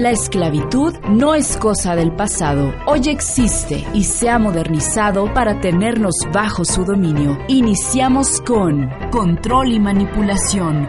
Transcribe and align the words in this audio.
La 0.00 0.12
esclavitud 0.12 0.94
no 1.10 1.34
es 1.34 1.58
cosa 1.58 1.94
del 1.94 2.10
pasado, 2.12 2.72
hoy 2.86 3.10
existe 3.10 3.86
y 3.92 4.04
se 4.04 4.30
ha 4.30 4.38
modernizado 4.38 5.30
para 5.34 5.60
tenernos 5.60 6.14
bajo 6.32 6.64
su 6.64 6.86
dominio. 6.86 7.36
Iniciamos 7.48 8.40
con 8.40 8.88
control 9.10 9.72
y 9.72 9.78
manipulación. 9.78 10.88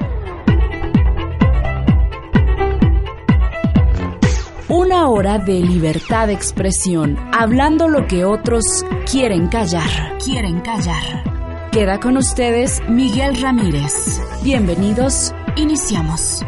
Una 4.70 5.10
hora 5.10 5.40
de 5.40 5.60
libertad 5.60 6.28
de 6.28 6.34
expresión, 6.34 7.18
hablando 7.34 7.90
lo 7.90 8.08
que 8.08 8.24
otros 8.24 8.64
quieren 9.12 9.50
callar. 9.50 10.20
Quieren 10.24 10.62
callar. 10.62 11.70
Queda 11.74 12.00
con 12.00 12.16
ustedes 12.16 12.82
Miguel 12.88 13.42
Ramírez. 13.42 14.22
Bienvenidos, 14.42 15.34
iniciamos. 15.58 16.46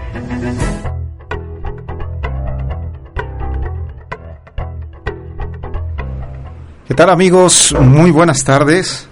¿Qué 6.86 6.96
tal 6.96 7.10
amigos? 7.12 7.74
Muy 7.80 8.12
buenas 8.12 8.44
tardes. 8.44 9.08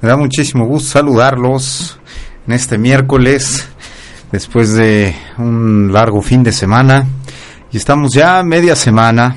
Me 0.00 0.08
da 0.08 0.16
muchísimo 0.16 0.64
gusto 0.64 0.88
saludarlos 0.88 2.00
en 2.46 2.54
este 2.54 2.78
miércoles, 2.78 3.68
después 4.32 4.72
de 4.72 5.14
un 5.36 5.92
largo 5.92 6.22
fin 6.22 6.42
de 6.42 6.50
semana. 6.50 7.06
Y 7.70 7.76
estamos 7.76 8.14
ya 8.14 8.42
media 8.42 8.74
semana. 8.74 9.36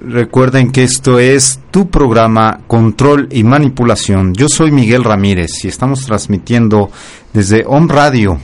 Recuerden 0.00 0.72
que 0.72 0.82
esto 0.82 1.20
es 1.20 1.60
tu 1.70 1.88
programa 1.88 2.62
Control 2.66 3.28
y 3.30 3.44
Manipulación. 3.44 4.34
Yo 4.34 4.48
soy 4.48 4.72
Miguel 4.72 5.04
Ramírez 5.04 5.64
y 5.64 5.68
estamos 5.68 6.04
transmitiendo 6.04 6.90
desde 7.32 7.64
Home 7.68 7.86
Radio, 7.88 8.40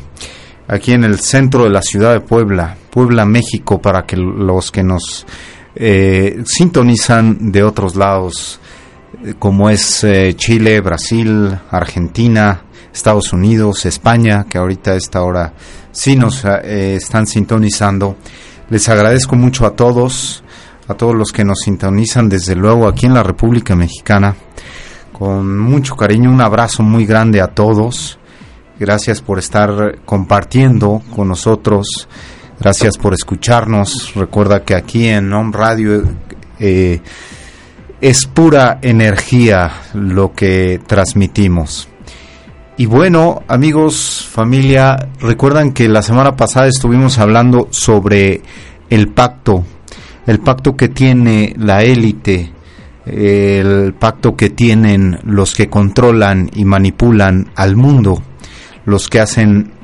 aquí 0.68 0.92
en 0.92 1.02
el 1.02 1.18
centro 1.18 1.64
de 1.64 1.70
la 1.70 1.82
ciudad 1.82 2.12
de 2.12 2.20
Puebla, 2.20 2.76
Puebla, 2.92 3.24
México, 3.24 3.82
para 3.82 4.06
que 4.06 4.16
los 4.16 4.70
que 4.70 4.84
nos 4.84 5.26
eh, 5.74 6.42
sintonizan 6.44 7.50
de 7.50 7.62
otros 7.62 7.96
lados, 7.96 8.60
eh, 9.24 9.34
como 9.38 9.70
es 9.70 10.04
eh, 10.04 10.34
Chile, 10.36 10.80
Brasil, 10.80 11.58
Argentina, 11.70 12.62
Estados 12.92 13.32
Unidos, 13.32 13.86
España, 13.86 14.44
que 14.48 14.58
ahorita 14.58 14.92
a 14.92 14.96
esta 14.96 15.22
hora 15.22 15.54
sí 15.90 16.16
nos 16.16 16.44
eh, 16.44 16.96
están 16.96 17.26
sintonizando. 17.26 18.16
Les 18.70 18.88
agradezco 18.88 19.36
mucho 19.36 19.66
a 19.66 19.74
todos, 19.74 20.42
a 20.88 20.94
todos 20.94 21.14
los 21.14 21.32
que 21.32 21.44
nos 21.44 21.60
sintonizan, 21.60 22.28
desde 22.28 22.54
luego 22.54 22.86
aquí 22.86 23.06
en 23.06 23.14
la 23.14 23.22
República 23.22 23.76
Mexicana. 23.76 24.34
Con 25.12 25.58
mucho 25.58 25.94
cariño, 25.96 26.30
un 26.30 26.40
abrazo 26.40 26.82
muy 26.82 27.06
grande 27.06 27.40
a 27.40 27.48
todos. 27.48 28.18
Gracias 28.78 29.20
por 29.20 29.38
estar 29.38 30.00
compartiendo 30.04 31.02
con 31.14 31.28
nosotros. 31.28 32.08
Gracias 32.62 32.96
por 32.96 33.12
escucharnos. 33.12 34.14
Recuerda 34.14 34.62
que 34.62 34.76
aquí 34.76 35.08
en 35.08 35.32
Home 35.32 35.50
Radio 35.52 36.04
eh, 36.60 37.00
es 38.00 38.26
pura 38.26 38.78
energía 38.80 39.68
lo 39.94 40.32
que 40.32 40.80
transmitimos. 40.86 41.88
Y 42.76 42.86
bueno, 42.86 43.42
amigos, 43.48 44.28
familia, 44.30 45.08
recuerdan 45.18 45.72
que 45.72 45.88
la 45.88 46.02
semana 46.02 46.36
pasada 46.36 46.68
estuvimos 46.68 47.18
hablando 47.18 47.66
sobre 47.72 48.42
el 48.88 49.08
pacto, 49.08 49.64
el 50.28 50.38
pacto 50.38 50.76
que 50.76 50.88
tiene 50.88 51.56
la 51.58 51.82
élite, 51.82 52.52
el 53.06 53.92
pacto 53.94 54.36
que 54.36 54.50
tienen 54.50 55.18
los 55.24 55.52
que 55.52 55.68
controlan 55.68 56.48
y 56.54 56.64
manipulan 56.64 57.50
al 57.56 57.74
mundo, 57.74 58.22
los 58.84 59.08
que 59.08 59.18
hacen 59.18 59.81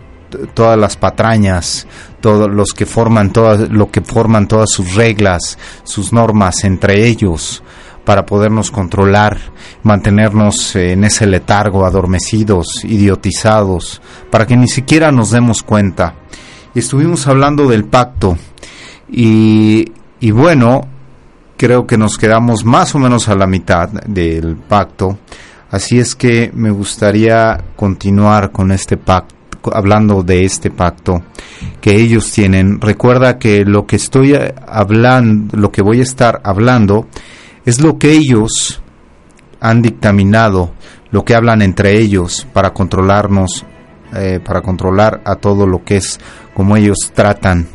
todas 0.55 0.79
las 0.79 0.97
patrañas, 0.97 1.87
todos 2.21 2.51
los 2.51 2.73
que 2.73 2.87
forman 2.87 3.33
todas 3.33 3.69
lo 3.71 3.91
que 3.91 4.01
forman 4.01 4.49
todas 4.49 4.71
sus 4.71 4.95
reglas, 4.95 5.59
sus 5.85 6.13
normas 6.13 6.65
entre 6.65 7.07
ellos 7.07 7.63
para 8.09 8.25
podernos 8.25 8.71
controlar, 8.71 9.37
mantenernos 9.83 10.75
en 10.77 11.05
ese 11.05 11.27
letargo, 11.27 11.85
adormecidos, 11.85 12.83
idiotizados, 12.85 14.01
para 14.31 14.47
que 14.47 14.57
ni 14.57 14.67
siquiera 14.67 15.13
nos 15.13 15.31
demos 15.31 15.63
cuenta. 15.63 16.15
Estuvimos 16.75 17.27
hablando 17.27 17.69
del 17.69 17.85
pacto 17.85 18.39
y, 19.11 19.93
y 20.21 20.31
bueno, 20.31 20.89
creo 21.59 21.87
que 21.87 21.99
nos 21.99 22.17
quedamos 22.17 22.65
más 22.65 22.95
o 22.95 22.99
menos 22.99 23.29
a 23.29 23.35
la 23.35 23.47
mitad 23.47 23.91
del 24.07 24.57
pacto, 24.57 25.19
así 25.71 25.99
es 25.99 26.15
que 26.15 26.51
me 26.55 26.71
gustaría 26.71 27.63
continuar 27.77 28.53
con 28.53 28.73
este 28.73 28.97
pacto 28.97 29.38
hablando 29.75 30.23
de 30.23 30.45
este 30.45 30.71
pacto 30.71 31.23
que 31.81 31.97
ellos 31.97 32.31
tienen. 32.31 32.81
Recuerda 32.81 33.39
que 33.39 33.65
lo 33.65 33.87
que 33.87 33.97
estoy 33.97 34.35
hablando, 34.67 35.57
lo 35.57 35.71
que 35.71 35.83
voy 35.83 36.01
a 36.01 36.03
estar 36.03 36.41
hablando, 36.45 37.07
es 37.65 37.81
lo 37.81 37.99
que 37.99 38.13
ellos 38.13 38.83
han 39.61 39.83
dictaminado, 39.83 40.73
lo 41.11 41.25
que 41.25 41.35
hablan 41.35 41.63
entre 41.63 41.99
ellos 41.99 42.47
para 42.53 42.73
controlarnos, 42.73 43.65
eh, 44.15 44.41
para 44.45 44.63
controlar 44.63 45.21
a 45.25 45.37
todo 45.37 45.67
lo 45.67 45.85
que 45.85 45.97
es 45.97 46.19
como 46.55 46.77
ellos 46.77 47.13
tratan 47.15 47.69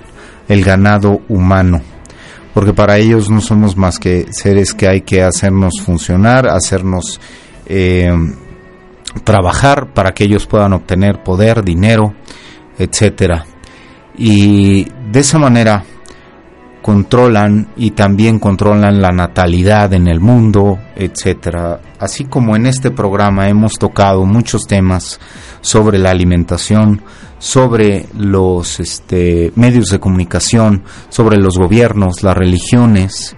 el 0.48 0.64
ganado 0.64 1.22
humano. 1.30 1.82
Porque 2.54 2.74
para 2.74 2.98
ellos 2.98 3.30
no 3.30 3.42
somos 3.42 3.76
más 3.78 3.98
que 3.98 4.28
seres 4.32 4.74
que 4.74 4.88
hay 4.88 5.02
que 5.02 5.24
hacernos 5.24 5.82
funcionar, 5.82 6.48
hacernos 6.48 7.20
eh, 7.66 8.14
trabajar 9.24 9.94
para 9.94 10.12
que 10.12 10.26
ellos 10.26 10.48
puedan 10.48 10.74
obtener 10.74 11.24
poder, 11.24 11.64
dinero, 11.64 12.14
etcétera. 12.78 13.46
Y 14.18 14.86
de 15.12 15.20
esa 15.20 15.40
manera 15.40 15.84
controlan 16.84 17.70
y 17.78 17.92
también 17.92 18.40
controlan 18.40 19.02
la 19.02 19.12
natalidad 19.12 19.94
en 19.94 20.08
el 20.08 20.20
mundo, 20.20 20.78
etcétera. 20.96 21.80
Así 21.98 22.26
como 22.26 22.56
en 22.56 22.66
este 22.66 22.92
programa 22.92 23.48
hemos 23.48 23.74
tocado 23.80 24.26
muchos 24.26 24.68
temas 24.68 25.20
sobre 25.62 25.98
la 25.98 26.12
alimentación, 26.12 27.02
sobre 27.40 28.08
los 28.18 28.82
este, 28.82 29.54
medios 29.56 29.88
de 29.88 30.00
comunicación, 30.00 30.84
sobre 31.10 31.38
los 31.38 31.58
gobiernos, 31.58 32.22
las 32.22 32.36
religiones. 32.36 33.36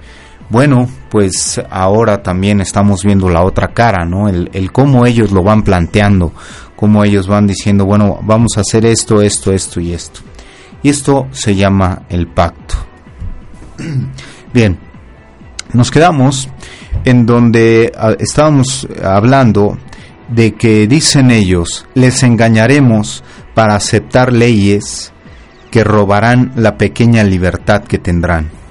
Bueno, 0.50 0.90
pues 1.16 1.62
ahora 1.70 2.22
también 2.22 2.60
estamos 2.60 3.06
viendo 3.06 3.30
la 3.30 3.42
otra 3.42 3.70
cara, 3.70 4.04
¿no? 4.04 4.28
El, 4.28 4.50
el 4.52 4.74
cómo 4.74 5.06
ellos 5.06 5.32
lo 5.32 5.44
van 5.44 5.64
planteando, 5.64 6.34
cómo 6.76 7.06
ellos 7.06 7.26
van 7.26 7.48
diciendo, 7.48 7.86
bueno, 7.86 8.20
vamos 8.22 8.58
a 8.58 8.60
hacer 8.60 8.86
esto, 8.86 9.22
esto, 9.22 9.54
esto 9.54 9.80
y 9.80 9.94
esto. 9.94 10.20
Y 10.84 10.90
esto 10.90 11.28
se 11.32 11.56
llama 11.56 12.02
el 12.10 12.28
pacto. 12.28 12.76
Bien, 14.54 14.78
nos 15.72 15.90
quedamos 15.90 16.50
en 17.06 17.26
donde 17.26 17.94
ah, 17.98 18.12
estábamos 18.20 18.86
hablando 19.02 19.78
de 20.28 20.56
que 20.56 20.86
dicen 20.86 21.32
ellos, 21.32 21.86
les 21.94 22.24
engañaremos 22.24 23.24
para 23.54 23.76
aceptar 23.76 24.34
leyes 24.34 25.14
que 25.72 25.86
robarán 25.86 26.52
la 26.58 26.76
pequeña 26.76 27.24
libertad 27.24 27.86
que 27.86 28.00
tendrán. 28.00 28.65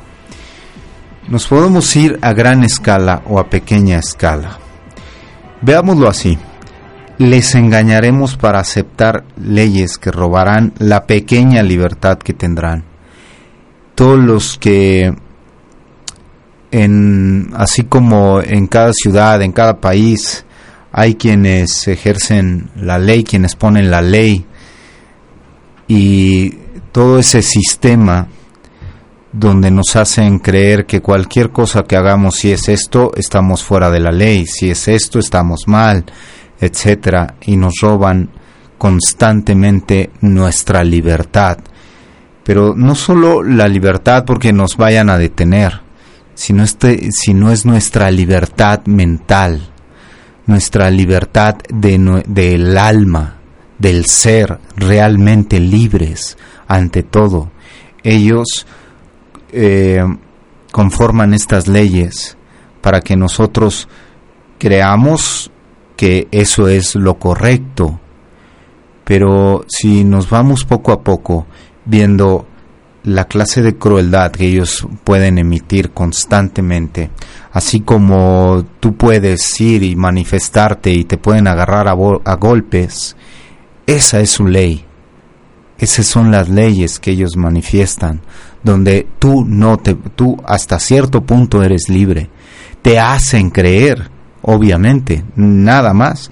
Nos 1.28 1.46
podemos 1.46 1.94
ir 1.96 2.18
a 2.22 2.32
gran 2.32 2.64
escala 2.64 3.22
o 3.26 3.38
a 3.38 3.48
pequeña 3.48 3.98
escala. 3.98 4.58
Veámoslo 5.62 6.08
así. 6.08 6.38
Les 7.18 7.54
engañaremos 7.54 8.36
para 8.36 8.58
aceptar 8.58 9.24
leyes 9.36 9.98
que 9.98 10.10
robarán 10.10 10.72
la 10.78 11.06
pequeña 11.06 11.62
libertad 11.62 12.18
que 12.18 12.32
tendrán 12.34 12.94
todos 13.94 14.18
los 14.18 14.58
que 14.58 15.14
en 16.70 17.50
así 17.54 17.84
como 17.84 18.40
en 18.40 18.66
cada 18.66 18.92
ciudad, 18.92 19.40
en 19.42 19.52
cada 19.52 19.80
país 19.80 20.44
hay 20.92 21.14
quienes 21.14 21.86
ejercen 21.88 22.70
la 22.76 22.98
ley, 22.98 23.24
quienes 23.24 23.54
ponen 23.54 23.90
la 23.90 24.02
ley 24.02 24.44
y 25.86 26.50
todo 26.92 27.18
ese 27.18 27.42
sistema 27.42 28.28
donde 29.34 29.68
nos 29.72 29.96
hacen 29.96 30.38
creer 30.38 30.86
que 30.86 31.02
cualquier 31.02 31.50
cosa 31.50 31.82
que 31.82 31.96
hagamos, 31.96 32.36
si 32.36 32.52
es 32.52 32.68
esto, 32.68 33.10
estamos 33.16 33.64
fuera 33.64 33.90
de 33.90 33.98
la 33.98 34.12
ley, 34.12 34.46
si 34.46 34.70
es 34.70 34.86
esto, 34.86 35.18
estamos 35.18 35.64
mal, 35.66 36.04
etcétera, 36.60 37.34
y 37.42 37.56
nos 37.56 37.74
roban 37.82 38.30
constantemente 38.78 40.10
nuestra 40.20 40.84
libertad. 40.84 41.58
Pero 42.44 42.74
no 42.76 42.94
solo 42.94 43.42
la 43.42 43.66
libertad 43.66 44.24
porque 44.24 44.52
nos 44.52 44.76
vayan 44.76 45.10
a 45.10 45.18
detener, 45.18 45.80
sino, 46.34 46.62
este, 46.62 47.08
es 47.08 47.64
nuestra 47.66 48.12
libertad 48.12 48.86
mental, 48.86 49.68
nuestra 50.46 50.90
libertad 50.90 51.56
de, 51.68 52.22
del 52.28 52.78
alma, 52.78 53.38
del 53.80 54.06
ser 54.06 54.60
realmente 54.76 55.58
libres 55.58 56.38
ante 56.68 57.02
todo. 57.02 57.50
Ellos 58.04 58.66
eh, 59.54 60.04
conforman 60.72 61.34
estas 61.34 61.68
leyes 61.68 62.36
para 62.80 63.00
que 63.00 63.16
nosotros 63.16 63.88
creamos 64.58 65.50
que 65.96 66.28
eso 66.32 66.68
es 66.68 66.96
lo 66.96 67.18
correcto. 67.18 68.00
Pero 69.04 69.64
si 69.68 70.04
nos 70.04 70.28
vamos 70.28 70.64
poco 70.64 70.92
a 70.92 71.02
poco 71.02 71.46
viendo 71.84 72.46
la 73.04 73.26
clase 73.26 73.62
de 73.62 73.76
crueldad 73.76 74.32
que 74.32 74.46
ellos 74.46 74.86
pueden 75.04 75.38
emitir 75.38 75.90
constantemente, 75.90 77.10
así 77.52 77.80
como 77.80 78.64
tú 78.80 78.96
puedes 78.96 79.60
ir 79.60 79.82
y 79.82 79.94
manifestarte 79.94 80.90
y 80.90 81.04
te 81.04 81.18
pueden 81.18 81.46
agarrar 81.46 81.86
a, 81.86 81.92
a 81.92 82.34
golpes, 82.36 83.14
esa 83.86 84.20
es 84.20 84.30
su 84.30 84.46
ley. 84.46 84.83
Esas 85.78 86.06
son 86.06 86.30
las 86.30 86.48
leyes 86.48 86.98
que 86.98 87.10
ellos 87.10 87.36
manifiestan, 87.36 88.20
donde 88.62 89.06
tú 89.18 89.44
no 89.44 89.76
te, 89.76 89.94
tú 89.94 90.36
hasta 90.46 90.78
cierto 90.78 91.22
punto 91.22 91.62
eres 91.62 91.88
libre. 91.88 92.30
Te 92.80 92.98
hacen 92.98 93.50
creer, 93.50 94.10
obviamente, 94.42 95.24
nada 95.36 95.92
más 95.92 96.30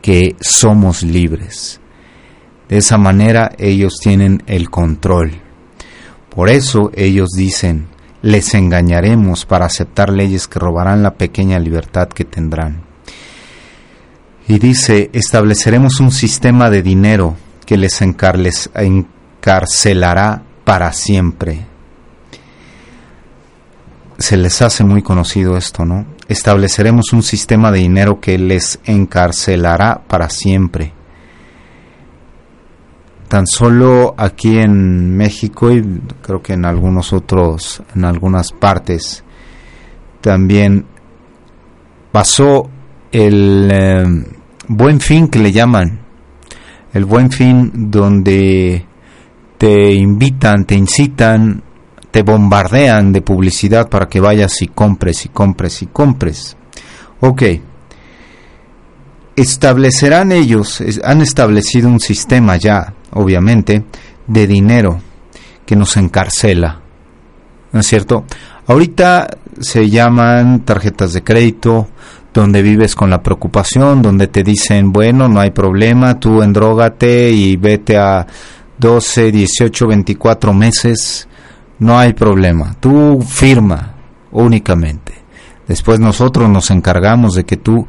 que 0.00 0.36
somos 0.40 1.02
libres. 1.02 1.80
De 2.68 2.78
esa 2.78 2.96
manera 2.96 3.52
ellos 3.58 3.94
tienen 4.00 4.42
el 4.46 4.70
control. 4.70 5.32
Por 6.30 6.48
eso 6.48 6.90
ellos 6.94 7.30
dicen, 7.36 7.86
les 8.22 8.54
engañaremos 8.54 9.44
para 9.44 9.66
aceptar 9.66 10.10
leyes 10.10 10.48
que 10.48 10.58
robarán 10.58 11.02
la 11.02 11.14
pequeña 11.14 11.58
libertad 11.58 12.08
que 12.08 12.24
tendrán. 12.24 12.82
Y 14.48 14.58
dice, 14.58 15.10
estableceremos 15.12 16.00
un 16.00 16.10
sistema 16.10 16.70
de 16.70 16.82
dinero 16.82 17.36
que 17.64 17.76
les 17.76 18.00
encarcelará 18.74 20.42
para 20.64 20.92
siempre. 20.92 21.66
Se 24.18 24.36
les 24.36 24.62
hace 24.62 24.84
muy 24.84 25.02
conocido 25.02 25.56
esto, 25.56 25.84
¿no? 25.84 26.06
Estableceremos 26.28 27.12
un 27.12 27.22
sistema 27.22 27.70
de 27.70 27.80
dinero 27.80 28.20
que 28.20 28.38
les 28.38 28.78
encarcelará 28.84 30.02
para 30.06 30.30
siempre. 30.30 30.92
Tan 33.28 33.46
solo 33.46 34.14
aquí 34.16 34.58
en 34.58 35.16
México 35.16 35.72
y 35.72 35.82
creo 36.22 36.40
que 36.40 36.54
en 36.54 36.64
algunos 36.64 37.12
otros, 37.12 37.82
en 37.94 38.04
algunas 38.04 38.52
partes, 38.52 39.24
también 40.20 40.86
pasó 42.12 42.70
el 43.10 43.68
eh, 43.72 44.04
buen 44.68 45.00
fin 45.00 45.28
que 45.28 45.40
le 45.40 45.52
llaman, 45.52 46.03
el 46.94 47.04
buen 47.04 47.30
fin 47.30 47.90
donde 47.90 48.86
te 49.58 49.92
invitan, 49.92 50.64
te 50.64 50.76
incitan, 50.76 51.62
te 52.10 52.22
bombardean 52.22 53.12
de 53.12 53.20
publicidad 53.20 53.88
para 53.88 54.08
que 54.08 54.20
vayas 54.20 54.62
y 54.62 54.68
compres 54.68 55.26
y 55.26 55.28
compres 55.28 55.82
y 55.82 55.86
compres. 55.86 56.56
Ok. 57.20 57.42
Establecerán 59.34 60.30
ellos, 60.30 60.82
han 61.02 61.20
establecido 61.20 61.88
un 61.88 61.98
sistema 61.98 62.56
ya, 62.56 62.94
obviamente, 63.10 63.84
de 64.28 64.46
dinero 64.46 65.00
que 65.66 65.74
nos 65.74 65.96
encarcela. 65.96 66.80
¿No 67.72 67.80
es 67.80 67.86
cierto? 67.88 68.24
Ahorita 68.68 69.26
se 69.60 69.90
llaman 69.90 70.60
tarjetas 70.60 71.12
de 71.12 71.24
crédito, 71.24 71.88
donde 72.34 72.62
vives 72.62 72.96
con 72.96 73.08
la 73.10 73.22
preocupación, 73.22 74.02
donde 74.02 74.26
te 74.26 74.42
dicen, 74.42 74.92
bueno, 74.92 75.28
no 75.28 75.40
hay 75.40 75.52
problema, 75.52 76.18
tú 76.18 76.42
endrógate 76.42 77.30
y 77.30 77.56
vete 77.56 77.96
a 77.96 78.26
12, 78.76 79.30
18, 79.30 79.86
24 79.86 80.52
meses, 80.52 81.28
no 81.78 81.96
hay 81.96 82.12
problema, 82.12 82.74
tú 82.80 83.22
firma 83.22 83.94
únicamente. 84.32 85.14
Después 85.68 86.00
nosotros 86.00 86.50
nos 86.50 86.70
encargamos 86.72 87.34
de 87.34 87.44
que 87.44 87.56
tú 87.56 87.86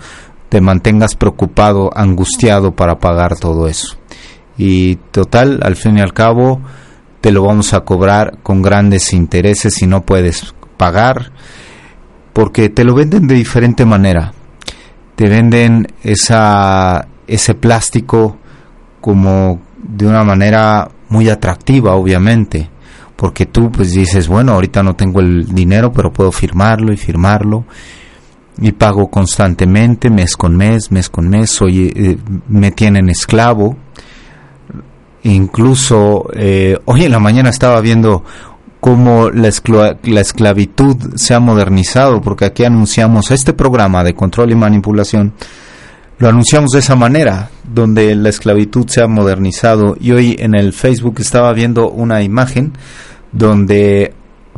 te 0.48 0.62
mantengas 0.62 1.16
preocupado, 1.16 1.90
angustiado 1.96 2.74
para 2.76 3.00
pagar 3.00 3.38
todo 3.38 3.68
eso. 3.68 3.98
Y 4.58 4.96
total, 5.12 5.60
al 5.64 5.76
fin 5.76 5.98
y 5.98 6.02
al 6.02 6.14
cabo, 6.14 6.62
te 7.20 7.32
lo 7.32 7.44
vamos 7.44 7.74
a 7.74 7.82
cobrar 7.82 8.38
con 8.44 8.62
grandes 8.62 9.12
intereses 9.12 9.74
si 9.74 9.88
no 9.88 10.04
puedes 10.04 10.54
pagar 10.78 11.32
porque 12.36 12.68
te 12.68 12.84
lo 12.84 12.94
venden 12.94 13.28
de 13.28 13.36
diferente 13.36 13.86
manera. 13.86 14.34
Te 15.16 15.30
venden 15.30 15.88
esa, 16.04 17.08
ese 17.28 17.54
plástico 17.56 18.38
como 19.02 19.62
de 19.78 20.08
una 20.08 20.24
manera 20.24 20.90
muy 21.10 21.30
atractiva, 21.30 21.96
obviamente, 21.96 22.70
porque 23.16 23.46
tú 23.46 23.72
pues 23.72 23.92
dices, 23.92 24.28
bueno, 24.28 24.54
ahorita 24.54 24.84
no 24.84 24.96
tengo 24.96 25.22
el 25.22 25.54
dinero, 25.54 25.92
pero 25.92 26.12
puedo 26.12 26.32
firmarlo 26.32 26.92
y 26.92 26.98
firmarlo 26.98 27.66
y 28.58 28.72
pago 28.72 29.10
constantemente, 29.10 30.10
mes 30.10 30.36
con 30.38 30.56
mes, 30.56 30.92
mes 30.92 31.10
con 31.10 31.30
mes, 31.30 31.50
soy, 31.50 31.92
eh, 31.96 32.18
me 32.48 32.72
tienen 32.72 33.10
esclavo. 33.10 33.76
Incluso 35.24 36.30
eh, 36.34 36.78
hoy 36.86 37.06
en 37.06 37.12
la 37.12 37.20
mañana 37.20 37.50
estaba 37.50 37.82
viendo 37.82 38.24
cómo 38.86 39.32
la, 39.32 39.50
la, 40.04 40.22
esclavitud 40.22 41.16
se 41.16 41.34
ha 41.34 41.40
modernizado, 41.40 42.22
porque 42.22 42.46
aquí 42.46 42.66
anunciamos 42.66 43.32
este 43.32 43.52
programa 43.52 44.04
de 44.04 44.14
control 44.14 44.52
y 44.52 44.56
manipulación, 44.56 45.34
lo 46.20 46.30
anunciamos 46.30 46.70
de 46.70 46.80
esa 46.82 46.96
manera, 46.96 47.50
donde 47.64 48.14
la 48.14 48.30
esclavitud 48.30 48.88
se 48.88 49.02
ha 49.02 49.08
modernizado. 49.08 49.98
Y 50.00 50.12
hoy 50.12 50.36
en 50.38 50.54
el 50.54 50.72
Facebook 50.72 51.16
estaba 51.18 51.52
viendo 51.54 51.90
una 51.90 52.22
imagen 52.22 52.74
donde 53.32 54.14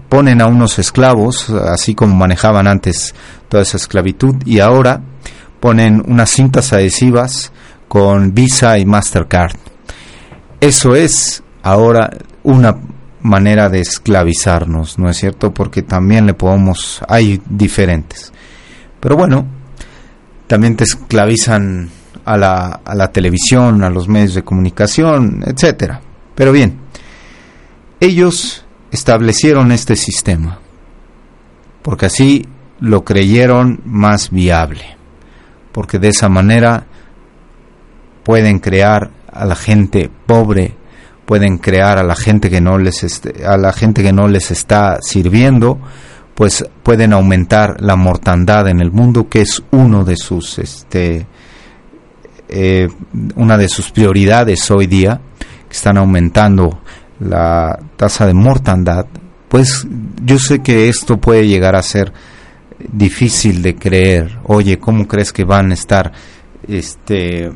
ponen 0.09 0.41
a 0.41 0.47
unos 0.47 0.77
esclavos, 0.77 1.49
así 1.49 1.95
como 1.95 2.13
manejaban 2.13 2.67
antes 2.67 3.15
toda 3.47 3.63
esa 3.63 3.77
esclavitud, 3.77 4.35
y 4.45 4.59
ahora 4.59 5.03
ponen 5.61 6.03
unas 6.05 6.31
cintas 6.31 6.73
adhesivas 6.73 7.53
con 7.87 8.33
Visa 8.33 8.77
y 8.77 8.85
Mastercard. 8.85 9.55
Eso 10.59 10.95
es 10.95 11.43
ahora 11.63 12.09
una 12.43 12.75
manera 13.21 13.69
de 13.69 13.79
esclavizarnos, 13.79 14.99
¿no 14.99 15.09
es 15.09 15.17
cierto? 15.17 15.53
Porque 15.53 15.81
también 15.81 16.25
le 16.25 16.33
podemos, 16.33 17.01
hay 17.07 17.41
diferentes. 17.49 18.31
Pero 18.99 19.15
bueno, 19.15 19.45
también 20.47 20.75
te 20.75 20.83
esclavizan 20.83 21.89
a 22.25 22.37
la, 22.37 22.81
a 22.83 22.95
la 22.95 23.11
televisión, 23.11 23.83
a 23.83 23.89
los 23.89 24.07
medios 24.07 24.33
de 24.33 24.43
comunicación, 24.43 25.43
etcétera. 25.45 26.01
Pero 26.35 26.51
bien, 26.51 26.79
ellos 27.99 28.65
establecieron 28.91 29.71
este 29.71 29.95
sistema, 29.95 30.59
porque 31.81 32.05
así 32.07 32.45
lo 32.79 33.03
creyeron 33.03 33.81
más 33.85 34.29
viable, 34.29 34.97
porque 35.71 35.99
de 35.99 36.09
esa 36.09 36.29
manera 36.29 36.85
pueden 38.23 38.59
crear 38.59 39.09
a 39.31 39.45
la 39.45 39.55
gente 39.55 40.09
pobre 40.25 40.75
pueden 41.27 41.57
crear 41.57 41.97
a 41.97 42.03
la 42.03 42.15
gente 42.15 42.49
que 42.49 42.61
no 42.61 42.77
les 42.77 43.21
a 43.45 43.57
la 43.57 43.73
gente 43.73 44.01
que 44.01 44.13
no 44.13 44.29
les 44.29 44.49
está 44.49 44.97
sirviendo 45.01 45.77
pues 46.33 46.63
pueden 46.83 47.11
aumentar 47.11 47.75
la 47.81 47.97
mortandad 47.97 48.69
en 48.69 48.79
el 48.79 48.91
mundo 48.91 49.27
que 49.27 49.41
es 49.41 49.61
uno 49.71 50.05
de 50.05 50.15
sus 50.15 50.57
este 50.57 51.27
eh, 52.47 52.87
una 53.35 53.57
de 53.57 53.67
sus 53.67 53.91
prioridades 53.91 54.71
hoy 54.71 54.87
día 54.87 55.19
que 55.67 55.75
están 55.75 55.97
aumentando 55.97 56.79
la 57.19 57.77
tasa 57.97 58.25
de 58.25 58.33
mortandad. 58.33 59.05
Pues 59.49 59.85
yo 60.23 60.39
sé 60.39 60.59
que 60.59 60.87
esto 60.87 61.17
puede 61.17 61.45
llegar 61.45 61.75
a 61.75 61.83
ser 61.83 62.13
difícil 62.89 63.61
de 63.61 63.75
creer. 63.75 64.39
Oye 64.45 64.79
cómo 64.79 65.07
crees 65.09 65.33
que 65.33 65.43
van 65.43 65.71
a 65.71 65.73
estar 65.73 66.13
este 66.67 67.51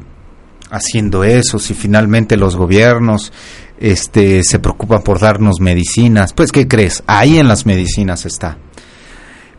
haciendo 0.72 1.24
eso, 1.24 1.60
si 1.60 1.74
finalmente 1.74 2.38
los 2.38 2.56
gobiernos 2.56 3.32
este, 3.78 4.42
se 4.44 4.58
preocupan 4.60 5.04
por 5.04 5.20
darnos 5.20 5.60
medicinas, 5.60 6.34
pues 6.34 6.52
¿qué 6.52 6.68
crees? 6.68 7.04
Ahí 7.06 7.38
en 7.38 7.48
las 7.48 7.66
medicinas 7.66 8.26
está. 8.26 8.58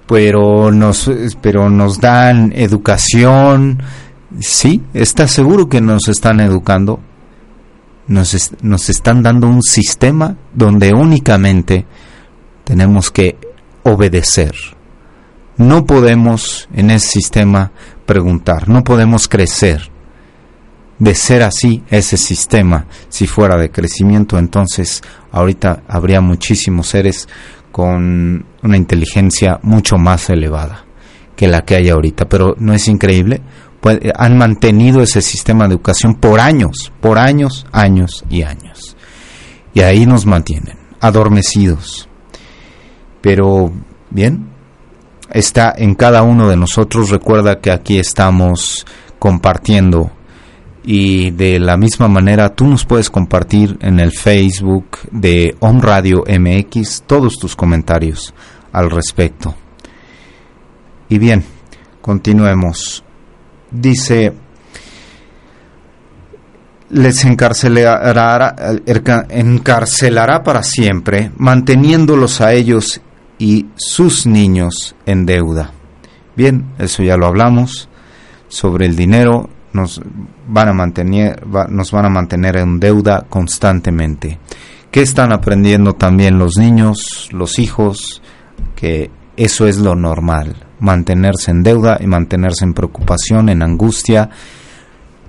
Pero 0.09 0.73
nos, 0.73 1.11
pero 1.41 1.71
nos 1.71 2.01
dan 2.01 2.53
educación, 2.57 3.83
sí, 4.41 4.83
está 4.95 5.29
seguro 5.29 5.69
que 5.69 5.81
nos 5.81 6.09
están 6.09 6.41
educando, 6.41 6.99
nos, 8.09 8.53
nos 8.63 8.89
están 8.89 9.23
dando 9.23 9.47
un 9.47 9.63
sistema 9.63 10.37
donde 10.55 10.93
únicamente 10.93 11.87
tenemos 12.65 13.11
que 13.11 13.37
obedecer, 13.85 14.55
No 15.59 15.85
podemos 15.85 16.69
en 16.73 16.91
ese 16.91 17.09
sistema 17.09 17.71
preguntar, 18.07 18.69
no 18.69 18.83
podemos 18.83 19.29
crecer. 19.29 19.92
De 20.99 21.15
ser 21.15 21.43
así 21.43 21.83
ese 21.91 22.17
sistema, 22.17 22.87
si 23.09 23.27
fuera 23.27 23.57
de 23.57 23.71
crecimiento, 23.71 24.39
entonces 24.39 25.03
ahorita 25.33 25.83
habría 25.89 26.21
muchísimos 26.21 26.89
seres 26.89 27.29
con 27.73 28.45
una 28.63 28.77
inteligencia 28.77 29.59
mucho 29.63 29.97
más 29.97 30.31
elevada 30.31 30.85
que 31.35 31.49
la 31.49 31.63
que 31.63 31.75
hay 31.75 31.89
ahorita. 31.89 32.29
Pero 32.29 32.55
no 32.59 32.73
es 32.73 32.87
increíble, 32.87 33.41
pues, 33.81 33.99
han 34.17 34.39
mantenido 34.39 35.03
ese 35.03 35.23
sistema 35.23 35.67
de 35.67 35.75
educación 35.75 36.15
por 36.15 36.39
años, 36.39 36.93
por 37.01 37.19
años, 37.19 37.67
años 37.73 38.25
y 38.31 38.43
años. 38.43 38.97
Y 39.75 39.81
ahí 39.81 40.07
nos 40.07 40.25
mantienen, 40.25 40.79
adormecidos. 41.01 42.09
Pero, 43.21 43.73
bien, 44.11 44.51
está 45.33 45.75
en 45.77 45.95
cada 45.95 46.23
uno 46.23 46.49
de 46.49 46.57
nosotros. 46.57 47.11
Recuerda 47.11 47.61
que 47.61 47.73
aquí 47.73 47.99
estamos 47.99 48.87
compartiendo 49.19 50.13
y 50.85 51.31
de 51.31 51.59
la 51.59 51.77
misma 51.77 52.09
manera 52.09 52.55
tú 52.55 52.67
nos 52.67 52.85
puedes 52.85 53.11
compartir 53.11 53.79
en 53.81 54.01
el 54.01 54.13
Facebook 54.13 54.99
de 55.11 55.57
Home 55.61 55.81
Radio 55.81 56.25
MX 56.27 57.03
todos 57.07 57.39
tus 57.39 57.55
comentarios 57.55 58.35
al 58.73 58.91
respecto. 58.91 59.55
Y 61.09 61.19
bien, 61.19 61.45
continuemos. 62.01 63.05
Dice, 63.71 64.33
les 66.91 67.25
encarcelará, 67.25 68.55
encarcelará 69.31 70.43
para 70.43 70.63
siempre, 70.63 71.31
manteniéndolos 71.37 72.41
a 72.41 72.53
ellos 72.53 73.01
y 73.39 73.67
sus 73.77 74.27
niños 74.27 74.95
en 75.07 75.27
deuda. 75.27 75.73
Bien, 76.37 76.73
eso 76.79 77.03
ya 77.03 77.17
lo 77.17 77.27
hablamos 77.27 77.89
sobre 78.49 78.87
el 78.87 78.97
dinero, 78.97 79.49
nos 79.73 80.01
van 80.49 80.69
a 80.69 80.73
mantener, 80.73 81.47
nos 81.69 81.91
van 81.91 82.07
a 82.07 82.11
mantener 82.11 82.57
en 82.57 82.79
deuda 82.79 83.25
constantemente. 83.29 84.39
¿Qué 84.91 85.01
están 85.01 85.33
aprendiendo 85.33 85.95
también 85.95 86.39
los 86.39 86.57
niños, 86.59 87.29
los 87.33 87.59
hijos? 87.59 88.23
Que 88.77 89.11
eso 89.37 89.67
es 89.67 89.79
lo 89.79 89.95
normal, 89.95 90.57
mantenerse 90.81 91.51
en 91.51 91.63
deuda 91.63 91.99
y 92.01 92.07
mantenerse 92.07 92.65
en 92.65 92.75
preocupación, 92.75 93.49
en 93.49 93.63
angustia, 93.63 94.29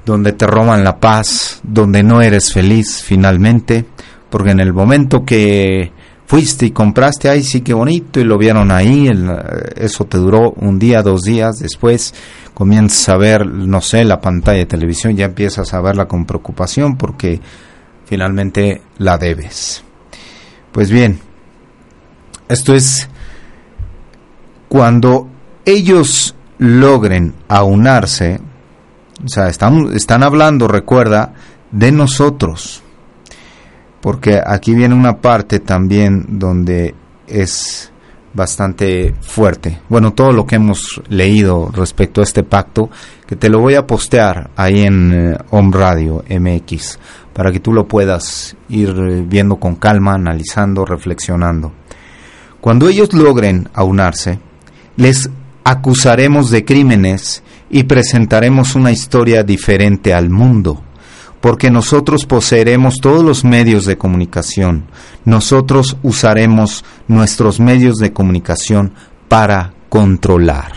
donde 0.05 0.33
te 0.33 0.45
roban 0.45 0.83
la 0.83 0.99
paz, 0.99 1.61
donde 1.63 2.03
no 2.03 2.21
eres 2.21 2.51
feliz 2.51 3.01
finalmente, 3.01 3.85
porque 4.29 4.51
en 4.51 4.59
el 4.59 4.73
momento 4.73 5.23
que 5.23 5.91
fuiste 6.33 6.65
y 6.65 6.71
compraste, 6.71 7.29
ay, 7.29 7.43
sí, 7.43 7.61
qué 7.61 7.75
bonito, 7.75 8.19
y 8.19 8.23
lo 8.23 8.39
vieron 8.39 8.71
ahí, 8.71 9.07
eso 9.75 10.05
te 10.05 10.17
duró 10.17 10.49
un 10.53 10.79
día, 10.79 11.03
dos 11.03 11.21
días, 11.21 11.59
después 11.59 12.11
comienzas 12.55 13.07
a 13.09 13.17
ver, 13.17 13.45
no 13.45 13.81
sé, 13.81 14.03
la 14.03 14.19
pantalla 14.19 14.57
de 14.57 14.65
televisión, 14.65 15.15
ya 15.15 15.25
empiezas 15.25 15.75
a 15.75 15.81
verla 15.81 16.07
con 16.07 16.25
preocupación 16.25 16.97
porque 16.97 17.39
finalmente 18.05 18.81
la 18.97 19.19
debes. 19.19 19.83
Pues 20.71 20.89
bien, 20.89 21.19
esto 22.49 22.73
es 22.73 23.07
cuando 24.69 25.29
ellos 25.65 26.33
logren 26.57 27.35
aunarse, 27.47 28.39
o 29.23 29.29
sea, 29.29 29.49
están, 29.49 29.93
están 29.93 30.23
hablando, 30.23 30.67
recuerda, 30.67 31.35
de 31.69 31.91
nosotros, 31.91 32.82
porque 34.03 34.41
aquí 34.45 34.75
viene 34.75 34.93
una 34.93 35.21
parte 35.21 35.61
también 35.61 36.25
donde 36.37 36.93
es 37.25 37.89
bastante 38.33 39.15
fuerte. 39.21 39.79
Bueno, 39.87 40.11
todo 40.11 40.33
lo 40.33 40.45
que 40.45 40.57
hemos 40.57 41.01
leído 41.07 41.71
respecto 41.73 42.19
a 42.19 42.25
este 42.25 42.43
pacto, 42.43 42.89
que 43.25 43.37
te 43.37 43.47
lo 43.47 43.61
voy 43.61 43.75
a 43.75 43.87
postear 43.87 44.49
ahí 44.57 44.81
en 44.81 45.13
eh, 45.13 45.37
Radio 45.71 46.21
MX, 46.29 46.99
para 47.31 47.49
que 47.53 47.61
tú 47.61 47.71
lo 47.71 47.87
puedas 47.87 48.57
ir 48.67 48.93
viendo 49.25 49.55
con 49.55 49.75
calma, 49.75 50.15
analizando, 50.15 50.83
reflexionando. 50.83 51.71
Cuando 52.59 52.89
ellos 52.89 53.13
logren 53.13 53.69
aunarse, 53.73 54.37
les 54.97 55.29
acusaremos 55.63 56.51
de 56.51 56.65
crímenes 56.65 57.41
y 57.69 57.83
presentaremos 57.83 58.75
una 58.75 58.91
historia 58.91 59.43
diferente 59.43 60.13
al 60.13 60.29
mundo 60.29 60.83
porque 61.43 61.69
nosotros 61.69 62.25
poseeremos 62.25 63.01
todos 63.01 63.21
los 63.21 63.43
medios 63.43 63.83
de 63.83 63.97
comunicación. 63.97 64.85
Nosotros 65.25 65.97
usaremos 66.01 66.85
nuestros 67.09 67.59
medios 67.59 67.97
de 67.97 68.13
comunicación 68.13 68.93
para 69.27 69.73
controlar. 69.89 70.71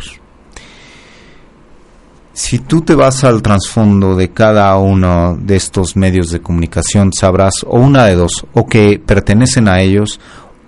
Si 2.33 2.59
tú 2.59 2.81
te 2.81 2.97
vas 2.97 3.23
al 3.23 3.43
trasfondo 3.43 4.17
de 4.17 4.33
cada 4.33 4.77
uno 4.77 5.39
de 5.41 5.55
estos 5.55 5.95
medios 5.95 6.31
de 6.31 6.41
comunicación, 6.41 7.13
sabrás 7.13 7.65
o 7.65 7.79
una 7.79 8.07
de 8.07 8.17
dos, 8.17 8.45
o 8.53 8.67
que 8.67 8.99
pertenecen 8.99 9.69
a 9.69 9.83
ellos, 9.83 10.19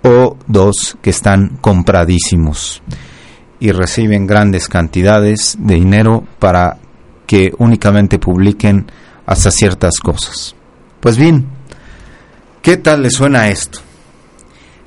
o 0.01 0.37
dos 0.47 0.97
que 1.01 1.09
están 1.09 1.57
compradísimos 1.59 2.81
y 3.59 3.73
reciben 3.73 4.27
grandes 4.27 4.69
cantidades 4.69 5.57
de 5.59 5.75
dinero 5.75 6.23
para 6.39 6.77
que 7.25 7.51
únicamente 7.57 8.17
publiquen 8.17 8.87
hasta 9.29 9.51
ciertas 9.51 9.99
cosas. 9.99 10.55
Pues 10.99 11.15
bien, 11.15 11.45
¿qué 12.63 12.77
tal 12.77 13.03
le 13.03 13.11
suena 13.11 13.49
esto? 13.49 13.77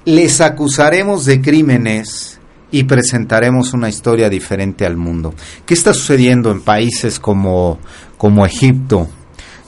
Les 0.04 0.40
acusaremos 0.40 1.24
de 1.26 1.40
crímenes 1.40 2.40
y 2.72 2.82
presentaremos 2.82 3.72
una 3.72 3.88
historia 3.88 4.28
diferente 4.28 4.84
al 4.84 4.96
mundo. 4.96 5.32
¿Qué 5.64 5.74
está 5.74 5.94
sucediendo 5.94 6.50
en 6.50 6.60
países 6.60 7.20
como, 7.20 7.78
como 8.18 8.44
Egipto, 8.44 9.08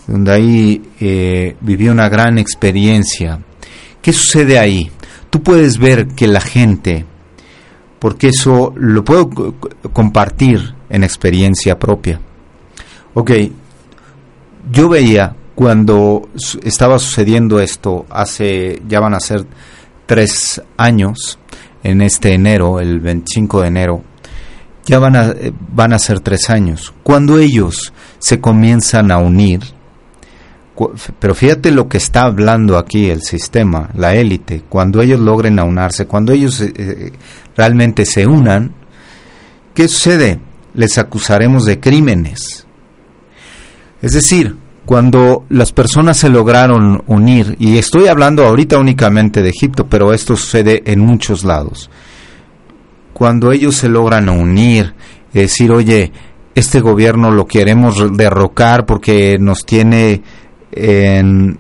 donde 0.08 0.32
ahí 0.32 0.82
eh, 0.98 1.54
vivió 1.60 1.92
una 1.92 2.08
gran 2.08 2.36
experiencia? 2.36 3.38
¿Qué 4.02 4.12
sucede 4.12 4.58
ahí? 4.58 4.90
Tú 5.30 5.40
puedes 5.40 5.78
ver 5.78 6.08
que 6.08 6.26
la 6.26 6.40
gente, 6.40 7.04
porque 8.00 8.30
eso 8.30 8.74
lo 8.76 9.04
puedo 9.04 9.30
compartir 9.92 10.74
en 10.90 11.04
experiencia 11.04 11.78
propia. 11.78 12.20
Ok, 13.14 13.30
yo 14.70 14.88
veía 14.88 15.36
cuando 15.54 16.28
estaba 16.62 16.98
sucediendo 16.98 17.60
esto 17.60 18.06
hace, 18.10 18.82
ya 18.88 19.00
van 19.00 19.14
a 19.14 19.20
ser 19.20 19.46
tres 20.06 20.60
años, 20.76 21.38
en 21.82 22.00
este 22.00 22.32
enero, 22.32 22.80
el 22.80 23.00
25 23.00 23.60
de 23.60 23.68
enero, 23.68 24.02
ya 24.86 24.98
van 24.98 25.16
a, 25.16 25.26
eh, 25.28 25.52
van 25.72 25.92
a 25.92 25.98
ser 25.98 26.20
tres 26.20 26.50
años. 26.50 26.92
Cuando 27.02 27.38
ellos 27.38 27.92
se 28.18 28.40
comienzan 28.40 29.10
a 29.10 29.18
unir, 29.18 29.60
pero 31.20 31.34
fíjate 31.34 31.70
lo 31.70 31.88
que 31.88 31.98
está 31.98 32.22
hablando 32.22 32.76
aquí 32.76 33.08
el 33.08 33.22
sistema, 33.22 33.90
la 33.94 34.14
élite, 34.14 34.64
cuando 34.68 35.02
ellos 35.02 35.20
logren 35.20 35.58
aunarse, 35.58 36.06
cuando 36.06 36.32
ellos 36.32 36.60
eh, 36.60 36.72
eh, 36.76 37.12
realmente 37.56 38.04
se 38.06 38.26
unan, 38.26 38.74
¿qué 39.74 39.86
sucede? 39.86 40.40
Les 40.74 40.98
acusaremos 40.98 41.64
de 41.64 41.78
crímenes 41.78 42.63
es 44.04 44.12
decir, 44.12 44.54
cuando 44.84 45.46
las 45.48 45.72
personas 45.72 46.18
se 46.18 46.28
lograron 46.28 47.02
unir, 47.06 47.56
y 47.58 47.78
estoy 47.78 48.06
hablando 48.06 48.44
ahorita 48.44 48.76
únicamente 48.76 49.40
de 49.40 49.48
Egipto, 49.48 49.86
pero 49.88 50.12
esto 50.12 50.36
sucede 50.36 50.82
en 50.84 51.00
muchos 51.00 51.42
lados, 51.42 51.88
cuando 53.14 53.50
ellos 53.50 53.76
se 53.76 53.88
logran 53.88 54.28
unir, 54.28 54.92
decir, 55.32 55.72
oye, 55.72 56.12
este 56.54 56.80
gobierno 56.80 57.30
lo 57.30 57.46
queremos 57.46 58.14
derrocar 58.14 58.84
porque 58.84 59.38
nos 59.40 59.64
tiene 59.64 60.20
en, 60.70 61.58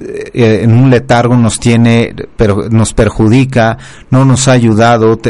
eh, 0.00 0.60
en 0.64 0.72
un 0.72 0.90
letargo 0.90 1.36
nos 1.36 1.60
tiene, 1.60 2.16
pero 2.36 2.68
nos 2.68 2.92
perjudica, 2.94 3.78
no 4.10 4.24
nos 4.24 4.48
ha 4.48 4.52
ayudado, 4.52 5.20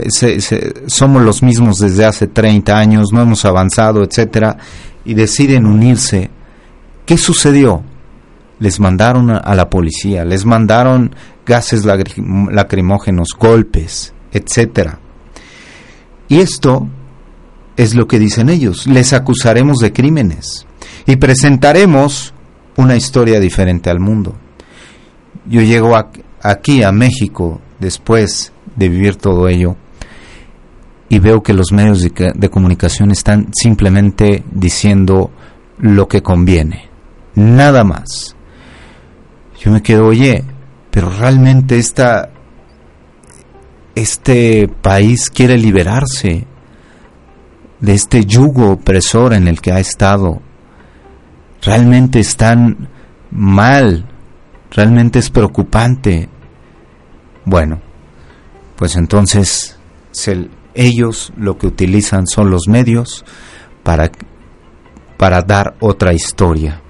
somos 0.86 1.22
los 1.22 1.42
mismos 1.42 1.80
desde 1.80 2.06
hace 2.06 2.28
30 2.28 2.78
años, 2.78 3.08
no 3.12 3.20
hemos 3.20 3.44
avanzado, 3.44 4.02
etcétera 4.02 4.56
y 5.04 5.14
deciden 5.14 5.66
unirse, 5.66 6.30
¿qué 7.06 7.16
sucedió? 7.16 7.82
Les 8.58 8.78
mandaron 8.78 9.30
a 9.30 9.54
la 9.54 9.70
policía, 9.70 10.24
les 10.24 10.44
mandaron 10.44 11.14
gases 11.46 11.84
lacrimógenos, 11.84 13.28
golpes, 13.38 14.12
etcétera. 14.32 14.98
Y 16.28 16.40
esto 16.40 16.88
es 17.76 17.94
lo 17.94 18.06
que 18.06 18.18
dicen 18.18 18.50
ellos, 18.50 18.86
les 18.86 19.12
acusaremos 19.12 19.78
de 19.78 19.92
crímenes 19.92 20.66
y 21.06 21.16
presentaremos 21.16 22.34
una 22.76 22.96
historia 22.96 23.40
diferente 23.40 23.90
al 23.90 24.00
mundo. 24.00 24.36
Yo 25.46 25.62
llego 25.62 25.96
aquí 26.42 26.82
a 26.82 26.92
México 26.92 27.60
después 27.78 28.52
de 28.76 28.88
vivir 28.88 29.16
todo 29.16 29.48
ello 29.48 29.76
y 31.10 31.18
veo 31.18 31.42
que 31.42 31.52
los 31.52 31.72
medios 31.72 32.00
de, 32.00 32.50
comunicación 32.50 33.10
están 33.10 33.48
simplemente 33.52 34.44
diciendo 34.52 35.32
lo 35.78 36.06
que 36.06 36.22
conviene, 36.22 36.88
nada 37.34 37.82
más. 37.82 38.36
Yo 39.58 39.72
me 39.72 39.82
quedo, 39.82 40.06
oye, 40.06 40.44
pero 40.92 41.10
realmente 41.10 41.78
esta, 41.78 42.30
este 43.96 44.68
país 44.68 45.30
quiere 45.30 45.58
liberarse, 45.58 46.46
de 47.80 47.94
este 47.94 48.24
yugo 48.24 48.70
opresor 48.70 49.32
en 49.32 49.48
el 49.48 49.60
que 49.60 49.72
ha 49.72 49.80
estado, 49.80 50.40
realmente 51.60 52.20
están 52.20 52.88
mal, 53.32 54.08
realmente 54.70 55.18
es 55.18 55.28
preocupante. 55.28 56.28
Bueno, 57.44 57.80
pues 58.76 58.94
entonces 58.94 59.76
ellos 60.74 61.32
lo 61.36 61.58
que 61.58 61.66
utilizan 61.66 62.26
son 62.26 62.50
los 62.50 62.68
medios 62.68 63.24
para, 63.82 64.10
para 65.16 65.42
dar 65.42 65.74
otra 65.80 66.12
historia 66.12 66.80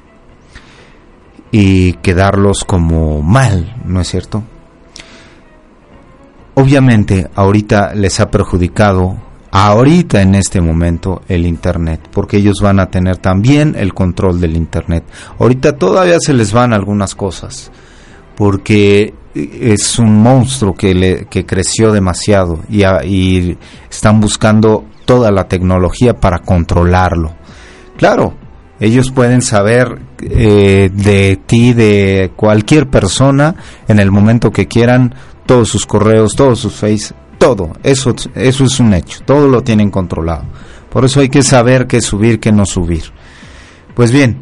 y 1.51 1.95
quedarlos 1.95 2.65
como 2.65 3.23
mal, 3.23 3.77
¿no 3.85 4.01
es 4.01 4.09
cierto? 4.09 4.43
Obviamente 6.55 7.29
ahorita 7.35 7.95
les 7.95 8.21
ha 8.21 8.31
perjudicado, 8.31 9.17
ahorita 9.51 10.21
en 10.21 10.35
este 10.35 10.61
momento, 10.61 11.23
el 11.29 11.47
Internet, 11.47 12.09
porque 12.13 12.37
ellos 12.37 12.61
van 12.61 12.81
a 12.81 12.91
tener 12.91 13.17
también 13.17 13.75
el 13.77 13.95
control 13.95 14.41
del 14.41 14.57
Internet. 14.57 15.05
Ahorita 15.39 15.77
todavía 15.77 16.19
se 16.21 16.35
les 16.35 16.53
van 16.53 16.73
algunas 16.73 17.15
cosas, 17.15 17.71
porque 18.37 19.15
es 19.35 19.99
un 19.99 20.23
monstruo 20.23 20.75
que, 20.75 20.95
le, 20.95 21.27
que 21.27 21.47
creció 21.47 21.93
demasiado 21.93 22.61
y, 22.69 23.57
están 23.91 24.21
buscando 24.21 24.85
toda 25.05 25.31
la 25.31 25.49
tecnología 25.49 26.15
para 26.15 26.39
controlarlo. 26.41 27.35
Claro, 27.97 28.35
ellos 28.79 29.11
pueden 29.11 29.43
saber 29.43 30.01
eh, 30.23 30.91
de 30.93 31.41
ti, 31.47 31.73
de 31.73 32.33
cualquier 32.35 32.89
persona, 32.89 33.55
en 33.89 33.99
el 33.99 34.11
momento 34.11 34.51
que 34.51 34.67
quieran, 34.67 35.15
todos 35.47 35.69
sus 35.69 35.87
correos, 35.87 36.35
todos 36.35 36.61
sus 36.61 36.75
face, 36.75 37.15
todo. 37.39 37.73
Eso, 37.83 38.15
eso 38.35 38.65
es 38.65 38.81
un 38.81 38.95
hecho. 38.95 39.21
Todo 39.25 39.49
lo 39.49 39.63
tienen 39.63 39.91
controlado. 39.91 40.45
Por 40.91 41.05
eso 41.05 41.21
hay 41.21 41.29
que 41.29 41.43
saber 41.43 41.87
qué 41.87 42.01
subir, 42.01 42.41
qué 42.41 42.53
no 42.53 42.65
subir. 42.65 43.05
Pues 43.95 44.13
bien, 44.13 44.39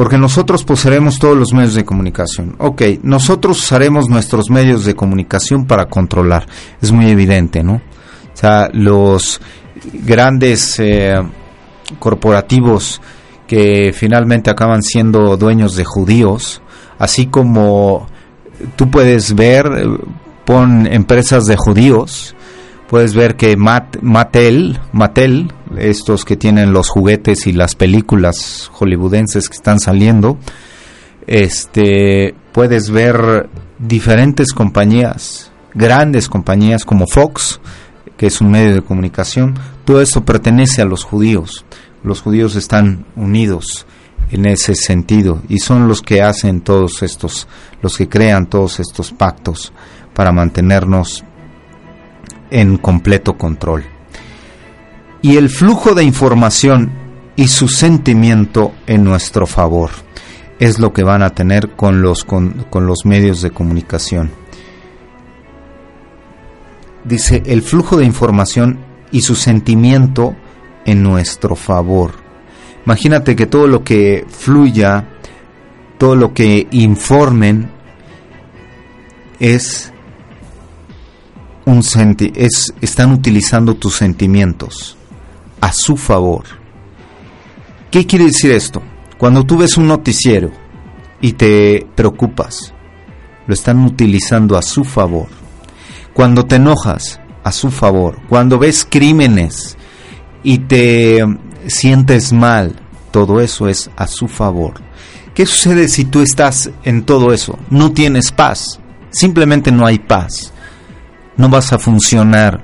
porque 0.00 0.16
nosotros 0.16 0.64
poseeremos 0.64 1.18
todos 1.18 1.36
los 1.36 1.52
medios 1.52 1.74
de 1.74 1.84
comunicación. 1.84 2.54
Ok, 2.56 2.80
nosotros 3.02 3.58
usaremos 3.58 4.08
nuestros 4.08 4.48
medios 4.48 4.86
de 4.86 4.94
comunicación 4.94 5.66
para 5.66 5.90
controlar. 5.90 6.46
Es 6.80 6.90
muy 6.90 7.10
evidente, 7.10 7.62
¿no? 7.62 7.74
O 7.74 8.32
sea, 8.32 8.70
los 8.72 9.42
grandes 9.92 10.80
eh, 10.80 11.20
corporativos 11.98 13.02
que 13.46 13.92
finalmente 13.94 14.48
acaban 14.48 14.82
siendo 14.82 15.36
dueños 15.36 15.76
de 15.76 15.84
judíos, 15.84 16.62
así 16.98 17.26
como 17.26 18.06
tú 18.76 18.90
puedes 18.90 19.34
ver, 19.34 19.66
pon 20.46 20.86
empresas 20.86 21.44
de 21.44 21.56
judíos, 21.58 22.34
puedes 22.90 23.14
ver 23.14 23.36
que 23.36 23.56
Mattel, 23.56 24.80
Mattel, 24.90 25.52
estos 25.78 26.24
que 26.24 26.36
tienen 26.36 26.72
los 26.72 26.88
juguetes 26.88 27.46
y 27.46 27.52
las 27.52 27.76
películas 27.76 28.68
hollywoodenses 28.72 29.48
que 29.48 29.54
están 29.54 29.78
saliendo, 29.78 30.38
este, 31.28 32.34
puedes 32.50 32.90
ver 32.90 33.48
diferentes 33.78 34.52
compañías, 34.52 35.52
grandes 35.72 36.28
compañías 36.28 36.84
como 36.84 37.06
Fox, 37.06 37.60
que 38.16 38.26
es 38.26 38.40
un 38.40 38.50
medio 38.50 38.74
de 38.74 38.82
comunicación, 38.82 39.54
todo 39.84 40.00
esto 40.00 40.24
pertenece 40.24 40.82
a 40.82 40.84
los 40.84 41.04
judíos. 41.04 41.64
Los 42.02 42.20
judíos 42.20 42.56
están 42.56 43.06
unidos 43.14 43.86
en 44.32 44.46
ese 44.46 44.74
sentido 44.74 45.42
y 45.48 45.60
son 45.60 45.86
los 45.86 46.02
que 46.02 46.22
hacen 46.22 46.60
todos 46.60 47.04
estos, 47.04 47.46
los 47.82 47.96
que 47.96 48.08
crean 48.08 48.48
todos 48.48 48.80
estos 48.80 49.12
pactos 49.12 49.72
para 50.12 50.32
mantenernos 50.32 51.24
en 52.50 52.76
completo 52.78 53.36
control. 53.36 53.84
Y 55.22 55.36
el 55.36 55.50
flujo 55.50 55.94
de 55.94 56.04
información 56.04 56.90
y 57.36 57.48
su 57.48 57.68
sentimiento 57.68 58.72
en 58.86 59.04
nuestro 59.04 59.46
favor 59.46 59.90
es 60.58 60.78
lo 60.78 60.92
que 60.92 61.02
van 61.02 61.22
a 61.22 61.30
tener 61.30 61.70
con 61.70 62.02
los, 62.02 62.24
con, 62.24 62.66
con 62.70 62.86
los 62.86 63.04
medios 63.04 63.40
de 63.40 63.50
comunicación. 63.50 64.30
Dice, 67.04 67.42
el 67.46 67.62
flujo 67.62 67.96
de 67.96 68.04
información 68.04 68.78
y 69.10 69.22
su 69.22 69.34
sentimiento 69.34 70.36
en 70.84 71.02
nuestro 71.02 71.56
favor. 71.56 72.12
Imagínate 72.84 73.36
que 73.36 73.46
todo 73.46 73.66
lo 73.66 73.84
que 73.84 74.26
fluya, 74.28 75.06
todo 75.98 76.14
lo 76.16 76.32
que 76.34 76.66
informen 76.70 77.70
es 79.38 79.92
un 81.70 81.82
senti 81.82 82.32
es 82.34 82.74
están 82.80 83.12
utilizando 83.12 83.74
tus 83.74 83.94
sentimientos 83.94 84.96
a 85.60 85.72
su 85.72 85.96
favor. 85.96 86.44
¿Qué 87.90 88.06
quiere 88.06 88.26
decir 88.26 88.50
esto? 88.50 88.82
Cuando 89.18 89.44
tú 89.44 89.58
ves 89.58 89.76
un 89.76 89.86
noticiero 89.86 90.50
y 91.20 91.32
te 91.32 91.86
preocupas, 91.94 92.72
lo 93.46 93.54
están 93.54 93.84
utilizando 93.84 94.56
a 94.56 94.62
su 94.62 94.84
favor. 94.84 95.28
Cuando 96.12 96.44
te 96.44 96.56
enojas, 96.56 97.20
a 97.44 97.52
su 97.52 97.70
favor. 97.70 98.18
Cuando 98.28 98.58
ves 98.58 98.86
crímenes 98.88 99.76
y 100.42 100.58
te 100.58 101.24
sientes 101.66 102.32
mal, 102.32 102.74
todo 103.10 103.40
eso 103.40 103.68
es 103.68 103.90
a 103.96 104.06
su 104.06 104.28
favor. 104.28 104.74
¿Qué 105.34 105.46
sucede 105.46 105.88
si 105.88 106.04
tú 106.04 106.20
estás 106.20 106.70
en 106.84 107.04
todo 107.04 107.32
eso? 107.32 107.58
No 107.70 107.92
tienes 107.92 108.32
paz, 108.32 108.80
simplemente 109.10 109.70
no 109.70 109.86
hay 109.86 109.98
paz. 109.98 110.52
No 111.40 111.48
vas 111.48 111.72
a 111.72 111.78
funcionar 111.78 112.62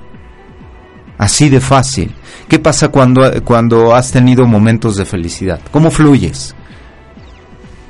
así 1.17 1.49
de 1.49 1.59
fácil. 1.59 2.13
¿Qué 2.47 2.59
pasa 2.59 2.89
cuando, 2.89 3.23
cuando 3.43 3.95
has 3.95 4.11
tenido 4.11 4.45
momentos 4.45 4.97
de 4.97 5.03
felicidad? 5.03 5.59
¿Cómo 5.71 5.89
fluyes? 5.89 6.53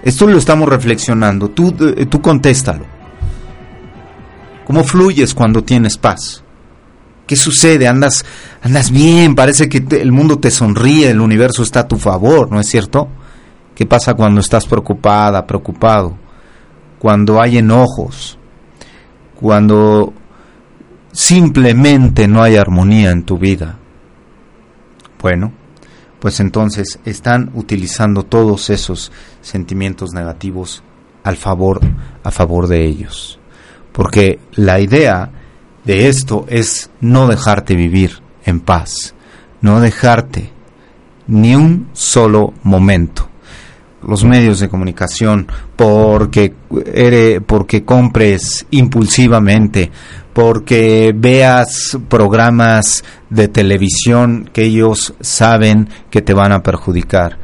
Esto 0.01 0.27
lo 0.27 0.37
estamos 0.37 0.69
reflexionando, 0.69 1.49
tú, 1.49 1.73
tú 1.73 2.21
contéstalo. 2.21 2.85
¿Cómo 4.65 4.85
fluyes 4.85 5.33
cuando 5.33 5.61
tienes 5.61 5.97
paz? 5.97 6.41
¿Qué 7.25 7.35
sucede? 7.35 7.85
Andas, 7.85 8.23
andas 8.61 8.89
bien, 8.89 9.35
parece 9.35 9.67
que 9.67 9.83
el 9.99 10.13
mundo 10.13 10.39
te 10.39 10.51
sonríe, 10.51 11.09
el 11.09 11.19
universo 11.19 11.63
está 11.63 11.81
a 11.81 11.87
tu 11.89 11.97
favor, 11.97 12.49
¿no 12.49 12.61
es 12.61 12.67
cierto? 12.67 13.09
¿Qué 13.75 13.85
pasa 13.85 14.13
cuando 14.13 14.39
estás 14.39 14.65
preocupada, 14.65 15.45
preocupado? 15.45 16.17
Cuando 16.97 17.41
hay 17.41 17.57
enojos, 17.57 18.39
cuando 19.35 20.13
simplemente 21.17 22.27
no 22.27 22.43
hay 22.43 22.57
armonía 22.57 23.09
en 23.09 23.23
tu 23.23 23.39
vida. 23.39 23.79
Bueno, 25.19 25.51
pues 26.19 26.39
entonces 26.39 26.99
están 27.05 27.49
utilizando 27.55 28.21
todos 28.21 28.69
esos 28.69 29.11
sentimientos 29.41 30.13
negativos 30.13 30.83
al 31.23 31.35
favor, 31.35 31.81
a 32.23 32.29
favor 32.29 32.67
de 32.67 32.85
ellos. 32.85 33.39
Porque 33.93 34.37
la 34.53 34.79
idea 34.79 35.31
de 35.85 36.07
esto 36.07 36.45
es 36.49 36.91
no 37.01 37.27
dejarte 37.27 37.75
vivir 37.75 38.19
en 38.45 38.59
paz, 38.59 39.15
no 39.61 39.81
dejarte 39.81 40.51
ni 41.25 41.55
un 41.55 41.89
solo 41.93 42.53
momento. 42.61 43.27
Los 44.03 44.23
medios 44.23 44.59
de 44.59 44.69
comunicación, 44.69 45.47
porque, 45.75 46.53
porque 47.47 47.83
compres 47.83 48.67
impulsivamente, 48.69 49.89
porque 50.37 51.15
veas 51.17 51.97
programas 52.07 53.03
de 53.31 53.47
televisión 53.47 54.47
que 54.53 54.65
ellos 54.65 55.15
saben 55.19 55.89
que 56.11 56.21
te 56.21 56.35
van 56.35 56.51
a 56.51 56.61
perjudicar. 56.61 57.39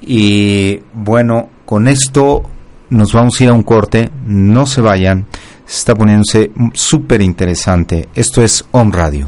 Y 0.00 0.78
bueno, 0.94 1.50
con 1.66 1.88
esto 1.88 2.44
nos 2.90 3.12
vamos 3.12 3.40
a 3.40 3.42
ir 3.42 3.50
a 3.50 3.52
un 3.52 3.64
corte, 3.64 4.12
no 4.24 4.64
se 4.64 4.80
vayan 4.80 5.26
está 5.66 5.92
poniéndose 5.96 6.52
súper 6.72 7.20
interesante. 7.20 8.08
Esto 8.14 8.44
es 8.44 8.64
On 8.70 8.92
Radio. 8.92 9.26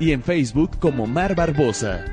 y 0.00 0.12
en 0.12 0.22
Facebook 0.22 0.78
como 0.78 1.06
Mar 1.06 1.34
Barbosa. 1.34 2.04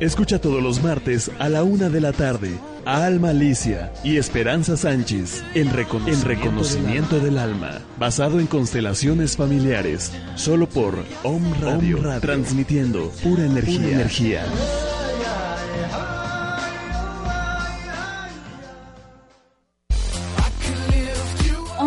Escucha 0.00 0.38
todos 0.38 0.62
los 0.62 0.82
martes 0.82 1.30
a 1.38 1.48
la 1.48 1.64
una 1.64 1.88
de 1.88 2.02
la 2.02 2.12
tarde 2.12 2.58
a 2.84 3.06
Alma 3.06 3.30
Alicia 3.30 3.94
y 4.04 4.18
Esperanza 4.18 4.76
Sánchez 4.76 5.42
en 5.54 5.72
Reconocimiento, 5.72 6.28
Reconocimiento 6.28 7.18
del, 7.18 7.38
alma. 7.38 7.80
basado 7.98 8.38
en 8.38 8.46
constelaciones 8.46 9.38
familiares, 9.38 10.12
solo 10.34 10.68
por 10.68 11.02
Om 11.22 11.42
Radio, 11.62 11.98
transmitiendo 12.20 13.10
pura 13.22 13.46
energía. 13.46 13.88
energía. 13.88 14.44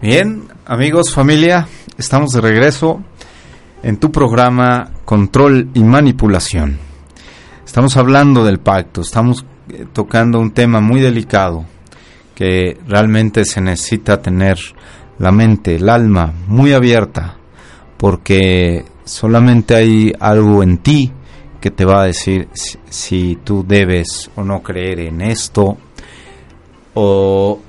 Bien, 0.00 0.46
amigos, 0.64 1.12
familia, 1.12 1.66
estamos 1.96 2.30
de 2.30 2.40
regreso 2.40 3.02
en 3.82 3.96
tu 3.96 4.12
programa 4.12 4.92
Control 5.04 5.70
y 5.74 5.82
Manipulación. 5.82 6.78
Estamos 7.66 7.96
hablando 7.96 8.44
del 8.44 8.60
pacto, 8.60 9.00
estamos 9.00 9.44
eh, 9.68 9.86
tocando 9.92 10.38
un 10.38 10.52
tema 10.52 10.80
muy 10.80 11.00
delicado 11.00 11.64
que 12.36 12.78
realmente 12.86 13.44
se 13.44 13.60
necesita 13.60 14.22
tener 14.22 14.56
la 15.18 15.32
mente, 15.32 15.74
el 15.74 15.88
alma 15.88 16.32
muy 16.46 16.74
abierta, 16.74 17.36
porque 17.96 18.84
solamente 19.02 19.74
hay 19.74 20.12
algo 20.20 20.62
en 20.62 20.78
ti 20.78 21.10
que 21.60 21.72
te 21.72 21.84
va 21.84 22.02
a 22.02 22.06
decir 22.06 22.48
si, 22.52 23.36
tú 23.42 23.64
debes 23.66 24.30
o 24.36 24.44
no 24.44 24.62
creer 24.62 25.00
en 25.00 25.22
esto 25.22 25.76
o 26.94 27.62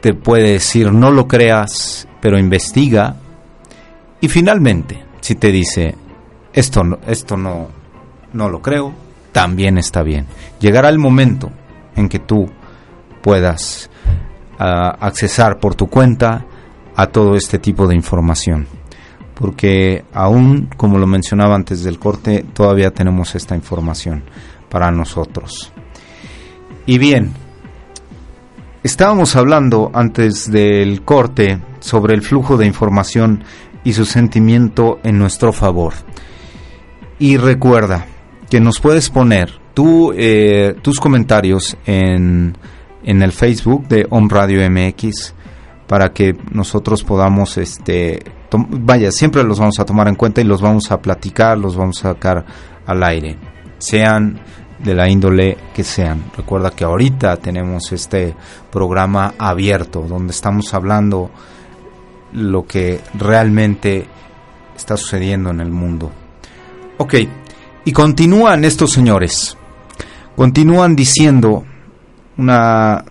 te 0.00 0.14
puede 0.14 0.52
decir 0.52 0.92
no 0.92 1.10
lo 1.10 1.26
creas, 1.28 2.08
pero 2.20 2.38
investiga. 2.38 3.16
Y 4.20 4.28
finalmente, 4.28 5.04
si 5.20 5.34
te 5.34 5.50
dice 5.50 5.94
esto 6.52 6.82
no, 6.84 6.98
esto 7.06 7.36
no, 7.36 7.68
no 8.32 8.48
lo 8.48 8.60
creo, 8.60 8.92
también 9.32 9.78
está 9.78 10.02
bien. 10.02 10.26
Llegará 10.58 10.88
el 10.88 10.98
momento 10.98 11.50
en 11.96 12.08
que 12.08 12.18
tú 12.18 12.50
puedas 13.22 13.90
uh, 14.58 14.96
accesar 15.00 15.58
por 15.58 15.74
tu 15.74 15.86
cuenta 15.88 16.46
a 16.96 17.06
todo 17.06 17.34
este 17.34 17.58
tipo 17.58 17.86
de 17.86 17.94
información. 17.94 18.66
Porque 19.34 20.04
aún, 20.12 20.68
como 20.76 20.98
lo 20.98 21.06
mencionaba 21.06 21.54
antes 21.54 21.82
del 21.82 21.98
corte, 21.98 22.44
todavía 22.52 22.90
tenemos 22.90 23.34
esta 23.34 23.54
información 23.54 24.22
para 24.68 24.90
nosotros. 24.90 25.72
Y 26.84 26.98
bien, 26.98 27.32
Estábamos 28.82 29.36
hablando 29.36 29.90
antes 29.92 30.50
del 30.50 31.02
corte 31.02 31.60
sobre 31.80 32.14
el 32.14 32.22
flujo 32.22 32.56
de 32.56 32.66
información 32.66 33.44
y 33.84 33.92
su 33.92 34.06
sentimiento 34.06 35.00
en 35.02 35.18
nuestro 35.18 35.52
favor. 35.52 35.92
Y 37.18 37.36
recuerda 37.36 38.06
que 38.48 38.58
nos 38.58 38.80
puedes 38.80 39.10
poner 39.10 39.60
eh, 40.16 40.76
tus 40.82 40.98
comentarios 40.98 41.76
en, 41.84 42.56
en, 43.04 43.22
el 43.22 43.32
Facebook 43.32 43.86
de 43.88 44.06
Home 44.10 44.28
Radio 44.30 44.68
MX 44.70 45.34
para 45.86 46.12
que 46.12 46.34
nosotros 46.50 47.02
podamos, 47.02 47.58
este, 47.58 48.22
vaya, 48.50 49.10
siempre 49.12 49.42
los 49.44 49.58
vamos 49.58 49.78
a 49.78 49.84
tomar 49.84 50.08
en 50.08 50.14
cuenta 50.14 50.40
y 50.40 50.44
los 50.44 50.60
vamos 50.60 50.90
a 50.90 51.00
platicar, 51.00 51.58
los 51.58 51.76
vamos 51.76 52.04
a 52.04 52.14
sacar 52.14 52.44
al 52.86 53.02
aire. 53.02 53.36
Sean 53.78 54.40
de 54.82 54.94
la 54.94 55.08
índole 55.08 55.56
que 55.74 55.84
sean. 55.84 56.24
Recuerda 56.36 56.70
que 56.70 56.84
ahorita 56.84 57.36
tenemos 57.36 57.92
este 57.92 58.34
programa 58.70 59.34
abierto 59.38 60.02
donde 60.08 60.32
estamos 60.32 60.72
hablando 60.72 61.30
lo 62.32 62.66
que 62.66 63.00
realmente 63.14 64.06
está 64.76 64.96
sucediendo 64.96 65.50
en 65.50 65.60
el 65.60 65.70
mundo. 65.70 66.10
Ok, 66.98 67.14
y 67.84 67.92
continúan 67.92 68.64
estos 68.64 68.92
señores, 68.92 69.56
continúan 70.36 70.94
diciendo 70.96 71.64
una, 72.36 73.04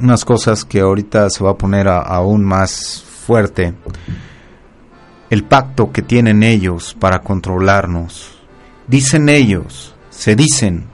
unas 0.00 0.24
cosas 0.24 0.64
que 0.64 0.80
ahorita 0.80 1.30
se 1.30 1.42
va 1.42 1.52
a 1.52 1.58
poner 1.58 1.88
aún 1.88 2.44
más 2.44 3.02
fuerte. 3.26 3.74
El 5.30 5.44
pacto 5.44 5.90
que 5.90 6.02
tienen 6.02 6.42
ellos 6.42 6.94
para 6.98 7.20
controlarnos. 7.20 8.38
Dicen 8.86 9.28
ellos 9.28 9.93
se 10.16 10.36
dicen 10.36 10.84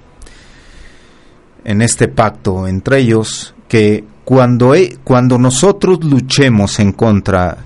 en 1.65 1.83
este 1.83 2.09
pacto 2.09 2.67
entre 2.67 2.99
ellos 2.99 3.55
que 3.69 4.05
cuando, 4.25 4.75
e, 4.75 4.99
cuando 5.05 5.39
nosotros 5.39 6.05
luchemos 6.05 6.79
en 6.79 6.93
contra 6.93 7.59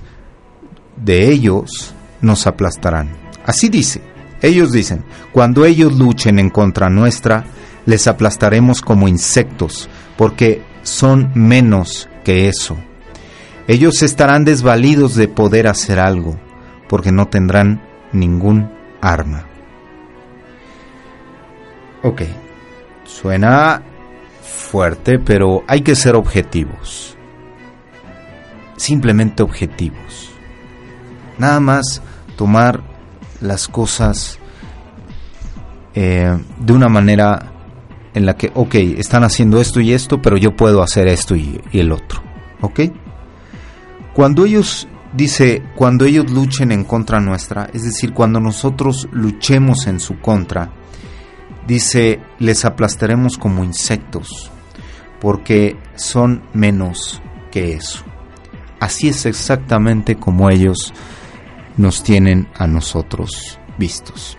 de 0.96 1.30
ellos, 1.30 1.94
nos 2.20 2.46
aplastarán. 2.46 3.10
Así 3.44 3.68
dice. 3.68 4.00
Ellos 4.40 4.72
dicen, 4.72 5.04
cuando 5.32 5.64
ellos 5.64 5.98
luchen 5.98 6.38
en 6.38 6.50
contra 6.50 6.90
nuestra, 6.90 7.44
les 7.86 8.06
aplastaremos 8.06 8.82
como 8.82 9.08
insectos, 9.08 9.88
porque 10.16 10.62
son 10.82 11.30
menos 11.34 12.08
que 12.24 12.48
eso. 12.48 12.76
Ellos 13.68 14.02
estarán 14.02 14.44
desvalidos 14.44 15.14
de 15.14 15.28
poder 15.28 15.66
hacer 15.66 15.98
algo, 15.98 16.38
porque 16.88 17.12
no 17.12 17.28
tendrán 17.28 17.82
ningún 18.12 18.70
arma. 19.00 19.46
Ok, 22.04 22.20
suena 23.04 23.80
fuerte, 24.42 25.18
pero 25.18 25.64
hay 25.66 25.80
que 25.80 25.94
ser 25.94 26.16
objetivos. 26.16 27.16
Simplemente 28.76 29.42
objetivos. 29.42 30.30
Nada 31.38 31.60
más 31.60 32.02
tomar 32.36 32.82
las 33.40 33.68
cosas 33.68 34.38
eh, 35.94 36.36
de 36.58 36.72
una 36.74 36.90
manera 36.90 37.52
en 38.12 38.26
la 38.26 38.36
que, 38.36 38.52
ok, 38.54 38.74
están 38.98 39.24
haciendo 39.24 39.58
esto 39.58 39.80
y 39.80 39.94
esto, 39.94 40.20
pero 40.20 40.36
yo 40.36 40.54
puedo 40.54 40.82
hacer 40.82 41.08
esto 41.08 41.34
y, 41.34 41.58
y 41.72 41.80
el 41.80 41.90
otro. 41.90 42.22
¿Ok? 42.60 42.80
Cuando 44.12 44.44
ellos, 44.44 44.88
dice, 45.14 45.62
cuando 45.74 46.04
ellos 46.04 46.30
luchen 46.30 46.70
en 46.70 46.84
contra 46.84 47.18
nuestra, 47.18 47.70
es 47.72 47.82
decir, 47.82 48.12
cuando 48.12 48.40
nosotros 48.40 49.08
luchemos 49.10 49.86
en 49.86 50.00
su 50.00 50.20
contra, 50.20 50.83
dice, 51.66 52.20
les 52.38 52.64
aplastaremos 52.64 53.38
como 53.38 53.64
insectos, 53.64 54.50
porque 55.20 55.76
son 55.94 56.42
menos 56.52 57.22
que 57.50 57.74
eso. 57.74 58.04
Así 58.80 59.08
es 59.08 59.26
exactamente 59.26 60.16
como 60.16 60.50
ellos 60.50 60.92
nos 61.76 62.02
tienen 62.02 62.48
a 62.56 62.66
nosotros 62.66 63.58
vistos. 63.78 64.36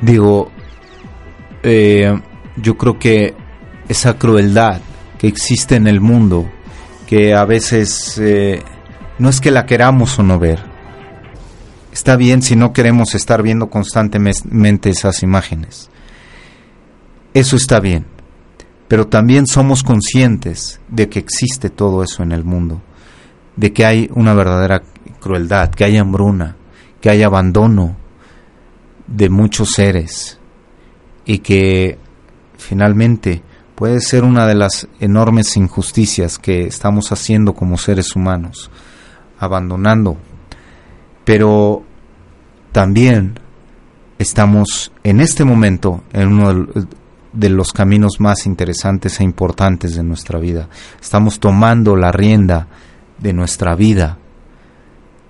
Digo, 0.00 0.50
eh, 1.62 2.20
yo 2.56 2.76
creo 2.76 2.98
que 2.98 3.34
esa 3.88 4.18
crueldad 4.18 4.80
que 5.18 5.28
existe 5.28 5.76
en 5.76 5.86
el 5.86 6.00
mundo, 6.00 6.50
que 7.06 7.34
a 7.34 7.44
veces 7.44 8.18
eh, 8.18 8.62
no 9.18 9.28
es 9.28 9.40
que 9.40 9.50
la 9.50 9.66
queramos 9.66 10.18
o 10.18 10.22
no 10.22 10.38
ver, 10.38 10.60
está 11.92 12.16
bien 12.16 12.42
si 12.42 12.54
no 12.54 12.72
queremos 12.72 13.14
estar 13.14 13.42
viendo 13.42 13.70
constantemente 13.70 14.90
esas 14.90 15.22
imágenes. 15.22 15.90
Eso 17.38 17.54
está 17.54 17.78
bien, 17.78 18.04
pero 18.88 19.06
también 19.06 19.46
somos 19.46 19.84
conscientes 19.84 20.80
de 20.88 21.08
que 21.08 21.20
existe 21.20 21.70
todo 21.70 22.02
eso 22.02 22.24
en 22.24 22.32
el 22.32 22.42
mundo, 22.42 22.82
de 23.54 23.72
que 23.72 23.86
hay 23.86 24.10
una 24.12 24.34
verdadera 24.34 24.82
crueldad, 25.20 25.70
que 25.70 25.84
hay 25.84 25.98
hambruna, 25.98 26.56
que 27.00 27.10
hay 27.10 27.22
abandono 27.22 27.96
de 29.06 29.30
muchos 29.30 29.70
seres 29.70 30.40
y 31.26 31.38
que 31.38 31.96
finalmente 32.56 33.44
puede 33.76 34.00
ser 34.00 34.24
una 34.24 34.44
de 34.44 34.56
las 34.56 34.88
enormes 34.98 35.56
injusticias 35.56 36.40
que 36.40 36.66
estamos 36.66 37.12
haciendo 37.12 37.54
como 37.54 37.78
seres 37.78 38.16
humanos, 38.16 38.68
abandonando, 39.38 40.16
pero 41.24 41.84
también 42.72 43.38
estamos 44.18 44.90
en 45.04 45.20
este 45.20 45.44
momento 45.44 46.02
en 46.12 46.32
uno 46.32 46.66
de 47.32 47.48
los 47.50 47.72
caminos 47.72 48.20
más 48.20 48.46
interesantes 48.46 49.20
e 49.20 49.24
importantes 49.24 49.94
de 49.94 50.02
nuestra 50.02 50.38
vida. 50.38 50.68
Estamos 51.00 51.40
tomando 51.40 51.96
la 51.96 52.12
rienda 52.12 52.68
de 53.18 53.32
nuestra 53.32 53.74
vida. 53.74 54.18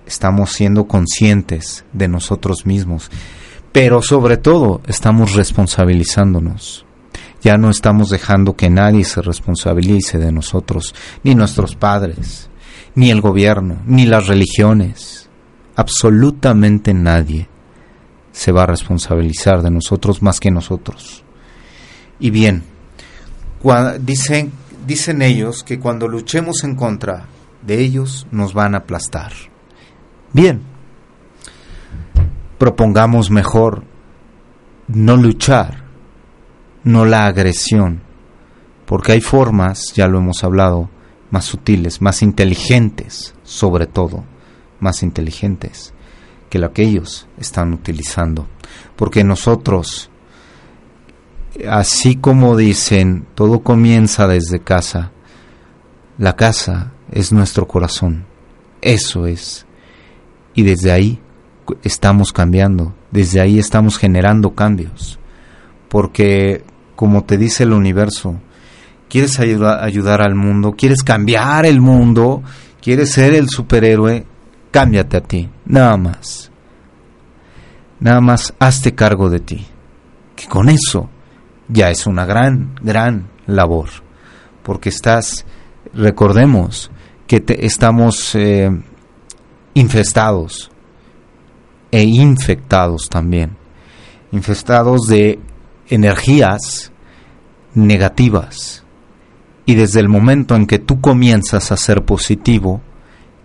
Estamos 0.05 0.53
siendo 0.53 0.87
conscientes 0.87 1.85
de 1.93 2.07
nosotros 2.07 2.65
mismos. 2.65 3.09
pero 3.71 4.01
sobre 4.01 4.37
todo 4.37 4.81
estamos 4.87 5.35
responsabilizándonos. 5.35 6.85
Ya 7.41 7.57
no 7.57 7.69
estamos 7.69 8.09
dejando 8.09 8.55
que 8.55 8.69
nadie 8.69 9.05
se 9.05 9.21
responsabilice 9.21 10.17
de 10.17 10.31
nosotros, 10.31 10.95
ni 11.23 11.35
nuestros 11.35 11.75
padres, 11.75 12.49
ni 12.95 13.11
el 13.11 13.21
gobierno, 13.21 13.77
ni 13.85 14.05
las 14.07 14.27
religiones. 14.27 15.29
Absolutamente 15.75 16.93
nadie 16.93 17.47
se 18.31 18.51
va 18.51 18.63
a 18.63 18.67
responsabilizar 18.67 19.61
de 19.61 19.71
nosotros 19.71 20.21
más 20.21 20.39
que 20.39 20.51
nosotros. 20.51 21.23
Y 22.19 22.31
bien, 22.31 22.63
dicen, 24.01 24.51
dicen 24.85 25.21
ellos 25.21 25.63
que 25.63 25.79
cuando 25.79 26.07
luchemos 26.07 26.63
en 26.63 26.75
contra 26.75 27.25
de 27.61 27.79
ellos 27.79 28.27
nos 28.31 28.53
van 28.53 28.75
a 28.75 28.79
aplastar. 28.79 29.31
Bien, 30.33 30.61
propongamos 32.57 33.31
mejor 33.31 33.83
no 34.87 35.17
luchar, 35.17 35.83
no 36.83 37.05
la 37.05 37.25
agresión, 37.25 38.01
porque 38.85 39.13
hay 39.13 39.21
formas, 39.21 39.93
ya 39.93 40.07
lo 40.07 40.17
hemos 40.17 40.43
hablado, 40.43 40.89
más 41.31 41.45
sutiles, 41.45 42.01
más 42.01 42.21
inteligentes, 42.21 43.35
sobre 43.43 43.85
todo, 43.87 44.23
más 44.79 45.03
inteligentes 45.03 45.93
que 46.49 46.59
lo 46.59 46.73
que 46.73 46.83
ellos 46.83 47.27
están 47.37 47.73
utilizando. 47.73 48.47
Porque 48.95 49.23
nosotros, 49.23 50.08
así 51.67 52.15
como 52.15 52.55
dicen, 52.55 53.25
todo 53.35 53.59
comienza 53.61 54.27
desde 54.27 54.59
casa, 54.59 55.11
la 56.17 56.35
casa 56.35 56.91
es 57.11 57.31
nuestro 57.31 57.67
corazón, 57.67 58.25
eso 58.81 59.25
es. 59.25 59.65
Y 60.53 60.63
desde 60.63 60.91
ahí 60.91 61.19
estamos 61.83 62.33
cambiando, 62.33 62.93
desde 63.11 63.41
ahí 63.41 63.59
estamos 63.59 63.97
generando 63.97 64.55
cambios. 64.55 65.19
Porque, 65.87 66.63
como 66.95 67.23
te 67.23 67.37
dice 67.37 67.63
el 67.63 67.73
universo, 67.73 68.39
quieres 69.07 69.39
ayudar, 69.39 70.21
al 70.21 70.35
mundo, 70.35 70.73
quieres 70.77 71.03
cambiar 71.03 71.65
el 71.65 71.81
mundo, 71.81 72.43
quieres 72.81 73.11
ser 73.11 73.33
el 73.33 73.49
superhéroe, 73.49 74.25
cámbiate 74.71 75.17
a 75.17 75.21
ti, 75.21 75.49
nada 75.65 75.97
más. 75.97 76.51
Nada 77.99 78.21
más 78.21 78.53
hazte 78.59 78.95
cargo 78.95 79.29
de 79.29 79.39
ti. 79.39 79.65
Que 80.35 80.47
con 80.47 80.69
eso 80.69 81.09
ya 81.69 81.89
es 81.89 82.05
una 82.05 82.25
gran, 82.25 82.75
gran 82.81 83.29
labor. 83.45 83.89
Porque 84.63 84.89
estás, 84.89 85.45
recordemos 85.93 86.91
que 87.27 87.43
estamos 87.59 88.35
eh, 88.35 88.69
infestados 89.75 90.71
e 91.91 92.03
infectados 92.03 93.07
también. 93.09 93.55
Infestados 94.31 95.07
de 95.07 95.39
energías 95.87 96.91
negativas. 97.73 98.83
Y 99.65 99.75
desde 99.75 99.99
el 99.99 100.09
momento 100.09 100.55
en 100.55 100.65
que 100.65 100.79
tú 100.79 100.99
comienzas 100.99 101.71
a 101.71 101.77
ser 101.77 102.03
positivo, 102.03 102.81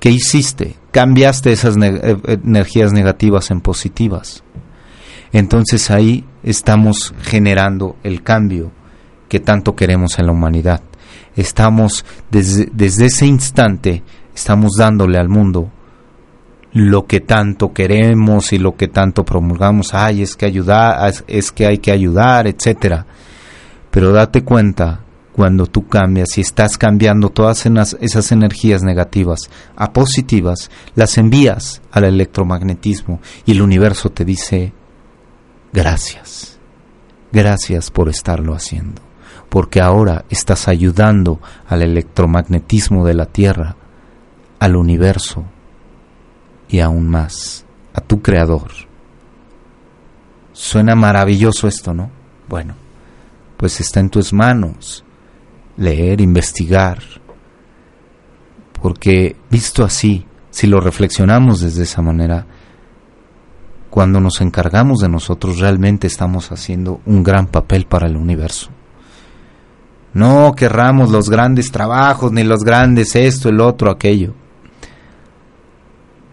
¿qué 0.01 0.11
hiciste? 0.11 0.77
Cambiaste 0.91 1.53
esas 1.53 1.77
eh, 1.77 2.17
energías 2.27 2.93
negativas 2.93 3.51
en 3.51 3.61
positivas. 3.61 4.43
Entonces 5.33 5.91
ahí 5.91 6.25
estamos 6.45 7.15
generando 7.23 7.97
el 8.03 8.23
cambio 8.23 8.71
que 9.29 9.41
tanto 9.41 9.75
queremos 9.75 10.19
en 10.19 10.27
la 10.27 10.33
humanidad. 10.33 10.81
Estamos 11.35 12.05
desde, 12.31 12.69
desde 12.73 13.07
ese 13.07 13.27
instante, 13.27 14.03
estamos 14.35 14.73
dándole 14.79 15.19
al 15.19 15.29
mundo 15.29 15.71
lo 16.73 17.07
que 17.07 17.21
tanto 17.21 17.73
queremos 17.73 18.53
y 18.53 18.59
lo 18.59 18.77
que 18.77 18.89
tanto 18.89 19.25
promulgamos, 19.25 19.95
ay, 19.95 20.23
es 20.23 20.37
que 20.37 20.45
ayudar, 20.45 21.13
es 21.27 21.53
que 21.53 21.67
hay 21.67 21.79
que 21.79 21.93
ayudar, 21.93 22.47
etcétera. 22.47 23.07
Pero 23.91 24.13
date 24.13 24.43
cuenta 24.43 25.01
cuando 25.33 25.67
tú 25.67 25.87
cambias 25.87 26.37
y 26.37 26.41
estás 26.41 26.77
cambiando 26.79 27.31
todas 27.31 27.67
esas 28.01 28.33
energías 28.33 28.83
negativas 28.83 29.51
a 29.77 29.93
positivas, 29.93 30.71
las 30.95 31.17
envías 31.17 31.81
al 31.91 32.05
electromagnetismo 32.05 33.21
y 33.47 33.53
el 33.53 33.63
universo 33.63 34.11
te 34.11 34.25
dice 34.25 34.73
gracias. 35.75 36.57
Gracias 37.33 37.91
por 37.91 38.09
estarlo 38.09 38.55
haciendo, 38.55 39.03
porque 39.49 39.81
ahora 39.81 40.25
estás 40.31 40.69
ayudando 40.69 41.41
al 41.67 41.83
electromagnetismo 41.83 43.05
de 43.05 43.15
la 43.15 43.27
Tierra, 43.27 43.75
al 44.61 44.77
universo, 44.77 45.45
y 46.69 46.79
aún 46.79 47.09
más 47.09 47.65
a 47.93 48.01
tu 48.01 48.23
creador. 48.23 48.71
Suena 50.53 50.95
maravilloso 50.95 51.67
esto, 51.67 51.93
¿no? 51.93 52.09
Bueno, 52.49 52.75
pues 53.57 53.81
está 53.81 53.99
en 53.99 54.11
tus 54.11 54.33
manos 54.33 55.05
leer, 55.77 56.21
investigar, 56.21 57.01
porque 58.81 59.35
visto 59.51 59.83
así, 59.83 60.25
si 60.51 60.69
lo 60.69 60.81
reflexionamos 60.81 61.61
desde 61.61 61.83
esa 61.83 62.01
manera, 62.01 62.47
cuando 63.95 64.19
nos 64.19 64.41
encargamos 64.41 64.99
de 64.99 65.09
nosotros 65.09 65.61
realmente 65.61 66.09
estamos 66.09 66.51
haciendo 66.51 67.01
un 67.07 67.23
gran 67.23 67.47
papel 67.47 67.87
para 67.87 68.09
el 68.09 68.17
universo. 68.17 68.71
No 70.15 70.53
querramos 70.57 71.13
los 71.13 71.31
grandes 71.31 71.71
trabajos, 71.71 72.33
ni 72.33 72.43
los 72.43 72.65
grandes 72.65 73.15
esto, 73.15 73.49
el 73.49 73.61
otro, 73.61 73.93
aquello 73.93 74.35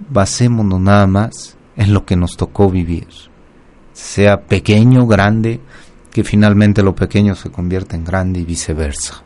basémonos 0.10 0.80
nada 0.80 1.06
más 1.06 1.56
en 1.76 1.94
lo 1.94 2.04
que 2.04 2.16
nos 2.16 2.36
tocó 2.36 2.68
vivir, 2.68 3.08
sea 3.94 4.42
pequeño, 4.42 5.06
grande, 5.06 5.62
que 6.12 6.24
finalmente 6.24 6.82
lo 6.82 6.96
pequeño 6.96 7.36
se 7.36 7.52
convierte 7.52 7.96
en 7.96 8.04
grande 8.04 8.40
y 8.40 8.44
viceversa. 8.44 9.22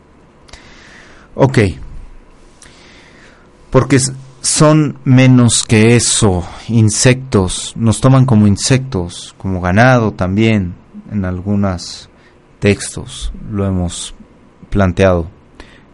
Ok, 1.36 1.60
porque 3.71 3.98
son 4.46 5.00
menos 5.06 5.64
que 5.64 5.96
eso, 5.96 6.48
insectos, 6.68 7.74
nos 7.76 8.00
toman 8.00 8.28
como 8.28 8.46
insectos, 8.46 9.34
como 9.40 9.60
ganado 9.60 10.12
también, 10.12 10.76
en 11.12 11.26
algunos 11.26 12.12
textos 12.60 13.34
lo 13.50 13.66
hemos 13.66 14.14
planteado 14.70 15.26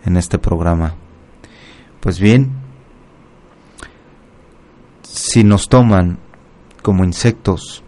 en 0.04 0.18
este 0.18 0.38
programa. 0.38 0.96
Pues 2.02 2.20
bien, 2.20 2.52
si 5.04 5.46
nos 5.46 5.70
toman 5.70 6.20
como 6.82 7.06
insectos, 7.06 7.84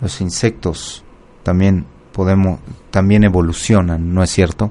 los 0.00 0.20
insectos 0.20 1.02
también 1.42 1.86
podemos, 2.12 2.60
también 2.90 3.24
evolucionan, 3.24 4.12
¿no 4.12 4.22
es 4.22 4.28
cierto? 4.28 4.70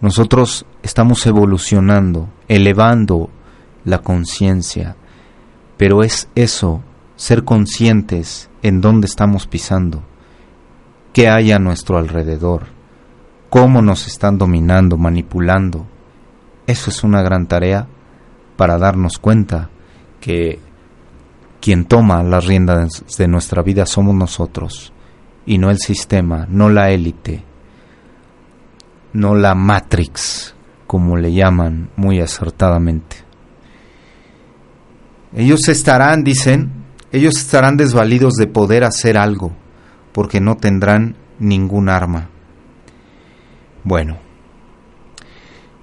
Nosotros 0.00 0.64
estamos 0.84 1.26
evolucionando, 1.26 2.28
elevando 2.46 3.30
la 3.84 3.98
conciencia, 3.98 4.96
pero 5.76 6.02
es 6.02 6.28
eso, 6.34 6.82
ser 7.16 7.44
conscientes 7.44 8.50
en 8.62 8.80
dónde 8.80 9.06
estamos 9.06 9.46
pisando, 9.46 10.02
qué 11.12 11.28
hay 11.28 11.52
a 11.52 11.58
nuestro 11.58 11.98
alrededor, 11.98 12.66
cómo 13.50 13.82
nos 13.82 14.06
están 14.06 14.38
dominando, 14.38 14.96
manipulando. 14.96 15.86
Eso 16.66 16.90
es 16.90 17.02
una 17.02 17.22
gran 17.22 17.46
tarea 17.46 17.86
para 18.56 18.78
darnos 18.78 19.18
cuenta 19.18 19.70
que 20.20 20.58
quien 21.60 21.86
toma 21.86 22.22
las 22.22 22.46
riendas 22.46 23.04
de 23.16 23.28
nuestra 23.28 23.62
vida 23.62 23.86
somos 23.86 24.14
nosotros 24.14 24.92
y 25.46 25.58
no 25.58 25.70
el 25.70 25.78
sistema, 25.78 26.46
no 26.48 26.68
la 26.68 26.90
élite, 26.90 27.42
no 29.12 29.34
la 29.34 29.54
Matrix, 29.54 30.54
como 30.86 31.16
le 31.16 31.32
llaman 31.32 31.90
muy 31.96 32.20
acertadamente. 32.20 33.27
Ellos 35.34 35.68
estarán, 35.68 36.24
dicen, 36.24 36.70
ellos 37.12 37.36
estarán 37.36 37.76
desvalidos 37.76 38.34
de 38.34 38.46
poder 38.46 38.84
hacer 38.84 39.18
algo, 39.18 39.52
porque 40.12 40.40
no 40.40 40.56
tendrán 40.56 41.16
ningún 41.38 41.88
arma. 41.88 42.28
Bueno, 43.84 44.18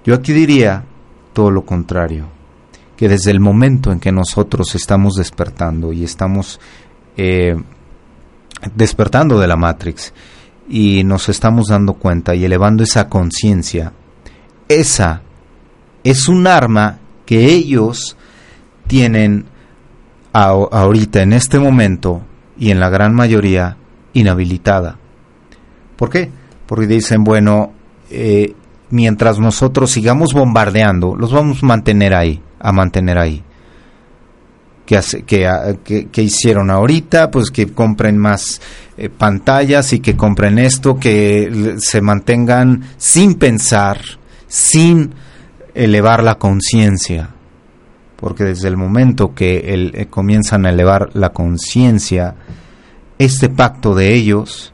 yo 0.04 0.14
aquí 0.14 0.32
diría 0.32 0.84
todo 1.32 1.50
lo 1.50 1.64
contrario 1.64 2.28
que 2.96 3.08
desde 3.08 3.30
el 3.30 3.40
momento 3.40 3.92
en 3.92 4.00
que 4.00 4.12
nosotros 4.12 4.74
estamos 4.74 5.14
despertando 5.14 5.92
y 5.92 6.04
estamos 6.04 6.58
eh, 7.16 7.54
despertando 8.74 9.38
de 9.38 9.46
la 9.46 9.56
Matrix 9.56 10.12
y 10.68 11.04
nos 11.04 11.28
estamos 11.28 11.68
dando 11.68 11.94
cuenta 11.94 12.34
y 12.34 12.44
elevando 12.44 12.82
esa 12.82 13.08
conciencia, 13.08 13.92
esa 14.68 15.22
es 16.02 16.28
un 16.28 16.46
arma 16.46 16.98
que 17.26 17.44
ellos 17.44 18.16
tienen 18.86 19.46
ahorita, 20.32 21.22
en 21.22 21.32
este 21.32 21.58
momento, 21.58 22.22
y 22.58 22.70
en 22.70 22.80
la 22.80 22.90
gran 22.90 23.14
mayoría, 23.14 23.76
inhabilitada. 24.12 24.98
¿Por 25.96 26.10
qué? 26.10 26.30
Porque 26.66 26.86
dicen, 26.86 27.24
bueno, 27.24 27.72
eh, 28.10 28.54
mientras 28.90 29.38
nosotros 29.38 29.90
sigamos 29.90 30.34
bombardeando, 30.34 31.16
los 31.16 31.32
vamos 31.32 31.62
a 31.62 31.66
mantener 31.66 32.14
ahí 32.14 32.42
a 32.58 32.72
mantener 32.72 33.18
ahí. 33.18 33.42
que, 34.84 35.00
que, 35.84 36.08
que, 36.10 36.22
hicieron 36.22 36.70
ahorita, 36.70 37.30
pues 37.30 37.50
que 37.50 37.72
compren 37.72 38.18
más 38.18 38.60
eh, 38.96 39.08
pantallas 39.08 39.92
y 39.92 40.00
que 40.00 40.16
compren 40.16 40.58
esto, 40.58 40.96
que 40.96 41.76
se 41.78 42.00
mantengan 42.00 42.84
sin 42.96 43.34
pensar, 43.34 44.00
sin 44.46 45.12
elevar 45.74 46.22
la 46.22 46.36
conciencia. 46.36 47.30
Porque 48.16 48.44
desde 48.44 48.68
el 48.68 48.76
momento 48.76 49.34
que 49.34 49.90
eh, 49.92 50.06
comienzan 50.08 50.66
a 50.66 50.70
elevar 50.70 51.10
la 51.14 51.30
conciencia, 51.30 52.34
este 53.18 53.48
pacto 53.48 53.94
de 53.94 54.14
ellos 54.14 54.72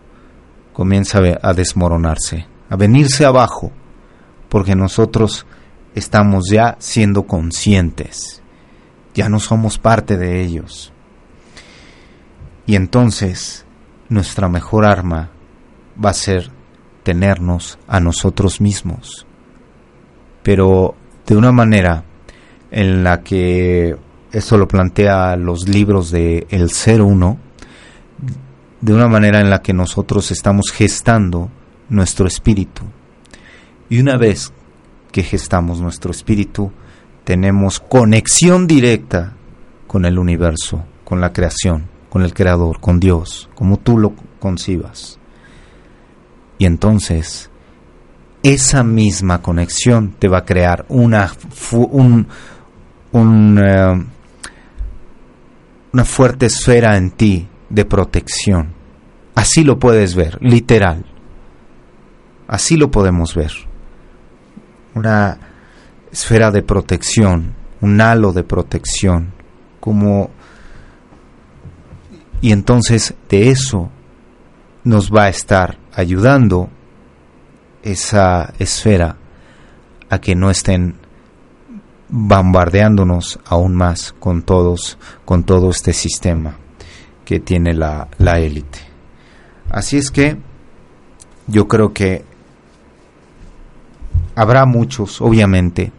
comienza 0.73 1.21
a 1.43 1.53
desmoronarse, 1.53 2.47
a 2.71 2.77
venirse 2.77 3.25
abajo, 3.25 3.73
porque 4.49 4.75
nosotros 4.75 5.47
estamos 5.95 6.45
ya 6.51 6.77
siendo 6.79 7.25
conscientes 7.25 8.43
ya 9.15 9.29
no 9.29 9.41
somos 9.41 9.79
parte 9.79 10.17
de 10.17 10.43
ellos. 10.43 10.93
Y 12.67 12.77
entonces 12.77 13.67
nuestra 14.09 14.49
mejor 14.49 14.85
arma 14.85 15.31
va 16.03 16.11
a 16.11 16.15
ser 16.15 16.51
tenernos 17.03 17.79
a 17.89 18.01
nosotros 18.01 18.61
mismos, 18.61 19.27
pero 20.43 20.95
de 21.27 21.37
una 21.37 21.53
manera 21.53 22.05
en 22.73 23.05
la 23.05 23.23
que 23.23 23.97
eso 24.33 24.57
lo 24.57 24.67
plantea 24.67 25.37
los 25.37 25.69
libros 25.69 26.11
de 26.11 26.47
El 26.51 26.71
Ser 26.71 27.03
Uno, 27.03 27.39
de 28.81 28.95
una 28.95 29.07
manera 29.07 29.41
en 29.41 29.51
la 29.51 29.61
que 29.61 29.75
nosotros 29.75 30.31
estamos 30.33 30.73
gestando 30.73 31.51
nuestro 31.91 32.27
espíritu. 32.27 32.83
Y 33.91 34.01
una 34.01 34.17
vez 34.17 34.53
que 35.13 35.23
gestamos 35.23 35.81
nuestro 35.81 36.11
espíritu, 36.11 36.73
tenemos 37.25 37.79
conexión 37.79 38.67
directa 38.67 39.35
con 39.87 40.07
el 40.07 40.19
universo, 40.19 40.83
con 41.05 41.21
la 41.21 41.33
creación, 41.33 41.89
con 42.09 42.23
el 42.23 42.33
creador, 42.33 42.81
con 42.81 42.99
Dios, 42.99 43.51
como 43.55 43.77
tú 43.77 43.99
lo 43.99 44.15
concibas. 44.41 45.19
Y 46.57 46.65
entonces, 46.65 47.51
esa 48.43 48.83
misma 48.83 49.43
conexión 49.43 50.15
te 50.19 50.29
va 50.29 50.39
a 50.39 50.45
crear 50.45 50.87
una, 50.89 51.31
un, 51.73 52.27
eh, 53.15 54.05
una 55.93 56.05
fuerte 56.05 56.47
esfera 56.47 56.97
en 56.97 57.11
ti 57.11 57.47
de 57.69 57.85
protección. 57.85 58.73
Así 59.35 59.65
lo 59.65 59.79
puedes 59.79 60.15
ver, 60.15 60.39
literal. 60.41 61.05
Así 62.49 62.77
lo 62.77 62.91
podemos 62.91 63.35
ver. 63.35 63.53
Una 64.95 65.39
esfera 66.11 66.51
de 66.51 66.63
protección, 66.63 67.55
un 67.81 68.01
halo 68.01 68.33
de 68.33 68.45
protección, 68.45 69.33
como 69.81 70.31
y 72.43 72.51
entonces 72.51 73.15
de 73.29 73.51
eso 73.51 73.89
nos 74.85 75.11
va 75.11 75.25
a 75.25 75.29
estar 75.29 75.79
ayudando 75.95 76.69
esa 77.83 78.53
esfera 78.59 79.17
a 80.11 80.21
que 80.21 80.35
no 80.35 80.51
estén 80.51 80.97
bombardeándonos 82.13 83.41
aún 83.47 83.75
más 83.75 84.15
con 84.21 84.43
todos 84.43 84.99
con 85.25 85.43
todo 85.43 85.71
este 85.71 85.93
sistema 85.93 86.57
que 87.25 87.41
tiene 87.41 87.75
la 87.75 88.07
la 88.19 88.39
élite. 88.39 88.79
Así 89.71 89.97
es 89.97 90.11
que 90.11 90.37
yo 91.47 91.67
creo 91.67 91.93
que 91.93 92.25
habrá 94.35 94.65
muchos, 94.67 95.21
obviamente, 95.21 95.93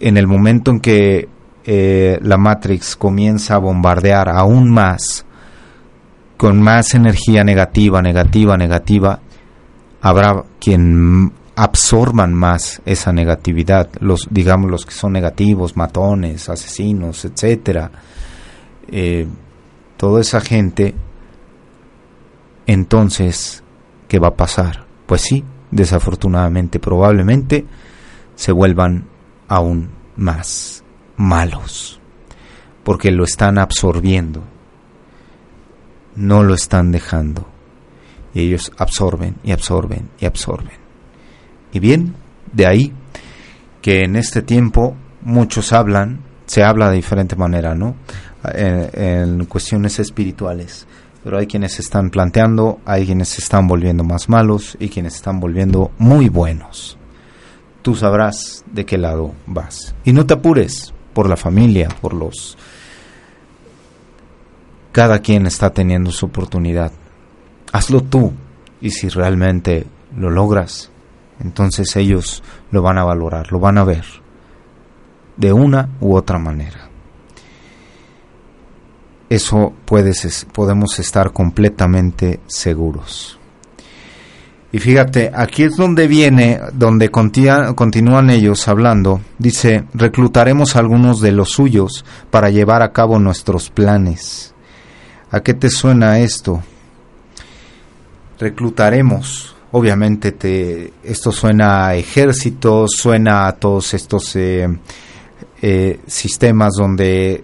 en 0.00 0.16
el 0.16 0.26
momento 0.26 0.70
en 0.70 0.80
que 0.80 1.28
eh, 1.64 2.18
la 2.22 2.36
Matrix 2.36 2.96
comienza 2.96 3.54
a 3.54 3.58
bombardear 3.58 4.28
aún 4.28 4.70
más, 4.70 5.24
con 6.36 6.60
más 6.60 6.94
energía 6.94 7.44
negativa, 7.44 8.02
negativa, 8.02 8.56
negativa, 8.56 9.20
habrá 10.00 10.42
quien 10.60 11.32
absorban 11.62 12.34
más 12.34 12.82
esa 12.86 13.12
negatividad, 13.12 13.88
los 14.00 14.26
digamos 14.28 14.68
los 14.68 14.84
que 14.84 14.90
son 14.90 15.12
negativos, 15.12 15.76
matones, 15.76 16.48
asesinos, 16.48 17.24
etcétera, 17.24 17.88
eh, 18.88 19.28
toda 19.96 20.20
esa 20.20 20.40
gente, 20.40 20.92
entonces, 22.66 23.62
¿qué 24.08 24.18
va 24.18 24.28
a 24.28 24.34
pasar? 24.34 24.86
Pues 25.06 25.20
sí, 25.20 25.44
desafortunadamente, 25.70 26.80
probablemente 26.80 27.64
se 28.34 28.50
vuelvan 28.50 29.04
aún 29.46 29.90
más 30.16 30.82
malos, 31.16 32.00
porque 32.82 33.12
lo 33.12 33.22
están 33.22 33.56
absorbiendo, 33.58 34.42
no 36.16 36.42
lo 36.42 36.54
están 36.54 36.90
dejando, 36.90 37.46
y 38.34 38.48
ellos 38.48 38.72
absorben 38.78 39.36
y 39.44 39.52
absorben 39.52 40.10
y 40.18 40.26
absorben. 40.26 40.81
Y 41.72 41.80
bien, 41.80 42.14
de 42.52 42.66
ahí 42.66 42.92
que 43.80 44.02
en 44.04 44.16
este 44.16 44.42
tiempo 44.42 44.94
muchos 45.22 45.72
hablan, 45.72 46.20
se 46.46 46.62
habla 46.62 46.90
de 46.90 46.96
diferente 46.96 47.34
manera, 47.34 47.74
¿no? 47.74 47.96
En, 48.44 49.44
cuestiones 49.46 49.98
espirituales. 49.98 50.86
Pero 51.24 51.38
hay 51.38 51.46
quienes 51.46 51.74
se 51.74 51.82
están 51.82 52.10
planteando, 52.10 52.80
hay 52.84 53.06
quienes 53.06 53.28
se 53.28 53.40
están 53.40 53.66
volviendo 53.66 54.04
más 54.04 54.28
malos 54.28 54.76
y 54.78 54.88
quienes 54.88 55.14
están 55.14 55.40
volviendo 55.40 55.92
muy 55.98 56.28
buenos 56.28 56.98
tú 57.82 57.96
sabrás 57.96 58.64
de 58.72 58.86
qué 58.86 58.96
lado 58.96 59.34
vas. 59.46 59.94
Y 60.04 60.12
no 60.12 60.24
te 60.24 60.34
apures 60.34 60.94
por 61.12 61.28
la 61.28 61.36
familia, 61.36 61.88
por 62.00 62.14
los... 62.14 62.56
Cada 64.92 65.18
quien 65.18 65.46
está 65.46 65.70
teniendo 65.70 66.12
su 66.12 66.26
oportunidad. 66.26 66.92
Hazlo 67.72 68.02
tú 68.02 68.32
y 68.80 68.90
si 68.90 69.08
realmente 69.08 69.86
lo 70.16 70.30
logras, 70.30 70.90
entonces 71.42 71.94
ellos 71.96 72.42
lo 72.70 72.82
van 72.82 72.98
a 72.98 73.04
valorar, 73.04 73.52
lo 73.52 73.60
van 73.60 73.78
a 73.78 73.84
ver 73.84 74.04
de 75.36 75.52
una 75.52 75.88
u 76.00 76.14
otra 76.14 76.38
manera. 76.38 76.88
Eso 79.28 79.72
puedes, 79.84 80.46
podemos 80.52 80.98
estar 80.98 81.32
completamente 81.32 82.40
seguros. 82.46 83.38
Y 84.72 84.78
fíjate, 84.78 85.30
aquí 85.34 85.64
es 85.64 85.76
donde 85.76 86.06
viene, 86.06 86.60
donde 86.72 87.10
continúan 87.10 88.30
ellos 88.30 88.68
hablando. 88.68 89.20
Dice, 89.38 89.84
reclutaremos 89.92 90.76
a 90.76 90.78
algunos 90.78 91.20
de 91.20 91.32
los 91.32 91.50
suyos 91.50 92.04
para 92.30 92.48
llevar 92.48 92.82
a 92.82 92.92
cabo 92.92 93.18
nuestros 93.18 93.68
planes. 93.68 94.54
¿A 95.30 95.40
qué 95.40 95.52
te 95.52 95.68
suena 95.68 96.18
esto? 96.20 96.62
Reclutaremos. 98.38 99.54
Obviamente 99.72 100.32
te, 100.32 100.92
esto 101.02 101.32
suena 101.32 101.88
a 101.88 101.94
ejércitos, 101.94 102.90
suena 102.94 103.46
a 103.46 103.52
todos 103.52 103.94
estos 103.94 104.36
eh, 104.36 104.68
eh, 105.62 106.00
sistemas 106.06 106.74
donde 106.76 107.42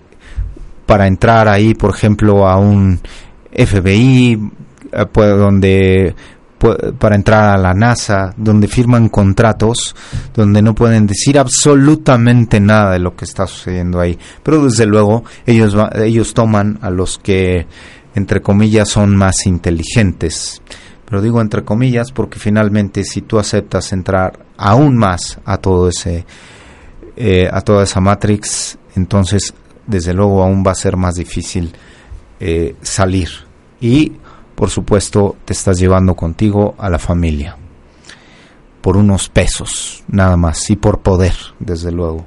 para 0.84 1.06
entrar 1.06 1.48
ahí, 1.48 1.74
por 1.74 1.90
ejemplo, 1.90 2.46
a 2.46 2.56
un 2.58 3.00
FBI, 3.52 4.50
eh, 4.92 5.06
donde 5.14 6.14
para 6.98 7.14
entrar 7.14 7.54
a 7.54 7.56
la 7.56 7.72
NASA, 7.72 8.34
donde 8.36 8.68
firman 8.68 9.08
contratos, 9.08 9.94
donde 10.34 10.60
no 10.60 10.74
pueden 10.74 11.06
decir 11.06 11.38
absolutamente 11.38 12.58
nada 12.60 12.92
de 12.92 12.98
lo 12.98 13.14
que 13.14 13.24
está 13.24 13.46
sucediendo 13.46 14.00
ahí. 14.00 14.18
Pero 14.42 14.64
desde 14.64 14.86
luego 14.86 15.24
ellos, 15.46 15.76
ellos 15.94 16.34
toman 16.34 16.78
a 16.82 16.90
los 16.90 17.18
que, 17.18 17.66
entre 18.14 18.42
comillas, 18.42 18.88
son 18.88 19.16
más 19.16 19.46
inteligentes. 19.46 20.60
Pero 21.08 21.22
digo 21.22 21.40
entre 21.40 21.64
comillas 21.64 22.12
porque 22.12 22.38
finalmente 22.38 23.04
si 23.04 23.22
tú 23.22 23.38
aceptas 23.38 23.92
entrar 23.92 24.44
aún 24.56 24.96
más 24.96 25.38
a 25.44 25.56
todo 25.56 25.88
ese, 25.88 26.26
eh, 27.16 27.48
a 27.50 27.60
toda 27.62 27.84
esa 27.84 28.00
Matrix, 28.00 28.78
entonces 28.94 29.54
desde 29.86 30.12
luego 30.12 30.42
aún 30.42 30.62
va 30.66 30.72
a 30.72 30.74
ser 30.74 30.96
más 30.96 31.14
difícil 31.14 31.72
eh, 32.40 32.76
salir. 32.82 33.28
Y 33.80 34.12
por 34.58 34.70
supuesto, 34.70 35.36
te 35.44 35.52
estás 35.52 35.78
llevando 35.78 36.16
contigo 36.16 36.74
a 36.78 36.90
la 36.90 36.98
familia. 36.98 37.56
Por 38.80 38.96
unos 38.96 39.28
pesos, 39.28 40.02
nada 40.08 40.36
más, 40.36 40.68
y 40.68 40.74
por 40.74 40.98
poder, 40.98 41.34
desde 41.60 41.92
luego. 41.92 42.26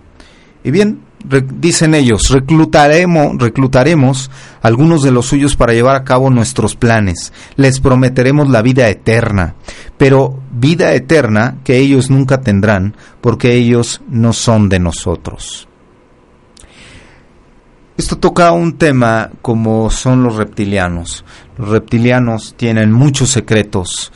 Y 0.64 0.72
bien, 0.72 1.02
dicen 1.24 1.94
ellos, 1.96 2.30
reclutaremos, 2.30 3.38
reclutaremos 3.38 4.32
algunos 4.62 5.04
de 5.04 5.12
los 5.12 5.26
suyos 5.26 5.56
para 5.56 5.74
llevar 5.74 5.96
a 5.96 6.04
cabo 6.04 6.30
nuestros 6.30 6.76
planes. 6.76 7.34
Les 7.56 7.80
prometeremos 7.80 8.50
la 8.50 8.62
vida 8.62 8.90
eterna, 8.90 9.56
pero 9.98 10.40
vida 10.52 10.94
eterna 10.94 11.58
que 11.64 11.78
ellos 11.78 12.10
nunca 12.10 12.42
tendrán, 12.42 12.96
porque 13.22 13.54
ellos 13.54 14.02
no 14.10 14.34
son 14.34 14.70
de 14.70 14.80
nosotros. 14.80 15.68
Esto 17.98 18.18
toca 18.18 18.52
un 18.52 18.78
tema 18.78 19.30
como 19.42 19.92
son 19.92 20.24
los 20.24 20.36
reptilianos. 20.36 21.24
Los 21.58 21.70
reptilianos 21.70 22.56
tienen 22.58 22.92
muchos 22.92 23.30
secretos 23.30 24.12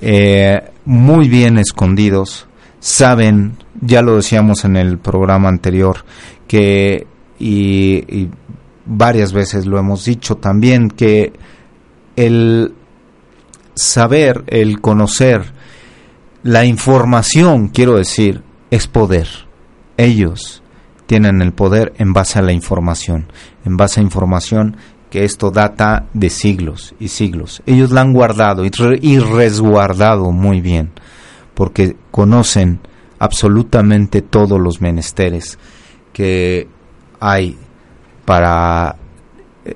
eh, 0.00 0.70
muy 0.84 1.28
bien 1.28 1.58
escondidos. 1.58 2.46
Saben, 2.78 3.56
ya 3.80 4.02
lo 4.02 4.16
decíamos 4.16 4.64
en 4.64 4.76
el 4.76 4.98
programa 4.98 5.48
anterior, 5.48 6.04
que 6.46 7.06
y, 7.38 8.28
varias 8.84 9.32
veces 9.32 9.66
lo 9.66 9.78
hemos 9.78 10.04
dicho 10.04 10.36
también, 10.36 10.88
que 10.88 11.32
el 12.14 12.74
saber, 13.74 14.44
el 14.46 14.80
conocer, 14.80 15.52
la 16.42 16.64
información, 16.64 17.68
quiero 17.68 17.96
decir, 17.96 18.42
es 18.70 18.86
poder. 18.86 19.28
Ellos 19.96 20.62
tienen 21.06 21.42
el 21.42 21.52
poder 21.52 21.92
en 21.98 22.12
base 22.12 22.38
a 22.38 22.42
la 22.42 22.52
información, 22.52 23.26
en 23.64 23.76
base 23.76 24.00
a 24.00 24.04
información 24.04 24.76
que 25.10 25.24
esto 25.24 25.50
data 25.50 26.06
de 26.14 26.30
siglos 26.30 26.94
y 26.98 27.08
siglos. 27.08 27.62
Ellos 27.66 27.90
la 27.90 28.00
han 28.00 28.12
guardado 28.12 28.64
y, 28.64 29.18
resguardado 29.18 30.30
muy 30.32 30.60
bien, 30.60 30.90
porque 31.54 31.96
conocen 32.10 32.80
absolutamente 33.18 34.20
todos 34.22 34.60
los 34.60 34.80
menesteres 34.80 35.58
que 36.16 36.66
hay 37.20 37.58
para 38.24 38.96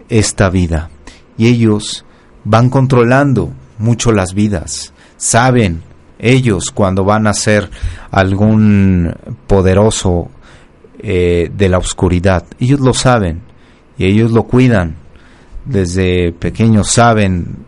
esta 0.08 0.48
vida. 0.48 0.88
Y 1.36 1.48
ellos 1.48 2.06
van 2.44 2.70
controlando 2.70 3.52
mucho 3.76 4.10
las 4.10 4.32
vidas, 4.32 4.94
saben 5.18 5.82
ellos 6.18 6.70
cuando 6.70 7.04
van 7.04 7.26
a 7.26 7.34
ser 7.34 7.68
algún 8.10 9.14
poderoso 9.46 10.30
eh, 10.98 11.50
de 11.54 11.68
la 11.68 11.76
oscuridad, 11.76 12.46
ellos 12.58 12.80
lo 12.80 12.94
saben 12.94 13.42
y 13.98 14.06
ellos 14.06 14.32
lo 14.32 14.44
cuidan 14.44 14.96
desde 15.66 16.32
pequeños 16.32 16.88
saben 16.88 17.66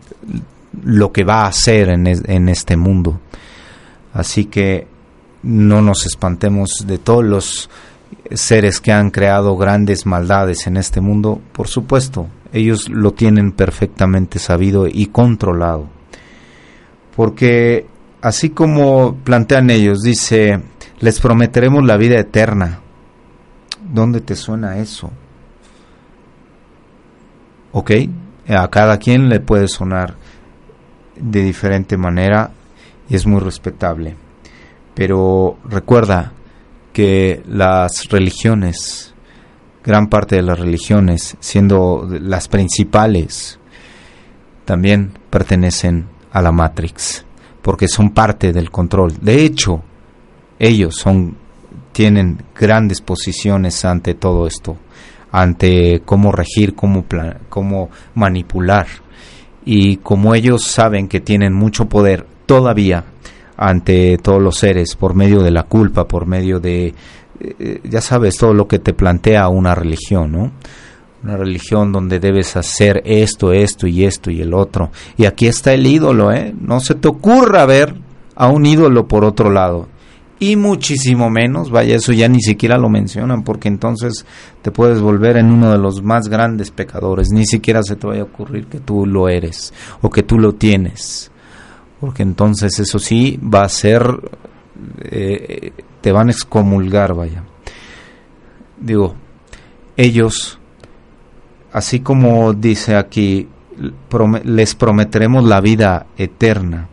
lo 0.83 1.11
que 1.11 1.23
va 1.23 1.41
a 1.41 1.49
hacer 1.49 1.89
en, 1.89 2.07
en 2.07 2.49
este 2.49 2.75
mundo. 2.75 3.21
Así 4.13 4.45
que 4.45 4.87
no 5.43 5.81
nos 5.81 6.07
espantemos 6.07 6.85
de 6.87 6.97
todos 6.97 7.23
los 7.23 7.69
seres 8.33 8.81
que 8.81 8.91
han 8.91 9.11
creado 9.11 9.55
grandes 9.57 10.05
maldades 10.05 10.67
en 10.67 10.77
este 10.77 11.01
mundo, 11.01 11.41
por 11.51 11.67
supuesto, 11.67 12.27
ellos 12.51 12.89
lo 12.89 13.11
tienen 13.11 13.51
perfectamente 13.51 14.39
sabido 14.39 14.87
y 14.87 15.07
controlado. 15.07 15.87
Porque 17.15 17.85
así 18.21 18.49
como 18.49 19.15
plantean 19.15 19.69
ellos, 19.69 20.01
dice, 20.01 20.61
les 20.99 21.19
prometeremos 21.19 21.83
la 21.85 21.97
vida 21.97 22.19
eterna. 22.19 22.79
¿Dónde 23.91 24.21
te 24.21 24.35
suena 24.35 24.77
eso? 24.79 25.11
¿ok? 27.73 27.91
A 28.47 28.69
cada 28.69 28.97
quien 28.97 29.27
le 29.27 29.39
puede 29.41 29.67
sonar 29.67 30.15
de 31.19 31.43
diferente 31.43 31.97
manera 31.97 32.51
y 33.09 33.15
es 33.15 33.27
muy 33.27 33.41
respetable. 33.41 34.15
Pero 34.93 35.57
recuerda 35.65 36.31
que 36.93 37.43
las 37.47 38.07
religiones, 38.09 39.13
gran 39.83 40.07
parte 40.07 40.37
de 40.37 40.43
las 40.43 40.59
religiones, 40.59 41.35
siendo 41.39 42.07
las 42.09 42.47
principales, 42.47 43.59
también 44.65 45.17
pertenecen 45.29 46.07
a 46.31 46.41
la 46.41 46.51
Matrix, 46.51 47.25
porque 47.61 47.87
son 47.87 48.11
parte 48.11 48.53
del 48.53 48.71
control. 48.71 49.13
De 49.19 49.43
hecho, 49.43 49.83
ellos 50.59 50.95
son 50.95 51.37
tienen 51.91 52.41
grandes 52.55 53.01
posiciones 53.01 53.83
ante 53.85 54.15
todo 54.15 54.47
esto 54.47 54.77
ante 55.33 56.03
cómo 56.05 56.31
regir, 56.31 56.75
cómo, 56.75 57.05
cómo 57.49 57.89
manipular. 58.13 58.85
Y 59.65 59.97
como 59.97 60.35
ellos 60.35 60.63
saben 60.63 61.07
que 61.07 61.19
tienen 61.19 61.53
mucho 61.53 61.89
poder 61.89 62.27
todavía 62.45 63.03
ante 63.67 64.17
todos 64.17 64.41
los 64.41 64.57
seres 64.57 64.95
por 64.95 65.15
medio 65.15 65.41
de 65.41 65.51
la 65.51 65.63
culpa, 65.63 66.07
por 66.07 66.25
medio 66.25 66.59
de, 66.59 66.93
eh, 67.39 67.81
ya 67.83 68.01
sabes, 68.01 68.37
todo 68.37 68.53
lo 68.53 68.67
que 68.67 68.79
te 68.79 68.93
plantea 68.93 69.47
una 69.47 69.73
religión, 69.73 70.31
¿no? 70.31 70.51
Una 71.23 71.37
religión 71.37 71.91
donde 71.93 72.19
debes 72.19 72.57
hacer 72.57 73.01
esto, 73.05 73.53
esto 73.53 73.87
y 73.87 74.03
esto 74.03 74.29
y 74.29 74.41
el 74.41 74.53
otro. 74.53 74.91
Y 75.15 75.25
aquí 75.25 75.47
está 75.47 75.73
el 75.73 75.87
ídolo, 75.87 76.33
¿eh? 76.33 76.53
No 76.59 76.81
se 76.81 76.95
te 76.95 77.07
ocurra 77.07 77.65
ver 77.65 77.95
a 78.35 78.47
un 78.47 78.65
ídolo 78.65 79.07
por 79.07 79.23
otro 79.23 79.49
lado 79.49 79.87
y 80.39 80.57
muchísimo 80.57 81.29
menos, 81.29 81.71
vaya, 81.71 81.95
eso 81.95 82.11
ya 82.11 82.27
ni 82.27 82.41
siquiera 82.41 82.77
lo 82.77 82.89
mencionan, 82.89 83.43
porque 83.43 83.69
entonces 83.69 84.25
te 84.61 84.71
puedes 84.71 84.99
volver 84.99 85.37
en 85.37 85.51
uno 85.51 85.71
de 85.71 85.77
los 85.77 86.03
más 86.03 86.27
grandes 86.27 86.69
pecadores, 86.69 87.29
ni 87.31 87.45
siquiera 87.45 87.81
se 87.81 87.95
te 87.95 88.07
vaya 88.07 88.23
a 88.23 88.25
ocurrir 88.25 88.65
que 88.65 88.81
tú 88.81 89.05
lo 89.05 89.29
eres 89.29 89.73
o 90.01 90.09
que 90.09 90.21
tú 90.21 90.37
lo 90.37 90.55
tienes, 90.55 91.31
porque 92.03 92.21
entonces 92.21 92.77
eso 92.81 92.99
sí 92.99 93.39
va 93.41 93.61
a 93.61 93.69
ser, 93.69 94.03
eh, 95.03 95.71
te 96.01 96.11
van 96.11 96.27
a 96.27 96.31
excomulgar, 96.31 97.13
vaya. 97.13 97.45
Digo, 98.77 99.15
ellos, 99.95 100.59
así 101.71 102.01
como 102.01 102.51
dice 102.51 102.97
aquí, 102.97 103.47
les 104.43 104.75
prometeremos 104.75 105.45
la 105.45 105.61
vida 105.61 106.07
eterna 106.17 106.89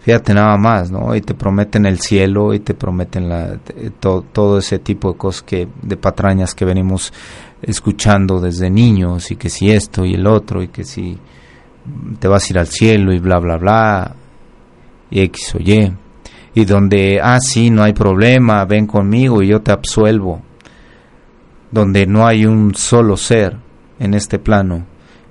fíjate 0.00 0.34
nada 0.34 0.56
más, 0.56 0.90
¿no? 0.90 1.14
Y 1.14 1.20
te 1.20 1.34
prometen 1.34 1.86
el 1.86 2.00
cielo 2.00 2.52
y 2.52 2.58
te 2.58 2.74
prometen 2.74 3.28
la, 3.28 3.60
todo 4.00 4.58
ese 4.58 4.80
tipo 4.80 5.12
de 5.12 5.18
cosas 5.18 5.42
que, 5.42 5.68
de 5.82 5.96
patrañas 5.96 6.56
que 6.56 6.64
venimos 6.64 7.12
escuchando 7.62 8.40
desde 8.40 8.70
niños 8.70 9.30
y 9.30 9.36
que 9.36 9.50
si 9.50 9.70
esto 9.70 10.04
y 10.04 10.14
el 10.14 10.26
otro 10.26 10.64
y 10.64 10.68
que 10.68 10.82
si 10.82 11.16
te 12.18 12.28
vas 12.28 12.44
a 12.44 12.52
ir 12.52 12.58
al 12.58 12.66
cielo 12.66 13.12
y 13.12 13.18
bla, 13.18 13.38
bla, 13.38 13.56
bla, 13.56 14.14
y 15.10 15.20
X 15.20 15.54
o 15.54 15.58
Y. 15.58 15.92
Y 16.54 16.64
donde, 16.64 17.20
ah, 17.22 17.38
sí, 17.40 17.70
no 17.70 17.82
hay 17.82 17.92
problema, 17.92 18.64
ven 18.64 18.86
conmigo 18.86 19.42
y 19.42 19.48
yo 19.48 19.60
te 19.60 19.72
absuelvo. 19.72 20.42
Donde 21.70 22.06
no 22.06 22.26
hay 22.26 22.44
un 22.44 22.74
solo 22.74 23.16
ser 23.16 23.56
en 23.98 24.14
este 24.14 24.38
plano 24.38 24.86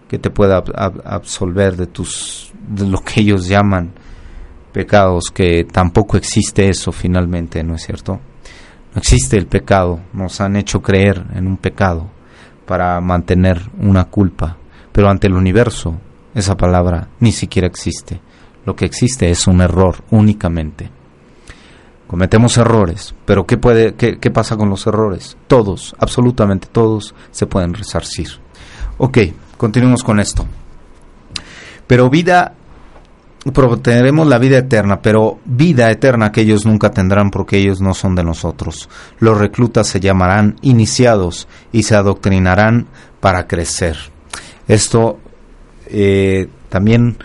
que 0.07 0.17
te 0.17 0.29
pueda 0.29 0.63
absolver 1.05 1.75
de 1.75 1.87
tus 1.87 2.51
de 2.67 2.87
lo 2.87 2.99
que 2.99 3.21
ellos 3.21 3.47
llaman 3.47 3.91
pecados, 4.71 5.25
que 5.33 5.65
tampoco 5.65 6.17
existe 6.17 6.69
eso 6.69 6.91
finalmente, 6.91 7.63
¿no 7.63 7.75
es 7.75 7.83
cierto? 7.83 8.19
No 8.93 8.99
existe 8.99 9.37
el 9.37 9.47
pecado, 9.47 9.99
nos 10.13 10.39
han 10.41 10.55
hecho 10.55 10.81
creer 10.81 11.25
en 11.33 11.47
un 11.47 11.57
pecado 11.57 12.09
para 12.65 12.99
mantener 13.01 13.61
una 13.79 14.05
culpa, 14.05 14.57
pero 14.91 15.09
ante 15.09 15.27
el 15.27 15.33
universo 15.33 15.99
esa 16.35 16.55
palabra 16.55 17.07
ni 17.19 17.31
siquiera 17.31 17.67
existe. 17.67 18.19
Lo 18.65 18.75
que 18.75 18.85
existe 18.85 19.29
es 19.29 19.47
un 19.47 19.61
error 19.61 20.03
únicamente. 20.11 20.89
Cometemos 22.07 22.57
errores, 22.57 23.13
pero 23.25 23.45
¿qué, 23.45 23.57
puede, 23.57 23.93
qué, 23.93 24.17
qué 24.17 24.31
pasa 24.31 24.57
con 24.57 24.69
los 24.69 24.87
errores? 24.87 25.37
Todos, 25.47 25.95
absolutamente 25.99 26.67
todos, 26.71 27.13
se 27.31 27.45
pueden 27.45 27.73
resarcir. 27.73 28.29
Ok, 28.97 29.19
continuemos 29.57 30.03
con 30.03 30.19
esto. 30.19 30.45
Pero 31.85 32.09
vida 32.09 32.53
protegeremos 33.53 34.27
la 34.27 34.37
vida 34.37 34.57
eterna, 34.57 35.01
pero 35.01 35.39
vida 35.45 35.89
eterna 35.89 36.31
que 36.31 36.41
ellos 36.41 36.65
nunca 36.65 36.91
tendrán 36.91 37.31
porque 37.31 37.57
ellos 37.57 37.81
no 37.81 37.93
son 37.93 38.15
de 38.15 38.23
nosotros. 38.23 38.89
Los 39.19 39.37
reclutas 39.37 39.87
se 39.87 39.99
llamarán 39.99 40.57
iniciados 40.61 41.47
y 41.71 41.83
se 41.83 41.95
adoctrinarán 41.95 42.87
para 43.19 43.47
crecer. 43.47 43.97
Esto 44.67 45.19
eh, 45.89 46.47
también 46.69 47.17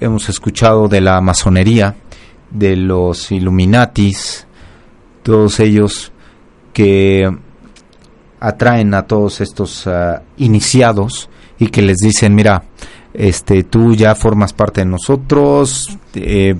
hemos 0.00 0.28
escuchado 0.28 0.88
de 0.88 1.00
la 1.00 1.20
masonería, 1.20 1.96
de 2.50 2.76
los 2.76 3.30
Illuminatis, 3.30 4.46
todos 5.22 5.60
ellos 5.60 6.12
que 6.72 7.30
atraen 8.40 8.94
a 8.94 9.02
todos 9.02 9.40
estos 9.40 9.86
ah, 9.86 10.22
iniciados 10.36 11.28
y 11.58 11.68
que 11.68 11.82
les 11.82 11.98
dicen, 11.98 12.34
mira, 12.34 12.64
este, 13.14 13.62
tú 13.62 13.94
ya 13.94 14.14
formas 14.14 14.52
parte 14.52 14.80
de 14.80 14.86
nosotros, 14.86 15.96
eh, 16.14 16.56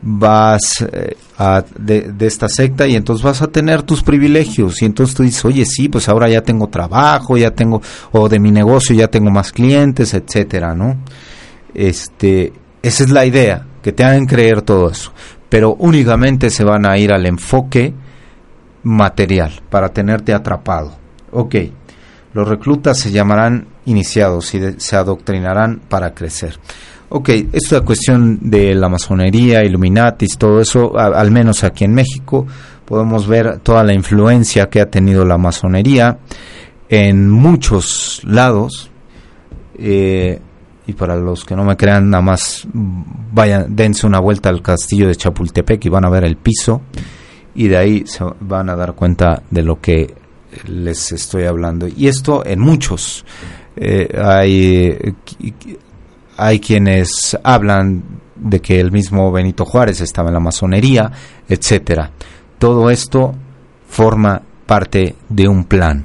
vas 0.00 0.86
eh, 0.92 1.16
a, 1.38 1.64
de, 1.78 2.14
esta 2.20 2.48
secta 2.48 2.86
y 2.86 2.94
entonces 2.94 3.24
vas 3.24 3.42
a 3.42 3.48
tener 3.48 3.82
tus 3.82 4.02
privilegios 4.02 4.80
y 4.82 4.84
entonces 4.84 5.14
tú 5.14 5.22
dices, 5.22 5.44
oye, 5.44 5.64
sí, 5.64 5.88
pues 5.88 6.08
ahora 6.08 6.28
ya 6.28 6.42
tengo 6.42 6.68
trabajo, 6.68 7.36
ya 7.36 7.50
tengo, 7.50 7.82
o 8.12 8.28
de 8.28 8.38
mi 8.38 8.50
negocio 8.50 8.94
ya 8.94 9.08
tengo 9.08 9.30
más 9.30 9.52
clientes, 9.52 10.14
etcétera, 10.14 10.74
¿no? 10.74 10.98
Este, 11.74 12.52
esa 12.82 13.04
es 13.04 13.10
la 13.10 13.26
idea, 13.26 13.66
que 13.82 13.92
te 13.92 14.04
hagan 14.04 14.26
creer 14.26 14.62
todo 14.62 14.90
eso, 14.90 15.12
pero 15.48 15.74
únicamente 15.74 16.50
se 16.50 16.64
van 16.64 16.86
a 16.86 16.96
ir 16.98 17.12
al 17.12 17.26
enfoque 17.26 17.92
material 18.82 19.60
para 19.68 19.88
tenerte 19.90 20.32
atrapado. 20.32 20.96
Ok, 21.30 21.56
los 22.34 22.48
reclutas 22.48 22.98
se 22.98 23.10
llamarán 23.10 23.66
iniciados 23.84 24.54
y 24.54 24.60
se 24.78 24.96
adoctrinarán 24.96 25.80
para 25.88 26.14
crecer. 26.14 26.58
Ok, 27.10 27.30
esta 27.52 27.80
cuestión 27.80 28.38
de 28.42 28.74
la 28.74 28.88
masonería, 28.90 29.64
Illuminatis, 29.64 30.36
todo 30.36 30.60
eso, 30.60 30.98
al 30.98 31.30
menos 31.30 31.64
aquí 31.64 31.84
en 31.84 31.94
México, 31.94 32.46
podemos 32.84 33.26
ver 33.26 33.60
toda 33.60 33.82
la 33.82 33.94
influencia 33.94 34.68
que 34.68 34.80
ha 34.80 34.90
tenido 34.90 35.24
la 35.24 35.38
masonería 35.38 36.18
en 36.88 37.30
muchos 37.30 38.20
lados. 38.24 38.90
Eh, 39.78 40.38
y 40.86 40.92
para 40.92 41.16
los 41.16 41.44
que 41.44 41.56
no 41.56 41.64
me 41.64 41.76
crean, 41.76 42.10
nada 42.10 42.22
más 42.22 42.66
vayan, 43.32 43.74
dense 43.74 44.06
una 44.06 44.20
vuelta 44.20 44.50
al 44.50 44.60
castillo 44.60 45.08
de 45.08 45.16
Chapultepec 45.16 45.84
y 45.86 45.88
van 45.88 46.04
a 46.04 46.10
ver 46.10 46.24
el 46.24 46.36
piso 46.36 46.82
y 47.54 47.68
de 47.68 47.76
ahí 47.76 48.04
se 48.06 48.24
van 48.40 48.70
a 48.70 48.76
dar 48.76 48.94
cuenta 48.94 49.42
de 49.50 49.62
lo 49.62 49.80
que 49.80 50.14
les 50.66 51.12
estoy 51.12 51.44
hablando. 51.44 51.88
Y 51.88 52.06
esto 52.08 52.44
en 52.44 52.60
muchos. 52.60 53.24
Eh, 53.76 54.08
hay, 54.22 55.14
hay 56.38 56.60
quienes 56.60 57.36
hablan 57.42 58.04
de 58.36 58.60
que 58.60 58.78
el 58.78 58.92
mismo 58.92 59.32
Benito 59.32 59.64
Juárez 59.64 60.00
estaba 60.00 60.28
en 60.28 60.34
la 60.34 60.40
masonería, 60.40 61.10
etcétera. 61.48 62.12
Todo 62.58 62.90
esto 62.90 63.34
forma 63.88 64.40
parte 64.64 65.16
de 65.28 65.48
un 65.48 65.64
plan, 65.64 66.04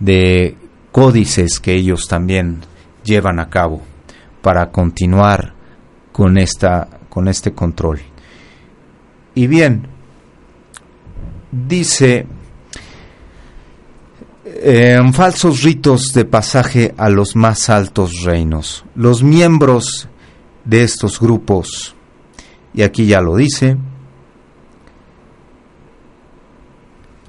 de 0.00 0.56
códices 0.90 1.60
que 1.60 1.74
ellos 1.74 2.08
también 2.08 2.58
llevan 3.04 3.38
a 3.38 3.48
cabo 3.48 3.80
para 4.42 4.70
continuar 4.70 5.54
con 6.10 6.36
esta 6.36 6.88
con 7.08 7.28
este 7.28 7.52
control. 7.52 8.00
Y 9.34 9.46
bien, 9.46 9.86
dice 11.52 12.26
en 14.62 15.14
falsos 15.14 15.62
ritos 15.62 16.12
de 16.12 16.24
pasaje 16.24 16.94
a 16.96 17.08
los 17.08 17.36
más 17.36 17.70
altos 17.70 18.22
reinos. 18.24 18.84
Los 18.94 19.22
miembros 19.22 20.08
de 20.64 20.82
estos 20.82 21.20
grupos, 21.20 21.94
y 22.74 22.82
aquí 22.82 23.06
ya 23.06 23.20
lo 23.20 23.36
dice, 23.36 23.76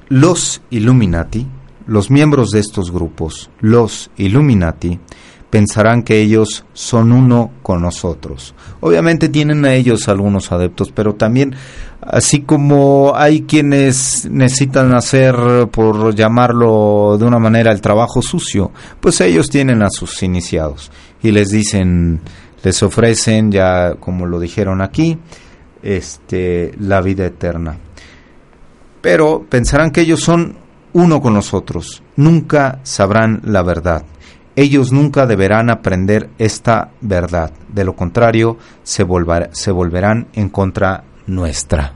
los 0.10 0.62
Illuminati, 0.70 1.48
los 1.88 2.12
miembros 2.12 2.52
de 2.52 2.60
estos 2.60 2.92
grupos, 2.92 3.50
los 3.60 4.12
Illuminati, 4.18 5.00
pensarán 5.52 6.02
que 6.02 6.20
ellos 6.20 6.66
son 6.74 7.12
uno 7.12 7.52
con 7.62 7.82
nosotros. 7.82 8.56
Obviamente 8.80 9.30
tienen 9.30 9.66
a 9.66 9.76
ellos 9.76 10.08
algunos 10.08 10.52
adeptos, 10.52 10.92
pero 10.92 11.14
también 11.14 11.54
así 12.02 12.42
como 12.42 13.14
hay 13.16 13.42
quienes 13.42 14.28
necesitan 14.32 14.96
hacer, 14.96 15.36
por 15.70 16.16
llamarlo 16.16 17.18
de 17.20 17.26
una 17.26 17.38
manera, 17.38 17.72
el 17.72 17.82
trabajo 17.82 18.22
sucio, 18.22 18.72
pues 19.00 19.22
ellos 19.22 19.50
tienen 19.50 19.84
a 19.84 19.90
sus 19.92 20.24
iniciados 20.24 20.90
y 21.22 21.32
les 21.32 21.50
dicen, 21.50 22.22
les 22.64 22.82
ofrecen, 22.82 23.52
ya 23.52 23.96
como 24.00 24.26
lo 24.26 24.40
dijeron 24.40 24.82
aquí, 24.82 25.20
este, 25.84 26.74
la 26.80 27.02
vida 27.02 27.26
eterna. 27.26 27.78
Pero 29.02 29.46
pensarán 29.50 29.92
que 29.92 30.02
ellos 30.02 30.22
son 30.22 30.56
uno 30.94 31.22
con 31.22 31.34
nosotros, 31.34 32.04
nunca 32.16 32.80
sabrán 32.84 33.42
la 33.44 33.64
verdad 33.64 34.04
ellos 34.56 34.92
nunca 34.92 35.26
deberán 35.26 35.70
aprender 35.70 36.30
esta 36.38 36.92
verdad, 37.02 37.52
de 37.70 37.86
lo 37.86 37.96
contrario 37.96 38.58
se, 38.84 39.04
volverán 39.04 40.28
en 40.34 40.50
contra 40.50 41.04
nuestra. 41.28 41.94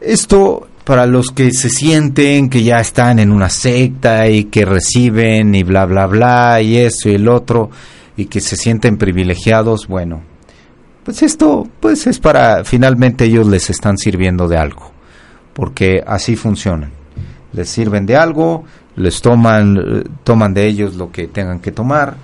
Esto 0.00 0.68
para 0.84 1.06
los 1.06 1.30
que 1.30 1.52
se 1.52 1.68
sienten 1.68 2.48
que 2.48 2.62
ya 2.62 2.78
están 2.78 3.18
en 3.18 3.32
una 3.32 3.48
secta 3.48 4.28
y 4.28 4.44
que 4.44 4.64
reciben 4.64 5.54
y 5.54 5.62
bla 5.62 5.84
bla 5.86 6.06
bla 6.06 6.60
y 6.60 6.78
eso 6.78 7.08
y 7.08 7.14
el 7.14 7.28
otro 7.28 7.70
y 8.16 8.26
que 8.26 8.40
se 8.40 8.56
sienten 8.56 8.96
privilegiados, 8.96 9.86
bueno, 9.86 10.22
pues 11.04 11.22
esto 11.22 11.66
pues 11.80 12.06
es 12.06 12.18
para 12.18 12.64
finalmente 12.64 13.24
ellos 13.24 13.46
les 13.46 13.70
están 13.70 13.96
sirviendo 13.96 14.48
de 14.48 14.58
algo, 14.58 14.90
porque 15.54 16.02
así 16.06 16.36
funcionan. 16.36 16.92
Les 17.52 17.68
sirven 17.68 18.06
de 18.06 18.16
algo, 18.16 18.64
les 18.96 19.20
toman, 19.20 20.04
toman 20.24 20.54
de 20.54 20.66
ellos 20.66 20.96
lo 20.96 21.10
que 21.10 21.28
tengan 21.28 21.60
que 21.60 21.72
tomar, 21.72 22.16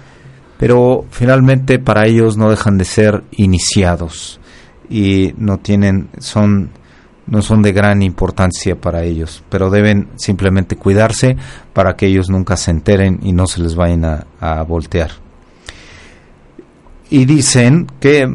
pero 0.58 1.04
finalmente 1.10 1.78
para 1.78 2.06
ellos 2.06 2.36
no 2.36 2.50
dejan 2.50 2.78
de 2.78 2.84
ser 2.84 3.24
iniciados 3.32 4.40
y 4.88 5.34
no 5.36 5.58
tienen, 5.58 6.08
son, 6.18 6.70
no 7.26 7.42
son 7.42 7.62
de 7.62 7.72
gran 7.72 8.02
importancia 8.02 8.76
para 8.76 9.02
ellos, 9.02 9.42
pero 9.48 9.70
deben 9.70 10.08
simplemente 10.16 10.76
cuidarse 10.76 11.36
para 11.72 11.96
que 11.96 12.06
ellos 12.06 12.30
nunca 12.30 12.56
se 12.56 12.70
enteren 12.70 13.20
y 13.22 13.32
no 13.32 13.46
se 13.46 13.60
les 13.60 13.74
vayan 13.74 14.04
a, 14.04 14.26
a 14.40 14.62
voltear. 14.62 15.10
Y 17.10 17.24
dicen 17.24 17.86
que 18.00 18.26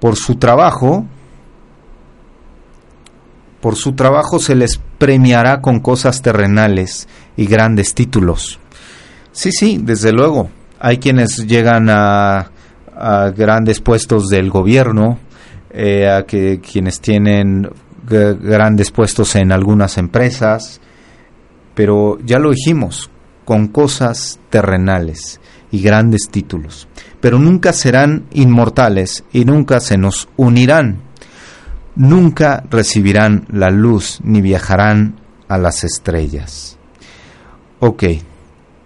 por 0.00 0.16
su 0.16 0.36
trabajo, 0.36 1.04
por 3.60 3.76
su 3.76 3.92
trabajo 3.92 4.38
se 4.38 4.54
les 4.54 4.80
premiará 4.98 5.60
con 5.60 5.80
cosas 5.80 6.22
terrenales 6.22 7.06
y 7.40 7.46
grandes 7.46 7.94
títulos. 7.94 8.58
Sí, 9.32 9.50
sí, 9.50 9.80
desde 9.82 10.12
luego. 10.12 10.50
Hay 10.78 10.98
quienes 10.98 11.46
llegan 11.46 11.88
a, 11.88 12.50
grandes 13.34 13.80
puestos 13.80 14.28
del 14.28 14.50
gobierno, 14.50 15.18
eh, 15.70 16.06
a 16.06 16.26
que 16.26 16.60
quienes 16.60 17.00
tienen 17.00 17.70
grandes 18.06 18.90
puestos 18.90 19.36
en 19.36 19.52
algunas 19.52 19.96
empresas, 19.96 20.82
pero 21.74 22.18
ya 22.26 22.38
lo 22.38 22.50
dijimos, 22.50 23.08
con 23.46 23.68
cosas 23.68 24.38
terrenales 24.50 25.40
y 25.70 25.80
grandes 25.80 26.28
títulos. 26.30 26.88
Pero 27.22 27.38
nunca 27.38 27.72
serán 27.72 28.26
inmortales 28.32 29.24
y 29.32 29.46
nunca 29.46 29.80
se 29.80 29.96
nos 29.96 30.28
unirán 30.36 30.98
nunca 31.96 32.64
recibirán 32.70 33.46
la 33.50 33.70
luz 33.70 34.20
ni 34.22 34.40
viajarán 34.40 35.20
a 35.48 35.58
las 35.58 35.84
estrellas. 35.84 36.79
Ok, 37.82 38.04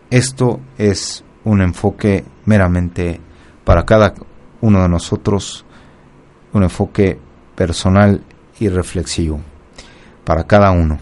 esto 0.09 0.61
es 0.79 1.25
un 1.43 1.61
enfoque 1.63 2.25
meramente 2.45 3.19
para 3.65 3.85
cada 3.85 4.15
uno 4.61 4.83
de 4.83 4.89
nosotros, 4.89 5.65
un 6.53 6.63
enfoque 6.63 7.19
personal 7.57 8.23
y 8.61 8.69
reflexivo, 8.69 9.41
para 10.23 10.45
cada 10.45 10.71
uno. 10.71 11.01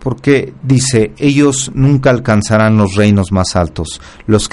Porque 0.00 0.52
dice, 0.64 1.12
ellos 1.18 1.70
nunca 1.76 2.10
alcanzarán 2.10 2.76
los 2.76 2.96
reinos 2.96 3.30
más 3.30 3.54
altos, 3.54 4.00
los, 4.26 4.50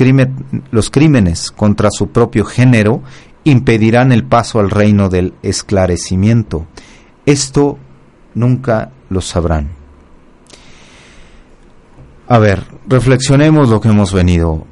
los 0.70 0.92
crímenes 0.92 1.50
contra 1.50 1.90
su 1.90 2.10
propio 2.10 2.46
género 2.46 3.02
impedirán 3.46 4.12
el 4.12 4.26
paso 4.26 4.60
al 4.60 4.70
reino 4.70 5.10
del 5.10 5.34
esclarecimiento. 5.42 6.68
Esto 7.26 7.80
nunca 8.36 8.92
lo 9.10 9.22
sabrán. 9.22 9.85
A 12.28 12.40
ver, 12.40 12.64
reflexionemos 12.88 13.70
lo 13.70 13.80
que 13.80 13.90
hemos 13.90 14.14
venido, 14.14 14.66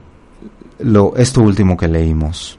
lo, 0.80 1.16
esto 1.16 1.42
último 1.42 1.78
que 1.78 1.88
leímos. 1.88 2.58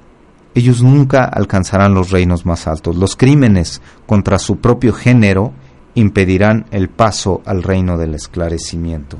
Ellos 0.55 0.83
nunca 0.83 1.25
alcanzarán 1.25 1.95
los 1.95 2.11
reinos 2.11 2.47
más 2.47 2.69
altos. 2.69 2.97
Los 2.97 3.17
crímenes 3.17 3.83
contra 4.07 4.39
su 4.39 4.59
propio 4.59 4.93
género 4.93 5.53
impedirán 5.95 6.67
el 6.71 6.89
paso 6.89 7.43
al 7.45 7.63
reino 7.63 7.99
del 7.99 8.15
esclarecimiento. 8.15 9.19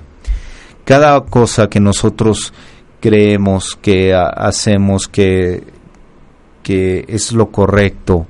Cada 0.85 1.21
cosa 1.23 1.69
que 1.69 1.81
nosotros 1.81 2.53
creemos 3.01 3.77
que 3.81 4.15
hacemos, 4.15 5.09
que 5.09 5.65
que 6.65 7.05
es 7.07 7.31
lo 7.31 7.53
correcto 7.53 8.27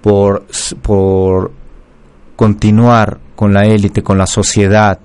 por, 0.00 0.46
por 0.82 1.52
continuar 2.34 3.20
con 3.36 3.52
la 3.52 3.62
élite, 3.62 4.02
con 4.02 4.18
la 4.18 4.26
sociedad, 4.26 4.98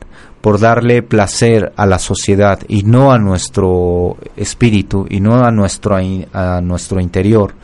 por 0.45 0.59
darle 0.59 1.01
placer 1.01 1.73
a 1.75 1.87
la 1.87 1.97
sociedad 1.97 2.59
y 2.67 2.83
no 2.83 3.11
a 3.11 3.17
nuestro 3.17 4.15
espíritu 4.37 5.07
y 5.09 5.19
no 5.19 5.43
a 5.43 5.49
nuestro, 5.49 5.97
a 6.33 6.61
nuestro 6.61 7.01
interior, 7.01 7.55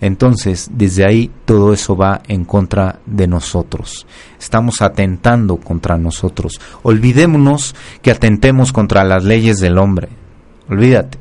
entonces 0.00 0.70
desde 0.72 1.04
ahí 1.04 1.30
todo 1.44 1.74
eso 1.74 1.94
va 1.94 2.22
en 2.28 2.46
contra 2.46 3.00
de 3.04 3.26
nosotros. 3.26 4.06
Estamos 4.40 4.80
atentando 4.80 5.58
contra 5.58 5.98
nosotros. 5.98 6.58
Olvidémonos 6.84 7.74
que 8.00 8.10
atentemos 8.10 8.72
contra 8.72 9.04
las 9.04 9.24
leyes 9.24 9.58
del 9.58 9.76
hombre. 9.76 10.08
Olvídate. 10.70 11.18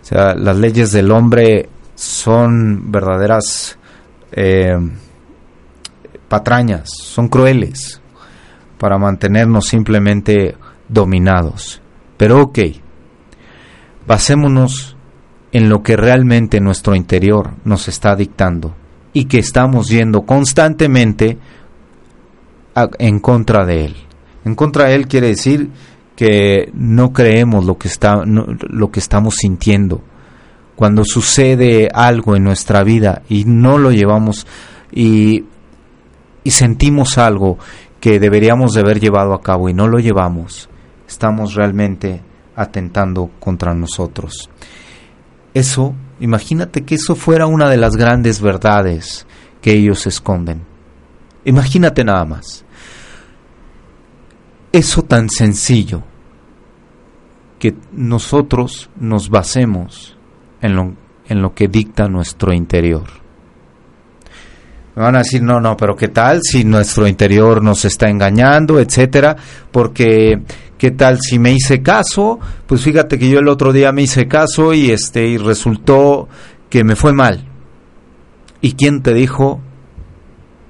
O 0.00 0.04
sea, 0.06 0.34
las 0.34 0.56
leyes 0.56 0.92
del 0.92 1.10
hombre 1.10 1.68
son 1.94 2.90
verdaderas 2.90 3.76
eh, 4.32 4.78
patrañas, 6.26 6.88
son 6.88 7.28
crueles 7.28 7.99
para 8.80 8.96
mantenernos 8.96 9.66
simplemente 9.66 10.56
dominados. 10.88 11.82
Pero 12.16 12.40
ok, 12.40 12.58
basémonos 14.06 14.96
en 15.52 15.68
lo 15.68 15.82
que 15.82 15.96
realmente 15.96 16.60
nuestro 16.60 16.94
interior 16.94 17.50
nos 17.64 17.88
está 17.88 18.16
dictando 18.16 18.74
y 19.12 19.26
que 19.26 19.38
estamos 19.38 19.88
yendo 19.90 20.22
constantemente 20.22 21.36
en 22.98 23.20
contra 23.20 23.66
de 23.66 23.84
él. 23.84 23.96
En 24.46 24.54
contra 24.54 24.86
de 24.86 24.94
él 24.94 25.08
quiere 25.08 25.26
decir 25.26 25.68
que 26.16 26.70
no 26.72 27.12
creemos 27.12 27.66
lo 27.66 27.76
que, 27.76 27.88
está, 27.88 28.22
lo 28.24 28.90
que 28.90 29.00
estamos 29.00 29.36
sintiendo, 29.36 30.00
cuando 30.74 31.04
sucede 31.04 31.90
algo 31.92 32.34
en 32.34 32.44
nuestra 32.44 32.82
vida 32.82 33.20
y 33.28 33.44
no 33.44 33.76
lo 33.76 33.90
llevamos 33.92 34.46
y, 34.90 35.44
sentimos 36.46 37.16
algo 37.16 37.58
que 38.00 38.18
deberíamos 38.18 38.72
de 38.72 38.80
haber 38.80 38.98
llevado 38.98 39.34
a 39.34 39.42
cabo 39.42 39.68
y 39.68 39.74
no 39.74 39.86
lo 39.86 39.98
llevamos, 39.98 40.68
estamos 41.06 41.54
realmente 41.54 42.22
atentando 42.56 43.30
contra 43.38 43.74
nosotros. 43.74 44.48
Eso, 45.52 45.94
imagínate 46.18 46.82
que 46.82 46.94
eso 46.94 47.14
fuera 47.14 47.46
una 47.46 47.68
de 47.68 47.76
las 47.76 47.96
grandes 47.96 48.40
verdades 48.40 49.26
que 49.60 49.72
ellos 49.72 50.06
esconden. 50.06 50.62
Imagínate 51.44 52.04
nada 52.04 52.24
más. 52.24 52.64
eso 54.72 55.02
tan 55.02 55.28
sencillo 55.28 56.04
que 57.58 57.74
nosotros 57.92 58.88
nos 58.96 59.28
basemos 59.28 60.16
en 60.62 60.76
lo, 60.76 60.94
en 61.26 61.42
lo 61.42 61.54
que 61.54 61.66
dicta 61.66 62.08
nuestro 62.08 62.52
interior. 62.52 63.19
Me 64.96 65.02
van 65.02 65.14
a 65.14 65.18
decir, 65.18 65.42
no, 65.42 65.60
no, 65.60 65.76
pero 65.76 65.94
¿qué 65.94 66.08
tal 66.08 66.40
si 66.42 66.64
nuestro 66.64 67.06
interior 67.06 67.62
nos 67.62 67.84
está 67.84 68.08
engañando, 68.08 68.80
etcétera? 68.80 69.36
Porque, 69.70 70.40
¿qué 70.76 70.90
tal 70.90 71.20
si 71.20 71.38
me 71.38 71.52
hice 71.52 71.80
caso? 71.80 72.40
Pues 72.66 72.82
fíjate 72.82 73.18
que 73.18 73.28
yo 73.28 73.38
el 73.38 73.48
otro 73.48 73.72
día 73.72 73.92
me 73.92 74.02
hice 74.02 74.26
caso 74.26 74.74
y 74.74 74.90
este, 74.90 75.26
y 75.26 75.38
resultó 75.38 76.28
que 76.68 76.82
me 76.82 76.96
fue 76.96 77.12
mal. 77.12 77.46
¿Y 78.60 78.72
quién 78.72 79.02
te 79.02 79.14
dijo 79.14 79.60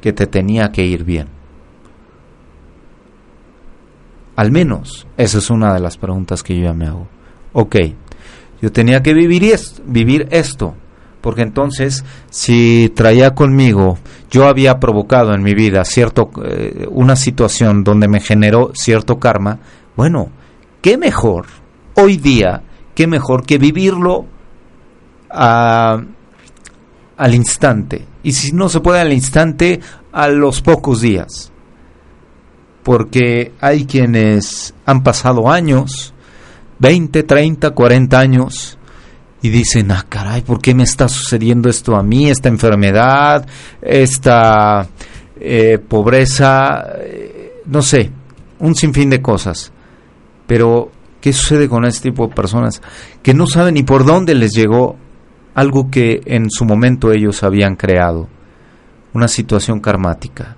que 0.01 0.12
te 0.12 0.27
tenía 0.27 0.71
que 0.71 0.85
ir 0.85 1.05
bien? 1.05 1.29
Al 4.37 4.53
menos, 4.53 5.07
esa 5.16 5.39
es 5.39 5.51
una 5.51 5.75
de 5.75 5.81
las 5.81 5.99
preguntas 5.99 6.43
que 6.43 6.57
yo 6.57 6.64
ya 6.64 6.73
me 6.73 6.87
hago. 6.87 7.09
Ok, 7.53 7.77
yo 8.62 8.71
tenía 8.71 9.03
que 9.03 9.12
vivir, 9.12 9.45
esto, 9.45 9.83
vivir 9.85 10.29
esto, 10.31 10.75
porque 11.21 11.43
entonces 11.43 12.05
si 12.31 12.93
traía 12.95 13.35
conmigo, 13.35 13.99
yo 14.31 14.47
había 14.47 14.79
provocado 14.79 15.35
en 15.35 15.43
mi 15.43 15.55
vida 15.55 15.85
cierto, 15.85 16.31
eh, 16.45 16.87
una 16.91 17.16
situación 17.16 17.85
donde 17.85 18.09
me 18.09 18.21
generó 18.21 18.71
cierto 18.75 19.18
karma, 19.18 19.59
bueno, 19.97 20.31
qué 20.81 20.97
mejor 20.97 21.47
hoy 21.95 22.16
día, 22.16 22.62
qué 22.95 23.07
mejor 23.07 23.45
que 23.45 23.59
vivirlo 23.59 24.27
al 25.31 26.05
instante. 27.35 28.07
Y 28.23 28.33
si 28.33 28.53
no 28.53 28.68
se 28.68 28.81
puede 28.81 29.01
al 29.01 29.12
instante, 29.12 29.81
a 30.12 30.29
los 30.29 30.61
pocos 30.61 31.01
días. 31.01 31.53
Porque 32.83 33.53
hay 33.61 33.85
quienes 33.85 34.75
han 34.87 35.03
pasado 35.03 35.51
años, 35.51 36.14
20, 36.79 37.23
30, 37.23 37.71
40 37.71 38.18
años, 38.18 38.79
y 39.43 39.49
dicen, 39.49 39.91
ah, 39.91 40.05
caray, 40.09 40.43
¿por 40.43 40.61
qué 40.61 40.74
me 40.74 40.82
está 40.82 41.09
sucediendo 41.09 41.68
esto 41.68 41.97
a 41.97 42.03
mí? 42.03 42.28
Esta 42.28 42.49
enfermedad, 42.49 43.47
esta 43.80 44.86
eh, 45.41 45.78
pobreza, 45.78 46.84
eh, 46.99 47.62
no 47.66 47.80
sé, 47.80 48.11
un 48.59 48.74
sinfín 48.74 49.09
de 49.11 49.22
cosas. 49.22 49.72
Pero, 50.47 50.91
¿qué 51.20 51.32
sucede 51.32 51.68
con 51.68 51.84
este 51.86 52.11
tipo 52.11 52.26
de 52.26 52.34
personas? 52.34 52.82
Que 53.22 53.32
no 53.32 53.47
saben 53.47 53.74
ni 53.74 53.82
por 53.82 54.05
dónde 54.05 54.34
les 54.34 54.53
llegó 54.53 54.97
algo 55.55 55.91
que 55.91 56.20
en 56.26 56.51
su 56.51 56.64
momento 56.64 57.12
ellos 57.12 57.43
habían 57.43 57.76
creado, 57.76 58.28
una 59.14 59.28
situación 59.28 59.80
karmática, 59.80 60.57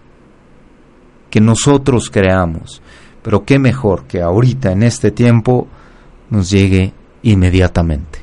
que 1.30 1.40
nosotros 1.40 2.10
creamos. 2.10 2.82
Pero 3.22 3.44
qué 3.44 3.58
mejor 3.60 4.04
que 4.04 4.20
ahorita, 4.20 4.72
en 4.72 4.82
este 4.82 5.12
tiempo, 5.12 5.68
nos 6.30 6.50
llegue 6.50 6.92
inmediatamente. 7.22 8.21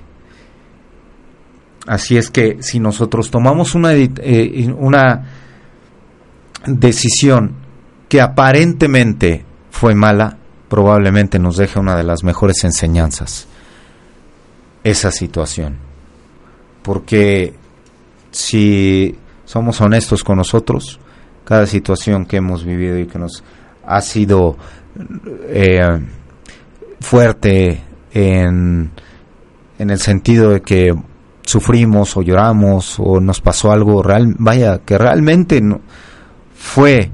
Así 1.90 2.18
es 2.18 2.30
que 2.30 2.62
si 2.62 2.80
nosotros 2.80 3.32
tomamos 3.32 3.74
una, 3.74 3.94
eh, 3.96 4.72
una 4.78 5.26
decisión 6.68 7.56
que 8.08 8.22
aparentemente 8.22 9.44
fue 9.72 9.96
mala, 9.96 10.38
probablemente 10.68 11.40
nos 11.40 11.58
deje 11.58 11.80
una 11.80 11.98
de 11.98 12.04
las 12.04 12.24
mejores 12.24 12.64
enseñanzas 12.64 13.48
esa 14.84 15.12
situación. 15.12 15.80
Porque 16.84 17.56
si 18.30 19.16
somos 19.46 19.82
honestos 19.82 20.24
con 20.24 20.38
nosotros, 20.38 21.00
cada 21.44 21.66
situación 21.66 22.28
que 22.28 22.38
hemos 22.38 22.64
vivido 22.64 23.00
y 23.00 23.08
que 23.08 23.18
nos 23.18 23.44
ha 23.84 24.02
sido 24.02 24.58
eh, 25.48 25.80
fuerte 27.00 27.82
en, 28.14 28.92
en 29.80 29.90
el 29.90 30.00
sentido 30.00 30.52
de 30.52 30.62
que 30.62 30.94
sufrimos 31.50 32.16
o 32.16 32.22
lloramos 32.22 33.00
o 33.00 33.20
nos 33.20 33.42
pasó 33.42 33.72
algo 33.72 34.04
real, 34.04 34.36
vaya, 34.38 34.82
que 34.86 35.00
realmente 35.00 35.60
fue 36.54 37.10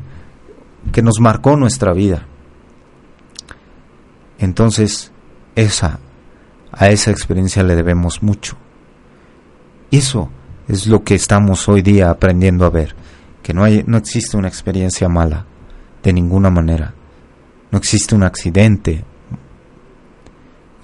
que 0.91 1.01
nos 1.01 1.21
marcó 1.21 1.55
nuestra 1.55 1.93
vida. 1.93 2.25
Entonces, 4.37 5.13
esa 5.55 5.99
a 6.73 6.89
esa 6.89 7.11
experiencia 7.11 7.63
le 7.63 7.77
debemos 7.77 8.21
mucho. 8.21 8.57
Eso 9.89 10.29
es 10.67 10.87
lo 10.87 11.05
que 11.05 11.15
estamos 11.15 11.69
hoy 11.69 11.81
día 11.81 12.09
aprendiendo 12.09 12.65
a 12.65 12.69
ver, 12.69 12.93
que 13.41 13.53
no 13.53 13.63
hay 13.63 13.85
no 13.87 13.97
existe 13.97 14.35
una 14.35 14.49
experiencia 14.49 15.07
mala 15.07 15.45
de 16.03 16.11
ninguna 16.11 16.49
manera. 16.49 16.93
No 17.71 17.77
existe 17.77 18.15
un 18.15 18.23
accidente, 18.23 19.05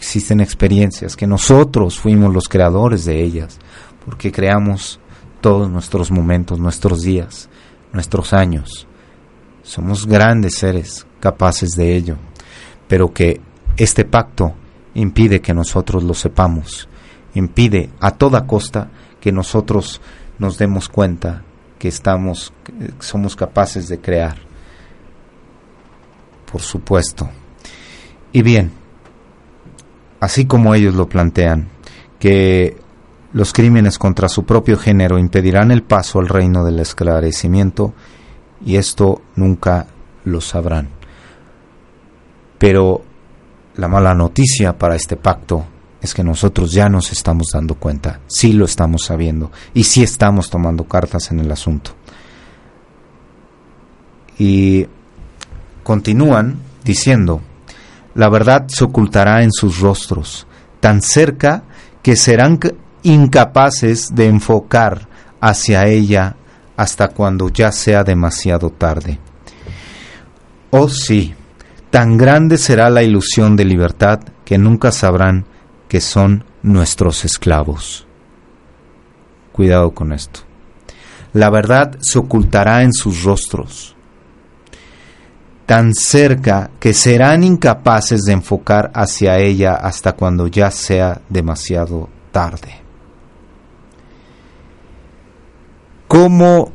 existen 0.02 0.40
experiencias 0.42 1.16
que 1.16 1.28
nosotros 1.28 2.00
fuimos 2.00 2.34
los 2.34 2.50
creadores 2.50 3.06
de 3.06 3.22
ellas, 3.22 3.60
porque 4.04 4.32
creamos 4.32 5.00
todos 5.42 5.70
nuestros 5.70 6.10
momentos, 6.10 6.58
nuestros 6.58 7.04
días, 7.04 7.50
nuestros 7.94 8.34
años. 8.34 8.88
Somos 9.62 10.08
grandes 10.08 10.56
seres 10.56 11.06
capaces 11.20 11.74
de 11.78 11.96
ello, 11.96 12.16
pero 12.88 13.14
que 13.14 13.42
este 13.78 14.04
pacto 14.04 14.56
impide 14.96 15.40
que 15.40 15.54
nosotros 15.54 16.04
lo 16.04 16.16
sepamos, 16.16 16.90
impide 17.36 17.92
a 18.00 18.10
toda 18.10 18.48
costa 18.48 18.90
que 19.20 19.32
nosotros 19.32 20.02
nos 20.40 20.58
demos 20.58 20.90
cuenta 20.90 21.44
que 21.78 21.90
estamos 21.90 22.52
somos 22.98 23.36
capaces 23.36 23.88
de 23.88 24.00
crear. 24.00 24.38
Por 26.52 26.62
supuesto. 26.62 27.30
Y 28.34 28.42
bien, 28.42 28.81
así 30.22 30.46
como 30.46 30.74
ellos 30.74 30.96
lo 30.96 31.10
plantean, 31.10 31.68
que 32.20 32.78
los 33.34 33.52
crímenes 33.52 33.98
contra 33.98 34.30
su 34.30 34.46
propio 34.46 34.78
género 34.78 35.18
impedirán 35.20 35.72
el 35.72 35.84
paso 35.84 36.20
al 36.20 36.30
reino 36.30 36.64
del 36.64 36.80
esclarecimiento 36.80 37.94
y 38.64 38.76
esto 38.76 39.22
nunca 39.36 39.88
lo 40.24 40.40
sabrán. 40.40 40.90
Pero 42.58 43.02
la 43.76 43.88
mala 43.88 44.14
noticia 44.14 44.78
para 44.78 44.96
este 44.96 45.18
pacto 45.18 45.66
es 46.02 46.14
que 46.14 46.24
nosotros 46.24 46.72
ya 46.72 46.88
nos 46.88 47.12
estamos 47.12 47.48
dando 47.54 47.76
cuenta, 47.76 48.20
sí 48.28 48.54
lo 48.54 48.66
estamos 48.66 49.06
sabiendo 49.06 49.52
y 49.74 49.86
sí 49.86 50.04
estamos 50.04 50.52
tomando 50.52 50.84
cartas 50.84 51.32
en 51.32 51.40
el 51.40 51.52
asunto. 51.52 51.92
Y 54.38 54.86
continúan 55.84 56.60
diciendo, 56.84 57.42
la 58.16 58.30
verdad 58.30 58.66
se 58.68 58.84
ocultará 58.84 59.44
en 59.44 59.52
sus 59.52 59.80
rostros, 59.80 60.48
tan 60.80 61.02
cerca 61.02 61.64
que 62.02 62.16
serán 62.16 62.60
incapaces 63.04 64.14
de 64.14 64.28
enfocar 64.28 65.08
hacia 65.40 65.88
ella 65.88 66.36
hasta 66.78 67.10
cuando 67.10 67.50
ya 67.50 67.72
sea 67.72 68.04
demasiado 68.04 68.70
tarde. 68.70 69.20
Oh 70.72 70.90
sí, 70.90 71.34
tan 71.90 72.18
grande 72.18 72.58
será 72.58 72.90
la 72.90 73.04
ilusión 73.04 73.56
de 73.56 73.66
libertad 73.66 74.20
que 74.46 74.58
nunca 74.58 74.92
sabrán 74.92 75.46
que 75.88 76.02
son 76.02 76.46
nuestros 76.64 77.26
esclavos. 77.26 78.08
Cuidado 79.52 79.92
con 79.92 80.14
esto. 80.14 80.42
La 81.34 81.50
verdad 81.50 81.98
se 82.02 82.20
ocultará 82.20 82.84
en 82.84 82.94
sus 82.94 83.24
rostros, 83.24 83.96
tan 85.72 85.94
cerca 85.94 86.70
que 86.82 86.94
serán 86.94 87.46
incapaces 87.46 88.24
de 88.24 88.34
enfocar 88.34 88.92
hacia 88.94 89.38
ella 89.38 89.76
hasta 89.76 90.12
cuando 90.18 90.48
ya 90.48 90.70
sea 90.70 91.22
demasiado 91.30 92.10
tarde. 92.30 92.82
Como 96.10 96.74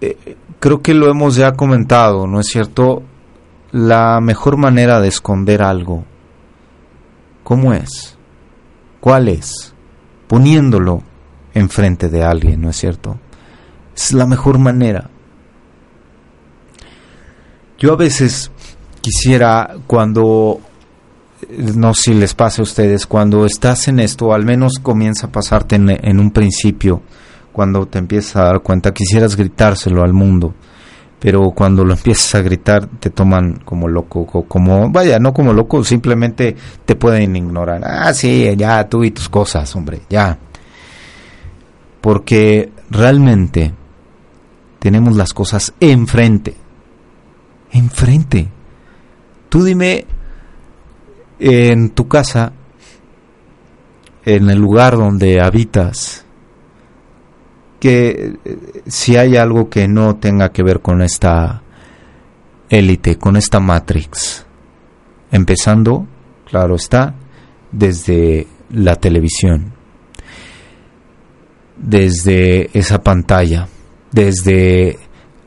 eh, 0.00 0.36
creo 0.60 0.80
que 0.80 0.94
lo 0.94 1.10
hemos 1.10 1.34
ya 1.34 1.54
comentado, 1.54 2.28
¿no 2.28 2.38
es 2.38 2.46
cierto? 2.46 3.02
La 3.72 4.20
mejor 4.20 4.56
manera 4.56 5.00
de 5.00 5.08
esconder 5.08 5.60
algo, 5.60 6.04
¿cómo 7.42 7.72
es? 7.72 8.16
¿Cuál 9.00 9.30
es? 9.30 9.74
Poniéndolo 10.28 11.02
enfrente 11.54 12.08
de 12.08 12.22
alguien, 12.22 12.60
¿no 12.60 12.70
es 12.70 12.76
cierto? 12.76 13.18
Es 13.96 14.12
la 14.12 14.26
mejor 14.26 14.60
manera. 14.60 15.10
Yo 17.82 17.94
a 17.94 17.96
veces 17.96 18.52
quisiera 19.00 19.74
cuando 19.88 20.60
no 21.74 21.94
sé 21.94 22.12
si 22.12 22.14
les 22.14 22.32
pasa 22.32 22.62
a 22.62 22.64
ustedes, 22.64 23.08
cuando 23.08 23.44
estás 23.44 23.88
en 23.88 23.98
esto, 23.98 24.32
al 24.32 24.44
menos 24.44 24.74
comienza 24.80 25.26
a 25.26 25.32
pasarte 25.32 25.74
en, 25.74 26.20
un 26.20 26.30
principio, 26.30 27.02
cuando 27.50 27.86
te 27.86 27.98
empiezas 27.98 28.36
a 28.36 28.44
dar 28.44 28.60
cuenta, 28.60 28.94
quisieras 28.94 29.34
gritárselo 29.34 30.04
al 30.04 30.12
mundo, 30.12 30.54
pero 31.18 31.50
cuando 31.50 31.84
lo 31.84 31.94
empiezas 31.94 32.36
a 32.36 32.42
gritar 32.42 32.86
te 32.86 33.10
toman 33.10 33.62
como 33.64 33.88
loco, 33.88 34.26
como, 34.46 34.88
vaya, 34.88 35.18
no 35.18 35.34
como 35.34 35.52
loco, 35.52 35.82
simplemente 35.82 36.54
te 36.84 36.94
pueden 36.94 37.34
ignorar. 37.34 37.82
Ah, 37.84 38.14
sí, 38.14 38.48
ya 38.56 38.88
tú 38.88 39.02
y 39.02 39.10
tus 39.10 39.28
cosas, 39.28 39.74
hombre, 39.74 40.02
ya. 40.08 40.38
Porque 42.00 42.70
realmente 42.90 43.74
tenemos 44.78 45.16
las 45.16 45.32
cosas 45.32 45.74
enfrente 45.80 46.61
enfrente. 47.72 48.48
Tú 49.48 49.64
dime 49.64 50.06
en 51.38 51.90
tu 51.90 52.06
casa, 52.08 52.52
en 54.24 54.50
el 54.50 54.58
lugar 54.58 54.96
donde 54.96 55.40
habitas, 55.40 56.24
que 57.80 58.36
si 58.86 59.16
hay 59.16 59.36
algo 59.36 59.68
que 59.68 59.88
no 59.88 60.16
tenga 60.16 60.50
que 60.50 60.62
ver 60.62 60.80
con 60.80 61.02
esta 61.02 61.62
élite, 62.68 63.18
con 63.18 63.36
esta 63.36 63.58
Matrix, 63.58 64.46
empezando, 65.32 66.06
claro 66.48 66.76
está, 66.76 67.14
desde 67.72 68.46
la 68.70 68.96
televisión, 68.96 69.72
desde 71.76 72.70
esa 72.78 73.02
pantalla, 73.02 73.66
desde 74.12 74.98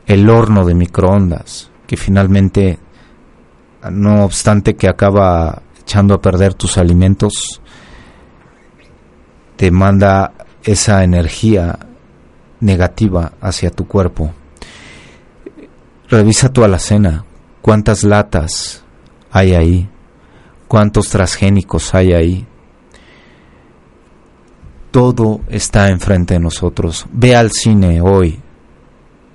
el 0.06 0.28
horno 0.28 0.64
de 0.64 0.74
microondas, 0.74 1.70
que 1.86 1.96
finalmente, 1.96 2.78
no 3.90 4.24
obstante 4.24 4.74
que 4.74 4.88
acaba 4.88 5.62
echando 5.80 6.14
a 6.14 6.20
perder 6.20 6.54
tus 6.54 6.78
alimentos, 6.78 7.60
te 9.56 9.70
manda 9.70 10.32
esa 10.64 11.04
energía 11.04 11.78
negativa 12.60 13.32
hacia 13.40 13.70
tu 13.70 13.86
cuerpo. 13.86 14.32
Revisa 16.08 16.52
tu 16.52 16.64
alacena, 16.64 17.24
cuántas 17.62 18.02
latas 18.02 18.84
hay 19.30 19.54
ahí, 19.54 19.88
cuántos 20.68 21.08
transgénicos 21.08 21.94
hay 21.94 22.12
ahí. 22.12 22.46
Todo 24.90 25.40
está 25.48 25.90
enfrente 25.90 26.34
de 26.34 26.40
nosotros. 26.40 27.06
Ve 27.12 27.36
al 27.36 27.50
cine 27.50 28.00
hoy 28.00 28.40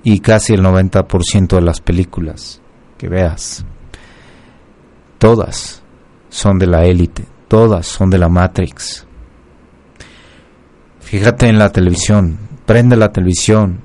y 0.03 0.19
casi 0.19 0.53
el 0.53 0.61
90% 0.61 1.55
de 1.55 1.61
las 1.61 1.81
películas 1.81 2.61
que 2.97 3.07
veas, 3.07 3.65
todas 5.17 5.83
son 6.29 6.59
de 6.59 6.67
la 6.67 6.85
élite, 6.85 7.25
todas 7.47 7.85
son 7.85 8.09
de 8.09 8.17
la 8.17 8.29
Matrix. 8.29 9.05
Fíjate 10.99 11.47
en 11.47 11.59
la 11.59 11.69
televisión, 11.69 12.37
prende 12.65 12.95
la 12.95 13.11
televisión, 13.11 13.81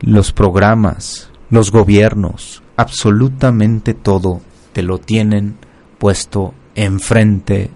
los 0.00 0.32
programas, 0.32 1.30
los 1.50 1.70
gobiernos, 1.70 2.62
absolutamente 2.76 3.94
todo 3.94 4.40
te 4.72 4.82
lo 4.82 4.98
tienen 4.98 5.56
puesto 5.98 6.54
enfrente 6.74 7.70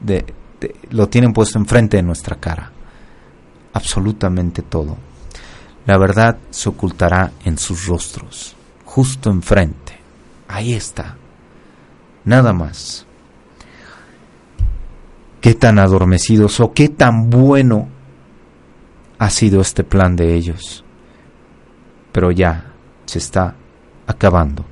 de, 0.00 0.24
de, 0.60 0.74
lo 0.90 1.08
tienen 1.08 1.32
puesto 1.32 1.58
enfrente 1.58 1.96
de 1.96 2.02
nuestra 2.02 2.36
cara. 2.36 2.70
Absolutamente 3.72 4.62
todo. 4.62 4.96
La 5.86 5.98
verdad 5.98 6.38
se 6.50 6.68
ocultará 6.68 7.32
en 7.44 7.58
sus 7.58 7.86
rostros, 7.86 8.54
justo 8.84 9.30
enfrente. 9.30 9.98
Ahí 10.48 10.74
está 10.74 11.16
nada 12.24 12.52
más. 12.52 13.06
Qué 15.40 15.54
tan 15.54 15.78
adormecidos 15.78 16.60
o 16.60 16.72
qué 16.72 16.88
tan 16.88 17.30
bueno 17.30 17.88
ha 19.18 19.30
sido 19.30 19.60
este 19.60 19.82
plan 19.82 20.14
de 20.14 20.34
ellos. 20.34 20.84
Pero 22.12 22.30
ya 22.30 22.72
se 23.06 23.18
está 23.18 23.56
acabando. 24.06 24.64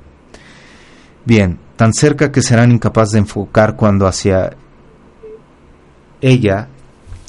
Bien, 1.25 1.59
tan 1.75 1.93
cerca 1.93 2.31
que 2.31 2.41
serán 2.41 2.71
incapaces 2.71 3.13
de 3.13 3.19
enfocar 3.19 3.75
cuando 3.75 4.07
hacia 4.07 4.55
ella, 6.21 6.67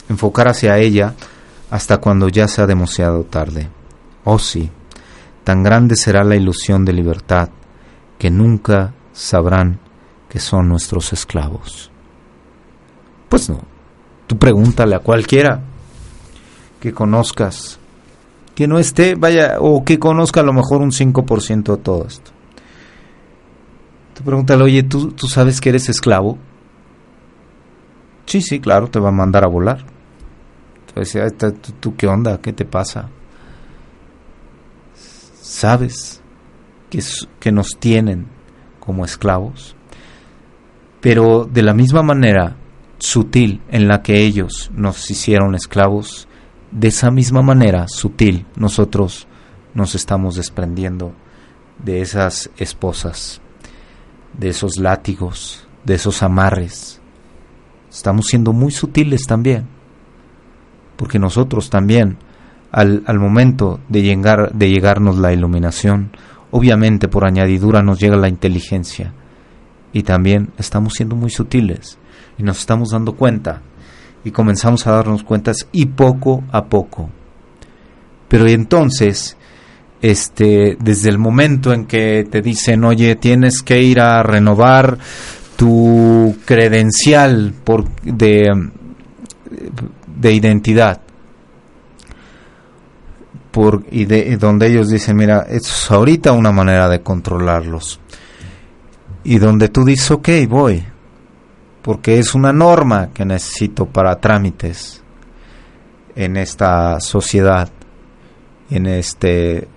enfocar 0.08 0.48
hacia 0.48 0.78
ella 0.78 1.14
hasta 1.72 1.96
cuando 1.96 2.28
ya 2.28 2.48
sea 2.48 2.66
demasiado 2.66 3.24
tarde. 3.24 3.66
Oh 4.24 4.38
sí, 4.38 4.70
tan 5.42 5.62
grande 5.62 5.96
será 5.96 6.22
la 6.22 6.36
ilusión 6.36 6.84
de 6.84 6.92
libertad 6.92 7.48
que 8.18 8.30
nunca 8.30 8.92
sabrán 9.14 9.80
que 10.28 10.38
son 10.38 10.68
nuestros 10.68 11.14
esclavos. 11.14 11.90
Pues 13.30 13.48
no, 13.48 13.62
tú 14.26 14.36
pregúntale 14.36 14.94
a 14.94 14.98
cualquiera 14.98 15.62
que 16.78 16.92
conozcas, 16.92 17.78
que 18.54 18.68
no 18.68 18.78
esté, 18.78 19.14
vaya, 19.14 19.56
o 19.58 19.82
que 19.82 19.98
conozca 19.98 20.40
a 20.40 20.44
lo 20.44 20.52
mejor 20.52 20.82
un 20.82 20.90
5% 20.90 21.76
de 21.76 21.82
todo 21.82 22.06
esto. 22.06 22.32
Tú 24.12 24.22
pregúntale, 24.24 24.62
oye, 24.62 24.82
¿tú, 24.82 25.12
¿tú 25.12 25.26
sabes 25.26 25.58
que 25.58 25.70
eres 25.70 25.88
esclavo? 25.88 26.36
Sí, 28.26 28.42
sí, 28.42 28.60
claro, 28.60 28.88
te 28.88 29.00
va 29.00 29.08
a 29.08 29.12
mandar 29.12 29.44
a 29.44 29.48
volar. 29.48 29.91
Entonces, 30.94 31.36
¿tú, 31.38 31.72
¿tú 31.80 31.96
qué 31.96 32.06
onda? 32.06 32.40
¿Qué 32.40 32.52
te 32.52 32.64
pasa? 32.64 33.08
¿Sabes 35.40 36.20
que, 36.90 37.02
que 37.40 37.52
nos 37.52 37.78
tienen 37.78 38.26
como 38.80 39.04
esclavos? 39.04 39.76
pero 41.02 41.48
de 41.52 41.62
la 41.62 41.74
misma 41.74 42.04
manera 42.04 42.56
sutil 42.98 43.60
en 43.68 43.88
la 43.88 44.02
que 44.02 44.22
ellos 44.22 44.70
nos 44.72 45.10
hicieron 45.10 45.56
esclavos, 45.56 46.28
de 46.70 46.88
esa 46.88 47.10
misma 47.10 47.42
manera 47.42 47.88
sutil 47.88 48.46
nosotros 48.54 49.26
nos 49.74 49.96
estamos 49.96 50.36
desprendiendo 50.36 51.12
de 51.84 52.02
esas 52.02 52.50
esposas, 52.56 53.40
de 54.38 54.50
esos 54.50 54.78
látigos, 54.78 55.66
de 55.84 55.94
esos 55.94 56.22
amarres. 56.22 57.00
Estamos 57.90 58.26
siendo 58.26 58.52
muy 58.52 58.70
sutiles 58.70 59.26
también, 59.26 59.66
porque 61.02 61.18
nosotros 61.18 61.68
también, 61.68 62.16
al, 62.70 63.02
al 63.06 63.18
momento 63.18 63.80
de, 63.88 64.02
llegar, 64.02 64.52
de 64.52 64.70
llegarnos 64.70 65.18
la 65.18 65.32
iluminación, 65.32 66.12
obviamente 66.52 67.08
por 67.08 67.24
añadidura 67.24 67.82
nos 67.82 67.98
llega 67.98 68.14
la 68.14 68.28
inteligencia, 68.28 69.12
y 69.92 70.04
también 70.04 70.50
estamos 70.58 70.92
siendo 70.92 71.16
muy 71.16 71.28
sutiles 71.28 71.98
y 72.38 72.44
nos 72.44 72.60
estamos 72.60 72.90
dando 72.90 73.16
cuenta 73.16 73.62
y 74.22 74.30
comenzamos 74.30 74.86
a 74.86 74.92
darnos 74.92 75.24
cuentas 75.24 75.66
y 75.72 75.86
poco 75.86 76.44
a 76.52 76.66
poco. 76.66 77.10
Pero 78.28 78.46
entonces, 78.46 79.36
este, 80.02 80.76
desde 80.78 81.10
el 81.10 81.18
momento 81.18 81.72
en 81.72 81.86
que 81.86 82.24
te 82.30 82.42
dicen, 82.42 82.84
oye, 82.84 83.16
tienes 83.16 83.60
que 83.60 83.82
ir 83.82 83.98
a 83.98 84.22
renovar 84.22 84.98
tu 85.56 86.36
credencial 86.44 87.54
por, 87.64 87.88
de, 88.04 88.46
de 90.22 90.32
identidad, 90.32 91.00
por, 93.50 93.84
y 93.90 94.06
de, 94.06 94.36
donde 94.38 94.68
ellos 94.68 94.88
dicen, 94.88 95.16
mira, 95.16 95.46
es 95.48 95.90
ahorita 95.90 96.32
una 96.32 96.52
manera 96.52 96.88
de 96.88 97.02
controlarlos 97.02 98.00
y 99.24 99.38
donde 99.38 99.68
tú 99.68 99.84
dices, 99.84 100.10
ok, 100.10 100.28
voy, 100.48 100.84
porque 101.82 102.18
es 102.18 102.34
una 102.34 102.52
norma 102.52 103.10
que 103.12 103.24
necesito 103.24 103.86
para 103.86 104.20
trámites 104.20 105.02
en 106.14 106.36
esta 106.36 107.00
sociedad, 107.00 107.68
en 108.70 108.86
este 108.86 109.68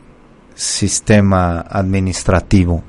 sistema 0.54 1.66
administrativo. 1.70 2.84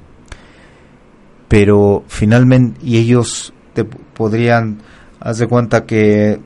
Pero 1.48 2.04
finalmente, 2.06 2.80
y 2.82 2.96
ellos 2.98 3.52
te 3.72 3.84
podrían, 3.84 4.78
haz 5.20 5.38
de 5.38 5.46
cuenta 5.46 5.84
que 5.84 6.40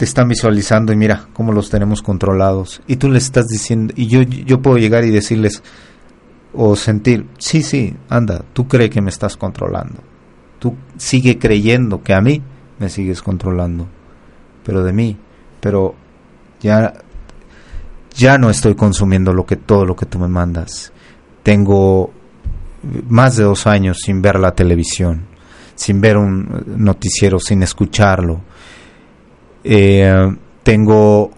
te 0.00 0.06
están 0.06 0.28
visualizando 0.28 0.94
y 0.94 0.96
mira 0.96 1.26
cómo 1.34 1.52
los 1.52 1.68
tenemos 1.68 2.00
controlados. 2.00 2.80
Y 2.86 2.96
tú 2.96 3.10
les 3.10 3.24
estás 3.24 3.48
diciendo, 3.48 3.92
y 3.94 4.06
yo, 4.06 4.22
yo 4.22 4.62
puedo 4.62 4.78
llegar 4.78 5.04
y 5.04 5.10
decirles, 5.10 5.62
o 6.54 6.74
sentir, 6.74 7.26
sí, 7.36 7.62
sí, 7.62 7.94
anda, 8.08 8.42
tú 8.54 8.66
crees 8.66 8.88
que 8.88 9.02
me 9.02 9.10
estás 9.10 9.36
controlando. 9.36 10.02
Tú 10.58 10.74
sigue 10.96 11.38
creyendo 11.38 12.02
que 12.02 12.14
a 12.14 12.22
mí 12.22 12.42
me 12.78 12.88
sigues 12.88 13.20
controlando, 13.20 13.88
pero 14.64 14.82
de 14.82 14.94
mí, 14.94 15.18
pero 15.60 15.94
ya 16.62 16.94
ya 18.16 18.38
no 18.38 18.48
estoy 18.48 18.76
consumiendo 18.76 19.34
lo 19.34 19.44
que 19.44 19.56
todo 19.56 19.84
lo 19.84 19.96
que 19.96 20.06
tú 20.06 20.18
me 20.18 20.28
mandas. 20.28 20.94
Tengo 21.42 22.10
más 23.10 23.36
de 23.36 23.44
dos 23.44 23.66
años 23.66 23.98
sin 24.02 24.22
ver 24.22 24.40
la 24.40 24.54
televisión, 24.54 25.26
sin 25.74 26.00
ver 26.00 26.16
un 26.16 26.64
noticiero, 26.78 27.38
sin 27.38 27.62
escucharlo. 27.62 28.40
Eh, 29.64 30.36
tengo 30.62 31.30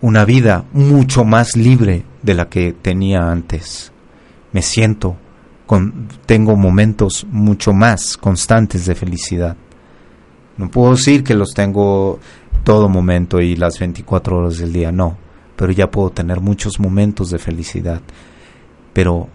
una 0.00 0.24
vida 0.24 0.64
mucho 0.72 1.24
más 1.24 1.56
libre 1.56 2.04
de 2.22 2.34
la 2.34 2.48
que 2.48 2.72
tenía 2.72 3.30
antes 3.30 3.92
me 4.52 4.62
siento, 4.62 5.16
con, 5.66 6.08
tengo 6.26 6.56
momentos 6.56 7.26
mucho 7.30 7.72
más 7.72 8.16
constantes 8.16 8.86
de 8.86 8.94
felicidad. 8.94 9.56
No 10.58 10.70
puedo 10.70 10.92
decir 10.92 11.24
que 11.24 11.34
los 11.34 11.54
tengo 11.54 12.20
todo 12.62 12.88
momento 12.88 13.40
y 13.40 13.56
las 13.56 13.78
24 13.78 14.36
horas 14.36 14.58
del 14.58 14.72
día, 14.72 14.92
no, 14.92 15.16
pero 15.56 15.72
ya 15.72 15.90
puedo 15.90 16.10
tener 16.10 16.40
muchos 16.40 16.78
momentos 16.78 17.30
de 17.30 17.38
felicidad. 17.38 18.02
Pero, 18.92 19.28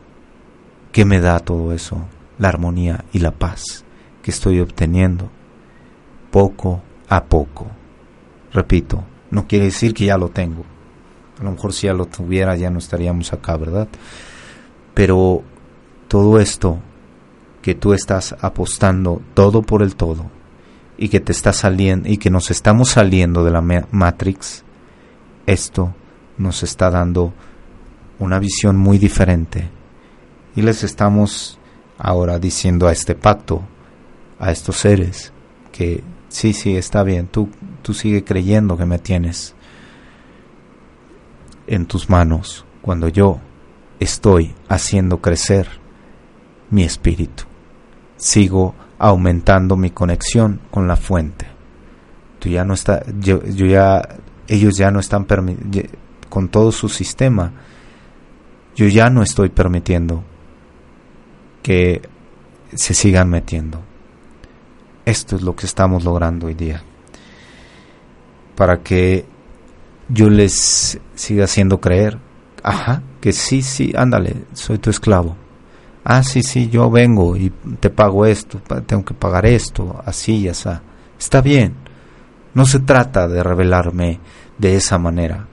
¿qué 0.91 1.03
me 1.03 1.20
da 1.20 1.39
todo 1.39 1.74
eso? 1.74 2.05
La 2.38 2.49
armonía 2.49 3.03
y 3.11 3.20
la 3.20 3.32
paz 3.32 3.84
que 4.22 4.30
estoy 4.30 4.59
obteniendo 4.59 5.32
poco 6.30 6.82
a 7.09 7.24
poco. 7.24 7.68
Repito, 8.58 9.03
no 9.30 9.45
quiere 9.47 9.66
decir 9.66 9.93
que 9.93 10.05
ya 10.05 10.18
lo 10.18 10.30
tengo. 10.30 10.66
A 11.39 11.43
lo 11.43 11.51
mejor 11.51 11.74
si 11.74 11.86
ya 11.86 11.93
lo 11.93 12.08
tuviera 12.08 12.55
ya 12.55 12.72
no 12.72 12.80
estaríamos 12.80 13.32
acá, 13.32 13.55
¿verdad? 13.55 13.88
Pero 14.95 15.43
todo 16.08 16.39
esto 16.39 16.80
que 17.62 17.76
tú 17.76 17.93
estás 17.93 18.36
apostando 18.41 19.22
todo 19.36 19.62
por 19.62 19.84
el 19.84 19.95
todo 19.95 20.26
y 20.97 21.10
que 21.10 21.20
te 21.20 21.34
está 21.34 21.53
saliendo 21.53 22.10
y 22.10 22.18
que 22.18 22.32
nos 22.32 22.49
estamos 22.49 22.89
saliendo 22.89 23.43
de 23.43 23.51
la 23.51 23.62
Matrix, 23.62 24.64
esto 25.45 25.93
nos 26.39 26.64
está 26.64 26.89
dando 26.89 27.34
una 28.18 28.39
visión 28.39 28.76
muy 28.76 28.97
diferente 28.97 29.70
y 30.55 30.64
les 30.64 30.84
estamos 30.84 31.60
ahora 31.99 32.39
diciendo 32.39 32.88
a 32.88 32.91
este 32.91 33.14
pacto, 33.14 33.62
a 34.39 34.51
estos 34.51 34.78
seres, 34.78 35.32
que 35.72 36.03
sí, 36.28 36.53
sí, 36.53 36.76
está 36.76 37.03
bien, 37.03 37.28
tú, 37.28 37.49
tú 37.88 37.94
sigue 37.94 38.26
creyendo 38.26 38.76
que 38.76 38.86
me 38.86 39.00
tienes 39.00 39.56
en 41.68 41.86
tus 41.86 42.10
manos 42.10 42.66
cuando 42.82 43.08
yo 43.08 43.40
estoy 44.02 44.54
haciendo 44.68 45.22
crecer 45.22 45.70
mi 46.70 46.84
espíritu. 46.84 47.46
Sigo 48.18 48.76
aumentando 49.00 49.78
mi 49.78 49.92
conexión 49.92 50.60
con 50.70 50.86
la 50.86 50.98
fuente. 50.98 51.48
Tú 52.40 52.50
ya 52.50 52.66
no 52.66 52.74
está, 52.74 53.06
yo, 53.22 53.42
ya, 53.46 54.02
ellos 54.50 54.76
ya 54.76 54.92
no 54.92 55.00
están 55.00 55.26
con 56.28 56.50
todo 56.50 56.74
su 56.74 56.90
sistema. 56.90 57.54
Yo 58.76 58.88
ya 58.88 59.10
no 59.10 59.24
estoy 59.24 59.48
permitiendo 59.48 60.26
que 61.64 62.02
se 62.76 62.94
sigan 62.94 63.30
metiendo. 63.30 63.80
Esto 65.06 65.38
es 65.38 65.42
lo 65.42 65.56
que 65.56 65.66
estamos 65.66 66.04
logrando 66.04 66.48
hoy 66.48 66.54
día. 66.54 66.84
Para 68.58 68.84
que 68.84 69.24
yo 70.10 70.30
les 70.30 70.99
siga 71.16 71.45
haciendo 71.45 71.80
creer, 71.80 72.18
ajá, 72.62 73.03
que 73.22 73.32
sí, 73.32 73.62
sí, 73.62 73.93
ándale, 73.95 74.36
soy 74.51 74.80
tu 74.80 74.89
esclavo. 74.89 75.38
Ah, 76.03 76.24
sí, 76.24 76.43
sí, 76.43 76.70
yo 76.70 76.89
vengo 76.89 77.38
y 77.38 77.53
te 77.80 77.89
pago 77.89 78.26
esto, 78.26 78.60
tengo 78.86 79.05
que 79.05 79.14
pagar 79.14 79.45
esto, 79.45 80.01
así 80.05 80.39
y 80.39 80.49
así. 80.49 80.70
Está 81.18 81.39
bien. 81.39 81.74
No 82.53 82.66
se 82.66 82.80
trata 82.80 83.30
de 83.30 83.41
revelarme 83.41 84.20
de 84.58 84.76
esa 84.76 84.97
manera, 84.97 85.47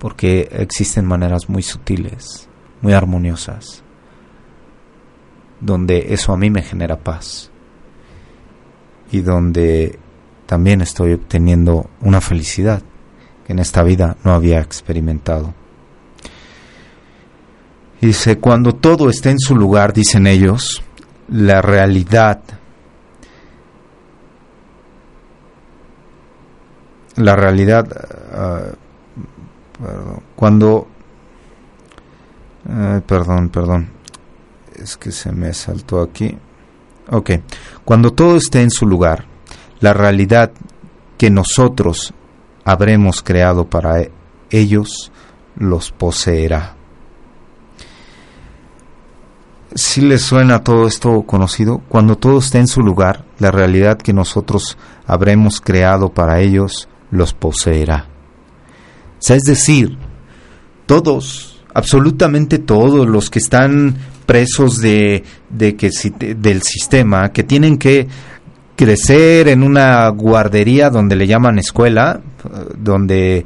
porque 0.00 0.48
existen 0.50 1.04
maneras 1.04 1.48
muy 1.48 1.62
sutiles, 1.62 2.48
muy 2.80 2.94
armoniosas 2.94 3.84
donde 5.62 6.12
eso 6.12 6.32
a 6.32 6.36
mí 6.36 6.50
me 6.50 6.62
genera 6.62 6.98
paz 6.98 7.50
y 9.12 9.20
donde 9.20 9.98
también 10.52 10.82
estoy 10.82 11.14
obteniendo 11.14 11.88
una 12.02 12.20
felicidad 12.20 12.82
que 13.46 13.54
en 13.54 13.58
esta 13.58 13.82
vida 13.82 14.18
no 14.22 14.34
había 14.34 14.60
experimentado. 14.60 15.54
dice, 18.02 18.36
cuando 18.36 18.74
todo 18.74 19.08
esté 19.08 19.30
en 19.30 19.38
su 19.38 19.56
lugar, 19.56 19.94
dicen 19.94 20.26
ellos, 20.26 20.82
la 21.28 21.62
realidad, 21.62 22.42
la 27.16 27.34
realidad, 27.34 27.86
uh, 28.36 30.20
cuando, 30.36 30.86
uh, 32.66 33.00
perdón, 33.06 33.48
perdón, 33.48 33.88
es 34.74 34.98
que 34.98 35.12
se 35.12 35.32
me 35.32 35.54
saltó 35.54 36.02
aquí. 36.02 36.36
Ok, 37.08 37.30
cuando 37.86 38.12
todo 38.12 38.36
esté 38.36 38.60
en 38.60 38.70
su 38.70 38.86
lugar, 38.86 39.31
la 39.82 39.92
realidad 39.92 40.52
que 41.18 41.28
nosotros 41.28 42.14
habremos 42.64 43.22
creado 43.22 43.66
para 43.68 44.00
e-, 44.00 44.10
ellos 44.50 45.12
los 45.56 45.90
poseerá. 45.90 46.76
Si 49.74 50.00
les 50.02 50.22
suena 50.22 50.62
todo 50.62 50.86
esto 50.86 51.22
conocido, 51.22 51.82
cuando 51.88 52.16
todo 52.16 52.38
esté 52.38 52.58
en 52.58 52.68
su 52.68 52.80
lugar, 52.80 53.24
la 53.38 53.50
realidad 53.50 53.98
que 53.98 54.12
nosotros 54.12 54.78
habremos 55.06 55.60
creado 55.60 56.10
para 56.10 56.40
ellos 56.40 56.88
los 57.10 57.34
poseerá. 57.34 58.08
es 59.28 59.42
decir, 59.42 59.98
todos, 60.86 61.62
absolutamente 61.74 62.58
todos 62.58 63.08
los 63.08 63.30
que 63.30 63.38
están 63.38 63.96
presos 64.26 64.78
de, 64.78 65.24
del 65.50 66.62
sistema 66.62 67.32
que 67.32 67.42
tienen 67.42 67.78
que 67.78 68.08
crecer 68.76 69.48
en 69.48 69.62
una 69.62 70.08
guardería 70.08 70.90
donde 70.90 71.16
le 71.16 71.26
llaman 71.26 71.58
escuela, 71.58 72.20
donde 72.76 73.44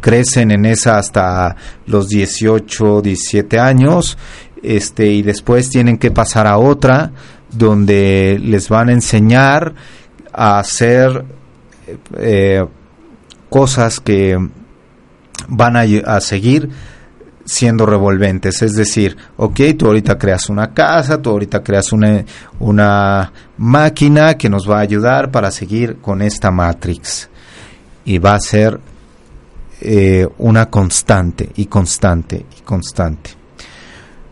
crecen 0.00 0.50
en 0.50 0.64
esa 0.66 0.98
hasta 0.98 1.56
los 1.86 2.08
18, 2.08 3.02
17 3.02 3.58
años, 3.58 4.16
este, 4.62 5.06
y 5.06 5.22
después 5.22 5.70
tienen 5.70 5.98
que 5.98 6.10
pasar 6.10 6.46
a 6.46 6.58
otra 6.58 7.12
donde 7.50 8.38
les 8.42 8.68
van 8.68 8.88
a 8.88 8.92
enseñar 8.92 9.74
a 10.32 10.58
hacer 10.58 11.24
eh, 12.18 12.64
cosas 13.48 14.00
que 14.00 14.38
van 15.48 15.76
a, 15.76 15.84
a 16.06 16.20
seguir 16.20 16.68
siendo 17.48 17.86
revolventes. 17.86 18.60
Es 18.60 18.74
decir, 18.74 19.16
ok, 19.38 19.60
tú 19.76 19.86
ahorita 19.86 20.18
creas 20.18 20.50
una 20.50 20.74
casa, 20.74 21.20
tú 21.20 21.30
ahorita 21.30 21.62
creas 21.62 21.92
una, 21.92 22.22
una 22.60 23.32
máquina 23.56 24.34
que 24.36 24.50
nos 24.50 24.68
va 24.68 24.78
a 24.78 24.82
ayudar 24.82 25.30
para 25.30 25.50
seguir 25.50 25.96
con 25.96 26.20
esta 26.20 26.50
Matrix. 26.50 27.30
Y 28.04 28.18
va 28.18 28.34
a 28.34 28.40
ser 28.40 28.78
eh, 29.80 30.28
una 30.38 30.66
constante 30.66 31.50
y 31.56 31.66
constante 31.66 32.44
y 32.58 32.60
constante. 32.62 33.30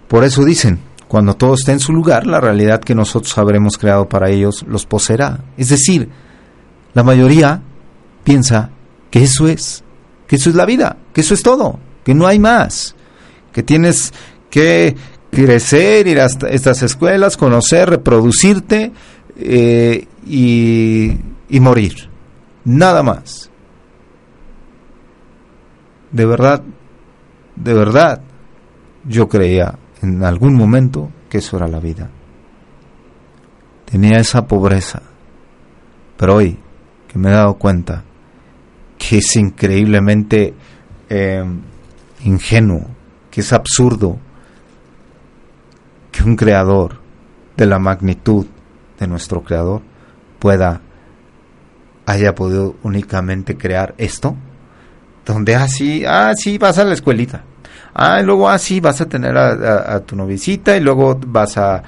Por 0.09 0.23
eso 0.23 0.45
dicen, 0.45 0.79
cuando 1.09 1.35
todo 1.35 1.55
esté 1.55 1.73
en 1.73 1.81
su 1.81 1.93
lugar, 1.93 2.27
la 2.27 2.41
realidad 2.41 2.81
que 2.81 2.95
nosotros 2.95 3.37
habremos 3.39 3.79
creado 3.79 4.09
para 4.09 4.29
ellos 4.29 4.65
los 4.69 4.85
poseerá. 4.85 5.41
Es 5.57 5.71
decir, 5.71 6.11
la 6.93 7.03
mayoría 7.03 7.63
piensa 8.25 8.71
que 9.11 9.23
eso 9.23 9.49
es, 9.49 9.83
que 10.27 10.37
eso 10.37 10.51
es 10.51 10.57
la 10.57 10.67
vida, 10.67 10.99
que 11.15 11.23
eso 11.23 11.33
es 11.33 11.43
todo, 11.43 11.79
que 12.05 12.15
no 12.15 12.27
hay 12.27 12.39
más 12.39 12.96
que 13.57 13.63
tienes 13.63 14.13
que 14.51 14.95
crecer, 15.31 16.07
ir 16.09 16.21
a 16.21 16.27
estas 16.27 16.83
escuelas, 16.83 17.39
conocer, 17.39 17.89
reproducirte 17.89 18.93
eh, 19.35 20.07
y, 20.27 21.17
y 21.49 21.61
morir. 21.61 22.11
Nada 22.67 23.03
más. 23.03 23.51
De 26.13 26.27
verdad, 26.27 26.63
de 27.55 27.73
verdad, 27.73 28.21
yo 29.09 29.27
creía 29.27 29.79
en 30.03 30.23
algún 30.23 30.55
momento 30.55 31.11
que 31.31 31.39
eso 31.39 31.57
era 31.57 31.67
la 31.67 31.81
vida. 31.81 32.11
Tenía 33.87 34.19
esa 34.19 34.47
pobreza. 34.47 35.01
Pero 36.19 36.35
hoy 36.35 36.59
que 37.09 37.19
me 37.19 37.31
he 37.31 37.33
dado 37.33 37.55
cuenta 37.55 38.05
que 38.99 39.17
es 39.17 39.37
increíblemente 39.37 40.53
eh, 41.09 41.43
ingenuo 42.23 42.96
que 43.37 43.43
es 43.43 43.53
absurdo 43.53 44.19
que 46.11 46.23
un 46.23 46.37
creador 46.37 46.97
de 47.55 47.67
la 47.67 47.79
magnitud 47.79 48.47
de 48.99 49.07
nuestro 49.07 49.43
creador 49.43 49.83
pueda 50.39 50.81
haya 52.07 52.35
podido 52.35 52.77
únicamente 52.83 53.59
crear 53.59 53.95
esto 53.99 54.35
donde 55.27 55.55
así 55.55 56.03
ah, 56.07 56.33
sí 56.35 56.57
vas 56.57 56.79
a 56.79 56.85
la 56.85 56.95
escuelita 56.95 57.45
ah 57.99 58.21
luego 58.23 58.49
así 58.49 58.79
vas 58.79 59.01
a 59.01 59.07
tener 59.07 59.37
a, 59.37 60.01
tu 60.01 60.17
novicita 60.17 60.77
y 60.77 60.81
luego 60.81 61.19
vas 61.27 61.57
a, 61.57 61.83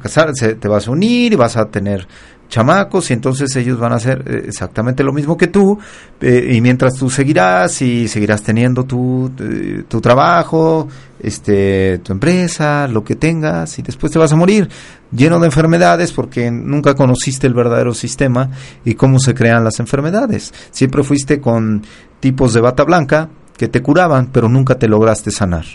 casarse 0.00 0.54
te 0.54 0.68
vas 0.68 0.86
a 0.86 0.90
unir 0.92 1.32
y 1.32 1.36
vas 1.36 1.56
a 1.56 1.66
tener 1.66 2.06
chamacos 2.48 3.10
y 3.10 3.12
entonces 3.12 3.54
ellos 3.56 3.78
van 3.78 3.92
a 3.92 3.96
hacer 3.96 4.24
eh, 4.26 4.44
exactamente 4.46 5.02
lo 5.02 5.12
mismo 5.12 5.36
que 5.36 5.48
tú 5.48 5.78
eh, 6.20 6.50
y 6.52 6.60
mientras 6.60 6.94
tú 6.94 7.10
seguirás 7.10 7.82
y 7.82 8.08
seguirás 8.08 8.42
teniendo 8.42 8.84
tu, 8.84 9.30
eh, 9.38 9.82
tu, 9.86 10.00
trabajo, 10.00 10.88
este, 11.20 11.98
tu 11.98 12.12
empresa, 12.12 12.88
lo 12.88 13.04
que 13.04 13.16
tengas 13.16 13.78
y 13.78 13.82
después 13.82 14.12
te 14.12 14.18
vas 14.18 14.32
a 14.32 14.36
morir 14.36 14.68
lleno 15.12 15.38
de 15.40 15.46
enfermedades 15.46 16.12
porque 16.12 16.50
nunca 16.50 16.94
conociste 16.94 17.46
el 17.46 17.54
verdadero 17.54 17.92
sistema 17.92 18.50
y 18.84 18.94
cómo 18.94 19.18
se 19.18 19.34
crean 19.34 19.64
las 19.64 19.78
enfermedades. 19.80 20.54
Siempre 20.70 21.02
fuiste 21.02 21.40
con 21.40 21.82
tipos 22.20 22.54
de 22.54 22.60
bata 22.60 22.84
blanca 22.84 23.28
que 23.58 23.68
te 23.68 23.82
curaban 23.82 24.28
pero 24.32 24.48
nunca 24.48 24.78
te 24.78 24.88
lograste 24.88 25.30
sanar. 25.30 25.66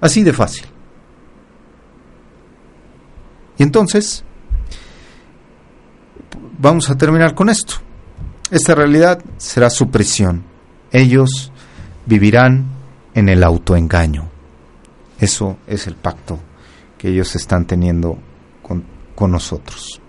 Así 0.00 0.22
de 0.22 0.32
fácil. 0.32 0.66
Y 3.56 3.64
entonces, 3.64 4.22
vamos 6.58 6.88
a 6.90 6.96
terminar 6.96 7.34
con 7.34 7.48
esto. 7.48 7.74
Esta 8.50 8.74
realidad 8.74 9.22
será 9.38 9.70
su 9.70 9.90
prisión. 9.90 10.44
Ellos 10.92 11.52
vivirán 12.06 12.66
en 13.14 13.28
el 13.28 13.42
autoengaño. 13.42 14.28
Eso 15.18 15.58
es 15.66 15.88
el 15.88 15.96
pacto 15.96 16.38
que 16.96 17.08
ellos 17.08 17.34
están 17.34 17.66
teniendo 17.66 18.18
con, 18.62 18.84
con 19.16 19.32
nosotros. 19.32 20.00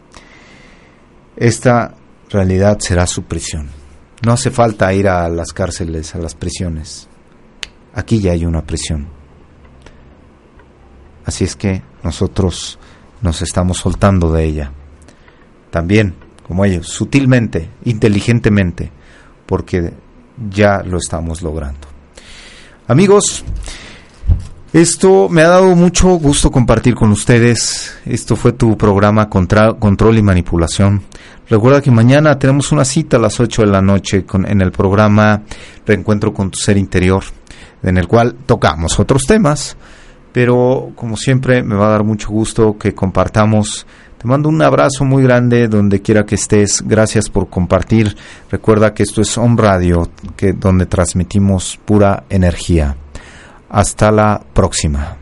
Esta 1.35 1.95
realidad 2.29 2.77
será 2.79 3.07
su 3.07 3.23
prisión. 3.23 3.78
No 4.25 4.33
hace 4.33 4.51
falta 4.51 4.93
ir 4.93 5.07
a 5.07 5.29
las 5.29 5.53
cárceles, 5.53 6.13
a 6.15 6.19
las 6.19 6.35
prisiones. 6.35 7.07
Aquí 7.93 8.19
ya 8.19 8.33
hay 8.33 8.45
una 8.45 8.63
prisión. 8.63 9.07
Así 11.25 11.43
es 11.43 11.55
que 11.55 11.81
nosotros 12.03 12.79
nos 13.21 13.41
estamos 13.41 13.77
soltando 13.77 14.31
de 14.31 14.43
ella. 14.45 14.71
También, 15.71 16.15
como 16.47 16.65
ellos, 16.65 16.87
sutilmente, 16.87 17.69
inteligentemente, 17.85 18.91
porque 19.45 19.93
ya 20.49 20.81
lo 20.83 20.97
estamos 20.97 21.41
logrando. 21.41 21.87
Amigos, 22.87 23.43
esto 24.71 25.29
me 25.29 25.41
ha 25.41 25.47
dado 25.47 25.75
mucho 25.75 26.09
gusto 26.19 26.51
compartir 26.51 26.93
con 26.93 27.09
ustedes. 27.11 27.97
Esto 28.05 28.35
fue 28.35 28.53
tu 28.53 28.77
programa 28.77 29.27
contra, 29.27 29.73
Control 29.73 30.19
y 30.19 30.21
Manipulación. 30.21 31.01
Recuerda 31.49 31.81
que 31.81 31.89
mañana 31.89 32.37
tenemos 32.37 32.71
una 32.71 32.85
cita 32.85 33.17
a 33.17 33.19
las 33.19 33.39
8 33.39 33.63
de 33.63 33.67
la 33.71 33.81
noche 33.81 34.25
con, 34.25 34.47
en 34.47 34.61
el 34.61 34.71
programa 34.71 35.41
Reencuentro 35.87 36.31
con 36.31 36.51
tu 36.51 36.59
Ser 36.59 36.77
Interior, 36.77 37.23
en 37.81 37.97
el 37.97 38.07
cual 38.07 38.35
tocamos 38.45 38.99
otros 38.99 39.23
temas, 39.25 39.75
pero 40.31 40.91
como 40.95 41.17
siempre 41.17 41.63
me 41.63 41.73
va 41.73 41.87
a 41.87 41.91
dar 41.91 42.03
mucho 42.03 42.29
gusto 42.29 42.77
que 42.77 42.93
compartamos. 42.93 43.87
Te 44.19 44.27
mando 44.27 44.49
un 44.49 44.61
abrazo 44.61 45.03
muy 45.03 45.23
grande 45.23 45.67
donde 45.67 46.03
quiera 46.03 46.27
que 46.27 46.35
estés. 46.35 46.83
Gracias 46.85 47.29
por 47.29 47.49
compartir. 47.49 48.15
Recuerda 48.51 48.93
que 48.93 49.01
esto 49.01 49.21
es 49.21 49.35
Home 49.35 49.59
Radio, 49.59 50.11
que 50.35 50.53
donde 50.53 50.85
transmitimos 50.85 51.79
pura 51.83 52.25
energía. 52.29 52.95
Hasta 53.69 54.11
la 54.11 54.41
próxima. 54.53 55.17